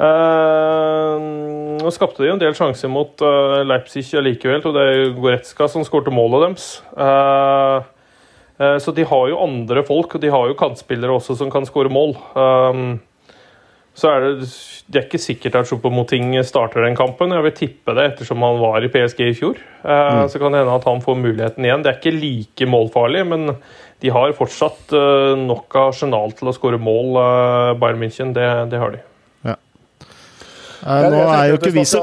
Uh, 0.00 1.90
skapte 1.92 2.22
de 2.24 2.30
en 2.32 2.40
del 2.40 2.54
sjanser 2.56 2.88
mot 2.88 3.20
uh, 3.20 3.60
Leipzig 3.68 4.06
allikevel, 4.16 4.62
og 4.64 4.76
det 4.76 4.84
er 4.86 5.10
Goretzka 5.16 5.68
som 5.68 5.84
skårte 5.84 6.14
målet 6.14 6.46
deres. 6.46 6.68
Uh, 6.96 7.84
så 8.80 8.92
de 8.96 9.06
har 9.08 9.28
jo 9.30 9.40
andre 9.40 9.84
folk, 9.88 10.16
og 10.16 10.20
de 10.20 10.32
har 10.32 10.48
jo 10.48 10.56
kantspillere 10.56 11.14
også 11.16 11.38
som 11.38 11.48
kan 11.52 11.64
skåre 11.64 11.88
mål. 11.88 12.10
så 13.96 14.10
er 14.10 14.20
det, 14.20 14.50
det 14.84 14.98
er 15.00 15.06
ikke 15.06 15.20
sikkert 15.22 15.56
at 15.56 15.70
Choupo-Moting 15.70 16.34
starter 16.44 16.84
den 16.84 16.98
kampen. 16.98 17.32
Jeg 17.32 17.46
vil 17.46 17.56
tippe 17.56 17.94
det 17.96 18.04
ettersom 18.10 18.44
han 18.44 18.60
var 18.60 18.84
i 18.84 18.92
PSG 18.92 19.22
i 19.30 19.32
fjor. 19.38 19.56
Mm. 19.80 20.28
Så 20.28 20.36
kan 20.36 20.52
det 20.52 20.60
hende 20.60 20.76
at 20.76 20.84
han 20.90 21.00
får 21.00 21.16
muligheten 21.22 21.64
igjen. 21.64 21.80
Det 21.80 21.94
er 21.94 22.02
ikke 22.02 22.20
like 22.20 22.68
målfarlig, 22.68 23.24
men 23.32 23.54
de 24.04 24.12
har 24.12 24.36
fortsatt 24.36 24.92
nok 25.40 25.80
av 25.80 25.94
arsenal 25.94 26.36
til 26.36 26.52
å 26.52 26.56
skåre 26.60 26.76
mål, 26.76 27.16
Bayern 27.80 28.04
München. 28.04 28.36
Det, 28.36 28.50
det 28.68 28.84
har 28.84 28.92
de. 28.92 29.00
Nå 30.84 31.22
er 31.26 31.50
jo 31.50 31.60
ikke 31.60 31.72
vi 31.76 31.86
så 31.88 32.02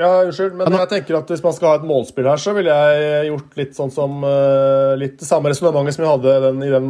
ja, 0.00 0.08
unnskyld, 0.24 0.54
men 0.56 0.72
jeg 0.72 0.88
tenker 0.88 1.18
at 1.18 1.28
hvis 1.30 1.42
man 1.44 1.52
skal 1.54 1.68
ha 1.68 1.78
et 1.78 1.84
målspill 1.86 2.26
her, 2.26 2.40
så 2.40 2.54
ville 2.56 2.72
jeg 2.72 3.26
gjort 3.28 3.58
litt 3.60 3.74
sånn 3.76 3.92
som 3.92 4.22
uh, 4.24 4.94
Litt 4.98 5.18
det 5.20 5.28
samme 5.28 5.52
resonnementet 5.52 5.98
som 5.98 6.04
vi 6.04 6.08
hadde 6.08 6.36
den, 6.46 6.62
i 6.64 6.70
den 6.72 6.88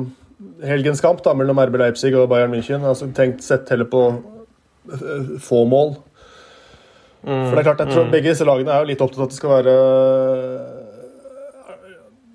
helgens 0.66 1.02
kamp 1.02 1.20
da, 1.24 1.34
mellom 1.36 1.58
RB 1.64 1.80
Leipzig 1.82 2.14
og 2.14 2.28
Bayern 2.30 2.54
München. 2.54 2.86
Altså 2.86 3.10
tenkt 3.16 3.42
sett 3.44 3.68
heller 3.74 3.90
på 3.90 4.04
uh, 4.14 5.34
få 5.42 5.64
mål. 5.68 5.96
Mm, 7.22 7.48
For 7.48 7.54
det 7.54 7.60
er 7.60 7.68
klart, 7.68 7.82
jeg 7.84 7.94
tror 7.94 8.06
mm. 8.06 8.14
Begge 8.14 8.32
disse 8.32 8.46
lagene 8.46 8.72
er 8.74 8.82
jo 8.82 8.90
litt 8.90 9.02
opptatt 9.04 9.20
av 9.20 9.28
at 9.28 9.34
det 9.34 9.38
skal 9.38 9.52
være 9.56 9.74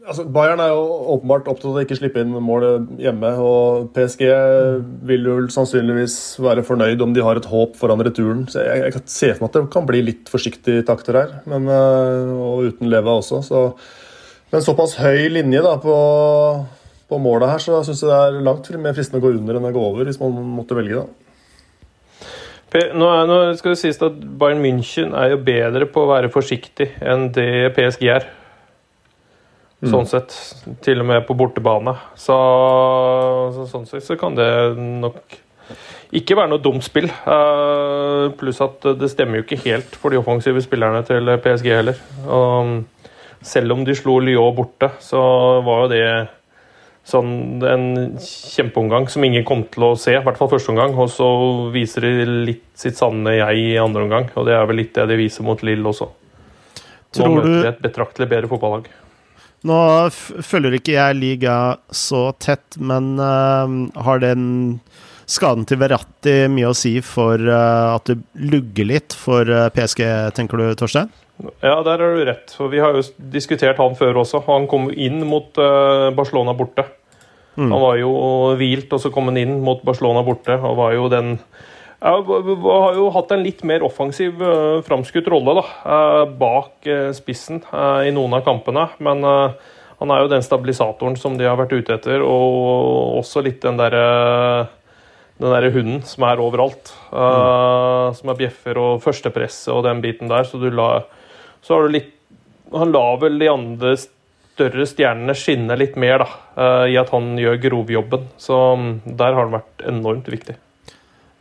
Altså, 0.08 0.24
Bayern 0.32 0.62
er 0.64 0.70
jo 0.72 0.84
åpenbart 1.18 1.50
opptatt 1.52 1.68
av 1.68 1.82
å 1.82 1.84
ikke 1.84 1.98
slippe 2.00 2.22
inn 2.24 2.32
mål 2.32 2.64
hjemme. 3.02 3.34
og 3.44 3.90
PSG 3.96 4.24
vil 5.10 5.28
jo 5.28 5.36
sannsynligvis 5.52 6.16
være 6.40 6.64
fornøyd 6.64 7.04
om 7.04 7.12
de 7.16 7.26
har 7.26 7.40
et 7.40 7.50
håp 7.52 7.76
foran 7.76 8.04
returen. 8.08 8.46
Så 8.48 8.64
jeg, 8.64 8.86
jeg 8.86 8.96
kan 8.96 9.06
se 9.12 9.34
for 9.34 9.44
meg 9.44 9.50
at 9.50 9.58
det 9.58 9.74
kan 9.74 9.90
bli 9.90 10.02
litt 10.08 10.32
forsiktige 10.32 10.86
takter 10.88 11.20
her, 11.20 11.36
men, 11.52 11.68
eh, 11.68 12.32
og 12.40 12.70
uten 12.70 12.88
Leva 12.92 13.18
også. 13.20 13.42
Så, 13.44 13.66
men 14.54 14.64
såpass 14.64 14.96
høy 15.02 15.28
linje 15.36 15.66
da, 15.66 15.76
på, 15.84 15.98
på 17.12 17.22
målet 17.28 17.52
her, 17.52 17.68
så 17.68 17.84
syns 17.84 18.06
jeg 18.06 18.14
det 18.14 18.24
er 18.24 18.48
langt 18.48 18.72
mer 18.80 18.96
fristende 18.96 19.20
å 19.20 19.28
gå 19.28 19.36
under 19.36 19.60
enn 19.60 19.72
å 19.74 19.76
gå 19.76 19.88
over, 19.92 20.08
hvis 20.08 20.24
man 20.24 20.40
måtte 20.56 20.80
velge. 20.80 21.04
da. 21.04 21.28
Nå, 22.96 23.12
er, 23.12 23.28
nå 23.28 23.44
skal 23.60 23.74
det 23.74 23.84
sies 23.84 24.00
at 24.04 24.24
Bayern 24.40 24.64
München 24.64 25.14
er 25.16 25.34
jo 25.34 25.44
bedre 25.44 25.88
på 25.92 26.04
å 26.04 26.12
være 26.16 26.32
forsiktig 26.32 26.94
enn 27.04 27.34
det 27.36 27.74
PSG 27.76 28.12
er. 28.16 28.32
Mm. 29.78 29.92
Sånn 29.92 30.08
sett. 30.10 30.34
Til 30.86 31.04
og 31.04 31.10
med 31.12 31.26
på 31.28 31.36
bortebane. 31.38 31.94
Så, 32.18 32.38
så, 33.54 33.68
sånn 33.70 33.86
sett 33.90 34.06
så 34.06 34.18
kan 34.20 34.38
det 34.38 34.50
nok 34.78 35.38
ikke 36.18 36.38
være 36.40 36.54
noe 36.54 36.64
dumt 36.64 36.86
spill. 36.86 37.10
Uh, 37.28 38.34
pluss 38.40 38.62
at 38.64 38.86
det 38.98 39.12
stemmer 39.12 39.42
jo 39.42 39.46
ikke 39.46 39.62
helt 39.68 39.98
for 40.00 40.14
de 40.14 40.22
offensive 40.22 40.64
spillerne 40.66 41.04
til 41.06 41.30
PSG 41.44 41.70
heller. 41.76 42.00
Og 42.26 42.80
selv 43.46 43.76
om 43.76 43.86
de 43.86 43.96
slo 43.96 44.18
Lyon 44.24 44.56
borte, 44.58 44.90
så 45.04 45.22
var 45.66 45.86
jo 45.86 45.94
det 45.94 46.08
sånn 47.08 47.64
en 47.64 47.86
kjempeomgang 48.20 49.06
som 49.12 49.24
ingen 49.24 49.46
kom 49.48 49.62
til 49.72 49.86
å 49.88 49.96
se, 50.00 50.18
i 50.18 50.24
hvert 50.24 50.40
fall 50.40 50.52
første 50.52 50.74
omgang. 50.74 50.96
Og 51.00 51.12
så 51.14 51.28
viser 51.76 52.08
de 52.08 52.14
litt 52.50 52.66
sitt 52.80 52.98
sanne 53.00 53.38
jeg 53.38 53.62
i 53.62 53.76
andre 53.82 54.08
omgang, 54.08 54.32
og 54.36 54.48
det 54.50 54.58
er 54.58 54.66
vel 54.68 54.82
litt 54.82 54.96
det 54.98 55.08
de 55.12 55.20
viser 55.22 55.48
mot 55.48 55.62
Lill 55.64 55.86
også. 55.88 56.10
Nå 57.18 57.30
møter 57.32 57.62
de 57.62 57.70
et 57.70 57.86
betraktelig 57.86 58.28
bedre 58.30 58.50
fotballag. 58.52 58.90
Nå 59.66 59.78
følger 60.14 60.78
ikke 60.78 60.96
jeg 60.98 61.18
liga 61.18 61.56
så 61.90 62.30
tett, 62.38 62.78
men 62.78 63.16
uh, 63.18 63.66
har 64.06 64.22
den 64.22 64.44
skaden 65.28 65.66
til 65.68 65.80
Verratti 65.82 66.36
mye 66.52 66.70
å 66.70 66.78
si 66.78 67.00
for 67.04 67.42
uh, 67.42 67.96
at 67.96 68.12
det 68.12 68.20
lugger 68.52 68.88
litt 68.94 69.16
for 69.18 69.50
uh, 69.50 69.68
PSG, 69.74 70.04
tenker 70.38 70.62
du, 70.62 70.68
Torstein? 70.78 71.10
Ja, 71.62 71.80
der 71.86 72.02
har 72.02 72.16
du 72.18 72.24
rett. 72.26 72.54
For 72.54 72.70
vi 72.74 72.82
har 72.82 72.96
jo 72.98 73.04
diskutert 73.34 73.82
han 73.82 73.98
før 73.98 74.24
også. 74.24 74.42
Han 74.48 74.70
kom 74.70 74.88
inn 74.90 75.20
mot 75.30 75.52
Barcelona 76.18 76.56
borte. 76.58 76.88
Mm. 77.58 77.68
Han 77.70 77.82
var 77.84 78.00
jo 78.00 78.14
hvilt, 78.58 78.90
og 78.94 79.04
så 79.04 79.12
kom 79.14 79.30
han 79.30 79.38
inn 79.38 79.60
mot 79.62 79.84
Barcelona 79.86 80.24
borte 80.26 80.58
og 80.58 80.80
var 80.80 80.96
jo 80.96 81.06
den 81.14 81.36
har 82.00 82.98
jo 82.98 83.08
hatt 83.16 83.32
en 83.34 83.42
litt 83.42 83.64
mer 83.66 83.82
offensiv 83.86 84.42
uh, 84.42 84.84
framskutt 84.86 85.28
rolle 85.34 85.56
da, 85.58 85.64
uh, 85.66 86.24
bak 86.30 86.86
uh, 86.86 87.10
spissen 87.18 87.64
uh, 87.72 88.06
i 88.06 88.14
noen 88.14 88.38
av 88.38 88.44
kampene. 88.46 88.86
Men 89.02 89.26
han 89.98 90.14
er 90.14 90.22
jo 90.22 90.30
den 90.30 90.46
stabilisatoren 90.46 91.18
som 91.18 91.40
de 91.40 91.48
har 91.50 91.58
vært 91.58 91.74
ute 91.74 91.96
etter, 91.98 92.22
og 92.22 93.18
også 93.24 93.42
litt 93.46 93.64
den 93.66 93.80
derre 93.80 94.04
den 95.38 95.54
der 95.54 95.70
hunden 95.70 96.02
som 96.06 96.24
er 96.26 96.40
overalt. 96.42 96.90
Mm. 97.14 98.14
Som 98.18 98.32
er 98.32 98.38
bjeffer 98.40 98.78
og 98.82 99.04
førstepresset 99.04 99.70
og 99.70 99.84
den 99.86 100.00
biten 100.02 100.32
der. 100.32 100.48
Så, 100.50 100.58
la, 100.74 101.04
så 101.62 101.76
har 101.76 101.86
du 101.86 101.94
litt 101.94 102.14
Han 102.74 102.90
lar 102.92 103.20
vel 103.22 103.38
de 103.38 103.48
andre 103.52 103.94
større 104.02 104.88
stjernene 104.90 105.38
skinne 105.38 105.78
litt 105.78 105.94
mer 105.96 106.26
da, 106.26 106.28
i 106.90 106.98
at 106.98 107.14
han 107.14 107.38
gjør 107.38 107.62
grovjobben. 107.68 108.26
Så 108.42 108.58
um, 108.74 108.90
der 109.06 109.38
har 109.38 109.46
han 109.46 109.60
vært 109.60 109.86
enormt 109.94 110.34
viktig. 110.34 110.58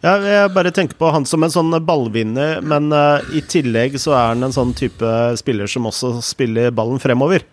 Ja, 0.05 0.17
jeg 0.21 0.53
bare 0.53 0.73
tenker 0.77 0.99
på 1.01 1.09
han 1.11 1.25
som 1.27 1.45
en 1.47 1.53
sånn 1.53 1.73
ballvinner, 1.87 2.61
men 2.61 2.91
uh, 2.93 3.25
i 3.33 3.41
tillegg 3.41 3.97
så 4.01 4.13
er 4.13 4.35
han 4.35 4.45
en 4.45 4.55
sånn 4.55 4.75
type 4.77 5.13
spiller 5.41 5.71
som 5.71 5.89
også 5.89 6.19
spiller 6.25 6.75
ballen 6.75 7.01
fremover. 7.03 7.47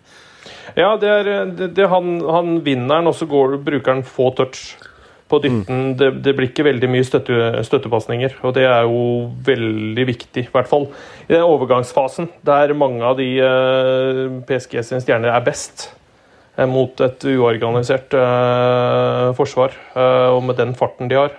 Ja, 0.76 0.94
det 1.00 1.08
er, 1.08 1.30
det, 1.54 1.70
det 1.76 1.86
han, 1.88 2.18
han 2.26 2.58
vinneren, 2.66 3.08
og 3.08 3.16
så 3.16 3.28
bruker 3.28 3.88
han 3.90 4.04
få 4.06 4.28
touch 4.36 4.74
på 5.30 5.40
dytten. 5.40 5.80
Mm. 5.80 5.96
Det, 5.98 6.10
det, 6.26 6.34
blir 6.36 6.50
ikke 6.50 6.66
veldig 6.66 6.90
mye 6.92 7.06
støtte, 7.06 7.64
støttepasninger, 7.66 8.36
og 8.44 8.54
det 8.58 8.66
er 8.68 8.84
jo 8.84 9.00
veldig 9.46 10.06
viktig. 10.10 10.46
I 10.46 10.52
hvert 10.52 10.70
fall 10.70 10.88
i 11.26 11.32
den 11.32 11.46
overgangsfasen, 11.46 12.28
der 12.46 12.74
mange 12.76 13.04
av 13.06 13.18
de 13.20 13.28
uh, 13.40 14.24
PSG 14.48 14.80
sine 14.82 15.02
stjerner 15.04 15.32
er 15.32 15.46
best 15.46 15.88
uh, 16.58 16.66
mot 16.70 17.00
et 17.06 17.28
uorganisert 17.34 18.14
uh, 18.18 19.32
forsvar, 19.38 19.74
og 19.96 20.42
med 20.44 20.58
den 20.60 20.74
farten 20.78 21.10
de 21.10 21.22
har. 21.22 21.38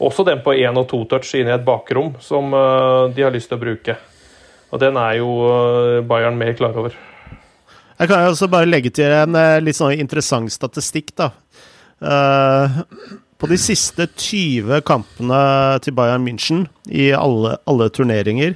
Også 0.00 0.24
den 0.24 0.40
på 0.40 0.54
én 0.56 0.78
og 0.80 0.86
to 0.88 1.02
touch 1.08 1.34
inn 1.36 1.50
i 1.50 1.52
et 1.52 1.64
bakrom, 1.64 2.14
som 2.24 2.54
uh, 2.56 3.10
de 3.12 3.24
har 3.26 3.34
lyst 3.34 3.50
til 3.50 3.58
å 3.58 3.62
bruke. 3.62 3.96
Og 4.72 4.80
den 4.80 4.96
er 4.96 5.18
jo 5.18 5.28
uh, 5.44 6.00
Bayern 6.08 6.38
mer 6.40 6.54
klar 6.56 6.76
over. 6.80 6.94
Jeg 8.00 8.08
kan 8.08 8.22
jo 8.24 8.30
også 8.32 8.48
bare 8.48 8.68
legge 8.68 8.92
til 8.96 9.12
en 9.12 9.36
uh, 9.36 9.58
litt 9.60 9.76
sånn 9.76 9.92
interessant 10.00 10.52
statistikk, 10.52 11.12
da. 11.20 11.32
på 13.36 13.48
de 13.50 13.58
siste 13.60 14.06
20 14.08 14.80
kampene 14.88 15.40
til 15.84 15.92
Bayern 15.92 16.24
München 16.24 16.64
i 16.88 17.10
alle, 17.12 17.58
alle 17.68 17.90
turneringer, 17.92 18.54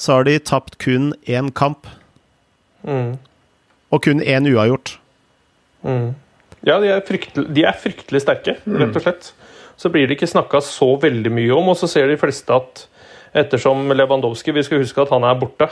så 0.00 0.16
har 0.16 0.24
de 0.24 0.38
tapt 0.40 0.78
kun 0.80 1.12
én 1.28 1.52
kamp. 1.52 1.84
Mm. 2.88 3.18
Og 3.92 4.02
kun 4.06 4.24
én 4.24 4.48
uavgjort. 4.48 4.94
Mm. 5.84 6.14
Ja, 6.64 6.80
de 6.80 6.88
er, 6.88 7.04
de 7.52 7.68
er 7.68 7.76
fryktelig 7.76 8.24
sterke, 8.24 8.56
rett 8.64 8.96
og 8.96 9.04
slett 9.04 9.32
så 9.80 9.88
blir 9.88 10.08
det 10.08 10.18
ikke 10.18 10.28
snakka 10.28 10.60
så 10.64 10.92
veldig 11.00 11.32
mye 11.32 11.54
om. 11.56 11.72
Og 11.72 11.78
så 11.80 11.88
ser 11.88 12.10
de 12.10 12.20
fleste 12.20 12.52
at 12.52 12.86
Ettersom 13.30 13.92
Lewandowski 13.94 14.52
Vi 14.52 14.64
skal 14.66 14.82
huske 14.82 15.04
at 15.04 15.12
han 15.14 15.24
er 15.24 15.38
borte. 15.38 15.70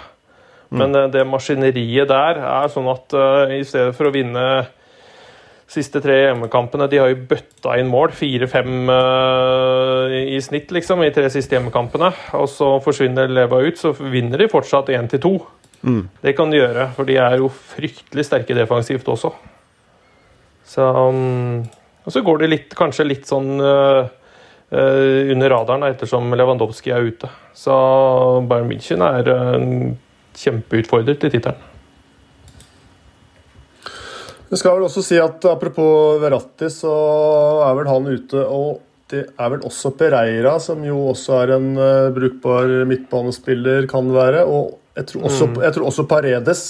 Men 0.70 0.94
eh, 0.94 1.10
det 1.12 1.26
maskineriet 1.28 2.10
der 2.10 2.42
er 2.44 2.72
sånn 2.72 2.88
at 2.92 3.14
uh, 3.16 3.54
i 3.56 3.62
stedet 3.66 3.96
for 3.96 4.08
å 4.08 4.14
vinne 4.14 4.44
siste 5.68 6.00
tre 6.00 6.14
hjemmekampene 6.26 6.88
De 6.88 7.00
har 7.00 7.10
jo 7.12 7.22
bøtta 7.30 7.76
inn 7.80 7.88
mål. 7.92 8.12
Fire-fem 8.16 8.90
uh, 8.92 10.12
i 10.12 10.38
snitt, 10.44 10.72
liksom, 10.76 11.04
i 11.04 11.12
tre 11.14 11.28
siste 11.32 11.56
hjemmekampene. 11.56 12.12
Og 12.40 12.48
så 12.52 12.74
forsvinner 12.84 13.32
Leva 13.32 13.62
ut, 13.64 13.80
så 13.80 13.94
vinner 13.96 14.44
de 14.44 14.50
fortsatt 14.52 14.92
én 14.96 15.08
til 15.10 15.24
to. 15.24 15.34
Det 16.24 16.34
kan 16.36 16.50
de 16.50 16.58
gjøre, 16.58 16.88
for 16.96 17.08
de 17.08 17.16
er 17.22 17.36
jo 17.38 17.48
fryktelig 17.48 18.24
sterke 18.26 18.56
defensivt 18.56 19.08
også. 19.08 19.30
Så 20.68 20.84
um, 20.84 21.62
Og 22.08 22.12
så 22.14 22.22
går 22.24 22.38
det 22.40 22.46
litt, 22.48 22.70
kanskje 22.72 23.04
litt 23.04 23.26
sånn 23.28 23.58
eh, 23.60 24.06
eh, 24.72 25.28
under 25.34 25.50
radaren, 25.52 25.82
ettersom 25.90 26.32
Lewandowski 26.32 26.88
er 26.96 27.04
ute. 27.04 27.28
Så 27.52 27.74
Bayern 28.48 28.70
München 28.70 29.02
er 29.04 29.28
uh, 29.28 29.90
kjempeutfordret 30.40 31.26
i 31.28 31.30
tittelen. 31.34 31.66
Vi 34.48 34.56
skal 34.56 34.78
vel 34.78 34.86
også 34.86 35.02
si 35.04 35.18
at 35.20 35.44
apropos 35.50 36.16
Verratti, 36.22 36.70
så 36.72 36.94
er 37.66 37.76
vel 37.76 37.90
han 37.92 38.08
ute. 38.08 38.40
Og 38.40 38.78
det 39.12 39.26
er 39.28 39.52
vel 39.52 39.66
også 39.68 39.92
Pereira, 40.00 40.54
som 40.64 40.80
jo 40.88 41.10
også 41.10 41.42
er 41.42 41.52
en 41.58 41.68
uh, 41.76 42.08
brukbar 42.16 42.72
midtbanespiller, 42.88 43.84
kan 43.90 44.08
være. 44.16 44.46
Og 44.48 44.78
jeg 44.96 45.12
tror 45.12 45.28
også, 45.28 45.50
jeg 45.60 45.76
tror 45.76 45.92
også 45.92 46.08
Paredes, 46.08 46.64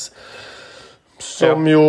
som 1.22 1.62
jo 1.70 1.86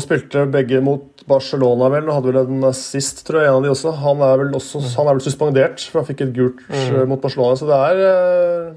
spilte 0.00 0.48
begge 0.48 0.80
mot 0.80 1.15
Barcelona, 1.26 1.88
vel, 1.90 2.10
hadde 2.14 2.30
vel 2.30 2.40
en 2.44 2.68
assist, 2.68 3.24
tror 3.26 3.42
jeg, 3.42 3.50
en 3.50 3.58
av 3.58 3.64
de 3.64 3.72
også. 3.72 3.92
Han 4.02 4.22
er 4.22 4.42
vel, 4.42 4.52
også, 4.58 4.82
han 4.94 5.08
er 5.10 5.16
vel 5.16 5.24
suspendert, 5.24 5.82
for 5.90 6.02
han 6.02 6.08
fikk 6.08 6.22
et 6.26 6.34
gult 6.36 6.62
mm. 6.70 7.00
mot 7.10 7.22
Barcelona. 7.22 7.58
Så 7.58 7.68
det 7.68 7.80
er 7.88 8.02
eh, 8.06 8.74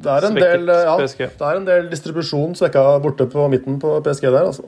det 0.00 0.08
er 0.08 0.24
en 0.24 0.36
Svekket 0.36 0.62
del, 0.62 0.70
ja, 0.72 0.92
PSG. 0.96 1.24
det 1.36 1.46
er 1.46 1.58
en 1.58 1.66
del 1.66 1.88
distribusjon 1.90 2.54
svekka 2.56 2.84
borte 3.04 3.26
på 3.28 3.44
midten 3.52 3.76
på 3.82 3.98
PSG 4.06 4.30
der. 4.30 4.46
altså. 4.48 4.64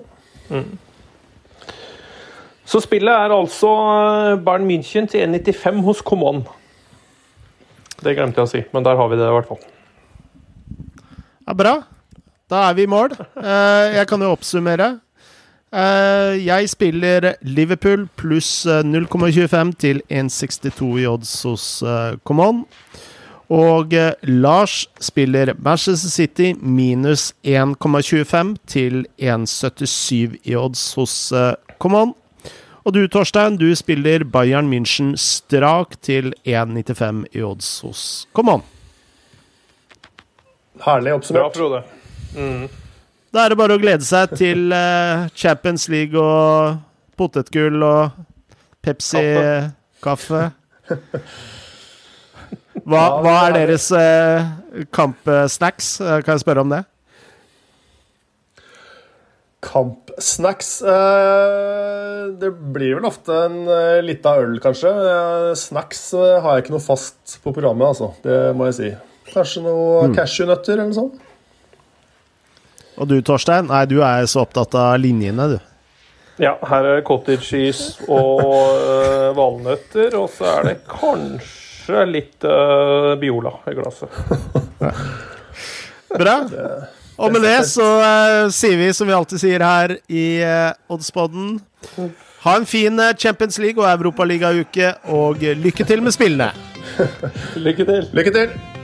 Så 2.68 2.82
spillet 2.84 3.12
er 3.12 3.32
altså 3.32 3.70
eh, 3.72 4.34
Bayern 4.44 4.68
München 4.68 5.08
til 5.08 5.24
1,95 5.24 5.80
hos 5.86 6.02
Coman. 6.04 6.44
Det 8.02 8.14
glemte 8.18 8.42
jeg 8.42 8.48
å 8.48 8.50
si, 8.50 8.62
men 8.74 8.84
der 8.84 8.98
har 8.98 9.08
vi 9.08 9.18
det 9.18 9.26
i 9.28 9.34
hvert 9.38 9.48
fall. 9.48 9.62
Ja, 11.46 11.56
bra. 11.58 11.74
Da 12.52 12.66
er 12.68 12.76
vi 12.76 12.84
i 12.84 12.90
mål. 12.90 13.14
Eh, 13.16 13.96
jeg 13.96 14.08
kan 14.10 14.22
jo 14.22 14.32
oppsummere. 14.34 14.92
Eh, 15.72 16.34
jeg 16.44 16.68
spiller 16.68 17.30
Liverpool 17.48 18.04
pluss 18.20 18.66
eh, 18.68 18.82
0,25 18.84 19.70
til 19.80 20.02
1,62 20.12 20.88
i 21.00 21.06
odds 21.08 21.32
hos 21.48 21.64
eh, 21.82 22.18
Common. 22.28 22.66
Og 23.52 23.94
eh, 23.96 24.12
Lars 24.28 24.82
spiller 25.00 25.54
Manchester 25.56 26.12
City 26.12 26.52
minus 26.60 27.32
1,25 27.44 28.56
til 28.68 29.06
1,77 29.16 30.36
i 30.44 30.58
odds 30.60 30.84
hos 31.00 31.16
eh, 31.32 31.54
Common. 31.80 32.12
Og 32.84 32.92
du, 32.92 33.06
Torstein, 33.08 33.56
du 33.56 33.70
spiller 33.78 34.26
Bayern 34.28 34.68
München 34.68 35.14
strak 35.16 35.96
til 36.02 36.34
1,95 36.44 37.24
i 37.32 37.42
odds 37.48 37.80
hos 37.80 38.04
Common. 38.36 38.60
Herlig 40.84 41.16
Bra, 41.32 41.48
Frode. 41.48 41.82
Frode. 42.34 42.68
Da 43.32 43.46
er 43.46 43.52
det 43.54 43.56
bare 43.56 43.78
å 43.78 43.80
glede 43.80 44.04
seg 44.04 44.34
til 44.36 44.72
uh, 44.76 45.24
Champions 45.32 45.86
League 45.88 46.20
og 46.20 46.76
potetgull 47.16 47.80
og 47.86 48.18
Pepsi-kaffe. 48.84 50.42
Hva, 52.82 53.02
hva 53.22 53.34
er 53.46 53.54
deres 53.56 53.86
uh, 53.94 54.52
kampsnacks? 54.92 55.94
Eh, 56.02 56.18
Kan 56.26 56.34
jeg 56.36 56.42
spørre 56.44 56.64
om 56.64 56.72
det? 56.72 56.82
Kampsnacks 59.62 60.70
eh, 60.90 62.22
Det 62.42 62.48
blir 62.74 62.96
vel 62.98 63.06
ofte 63.06 63.36
en 63.46 63.60
eh, 63.70 64.00
lita 64.02 64.34
øl, 64.42 64.56
kanskje. 64.64 64.90
Snacks 65.58 66.08
har 66.18 66.56
jeg 66.56 66.64
ikke 66.66 66.74
noe 66.74 66.82
fast 66.82 67.38
på 67.44 67.54
programmet, 67.54 67.92
altså. 67.94 68.10
Det 68.26 68.40
må 68.58 68.68
jeg 68.72 68.78
si. 68.80 68.90
Kanskje 69.32 69.62
noe 69.64 70.08
cashewnøtter 70.16 70.74
eller 70.74 70.90
noe 70.90 70.98
sånt. 70.98 71.20
Og 73.01 73.09
du, 73.09 73.18
Torstein? 73.24 73.68
Nei, 73.70 73.84
du 73.88 74.01
er 74.05 74.26
så 74.30 74.45
opptatt 74.45 74.74
av 74.78 74.97
linjene, 75.01 75.49
du. 75.55 75.59
Ja, 76.40 76.57
her 76.66 76.88
er 76.88 77.03
cottage 77.07 77.45
cheese 77.45 78.07
og 78.09 78.40
uh, 78.43 79.28
valnøtter, 79.36 80.14
og 80.18 80.30
så 80.32 80.49
er 80.57 80.70
det 80.70 80.78
kanskje 80.88 82.07
litt 82.09 82.47
uh, 82.49 83.12
Biola 83.20 83.55
i 83.68 83.76
glasset. 83.76 84.16
Bra. 86.12 86.36
Og 87.22 87.32
med 87.32 87.45
det 87.45 87.59
så 87.68 87.86
uh, 88.01 88.51
sier 88.53 88.80
vi 88.80 88.90
som 88.97 89.09
vi 89.09 89.16
alltid 89.16 89.45
sier 89.45 89.64
her 89.64 89.97
i 90.09 90.26
uh, 90.43 90.72
Oddspodden 90.93 91.59
Ha 92.43 92.57
en 92.59 92.66
fin 92.66 92.99
Champions 93.20 93.61
League 93.62 93.78
og 93.78 93.86
Europaligauke, 93.86 94.95
og 95.14 95.45
lykke 95.62 95.86
til 95.86 96.03
med 96.03 96.16
spillene! 96.16 96.51
Lykke 97.62 97.86
til! 97.86 98.09
Lykke 98.18 98.34
til! 98.34 98.81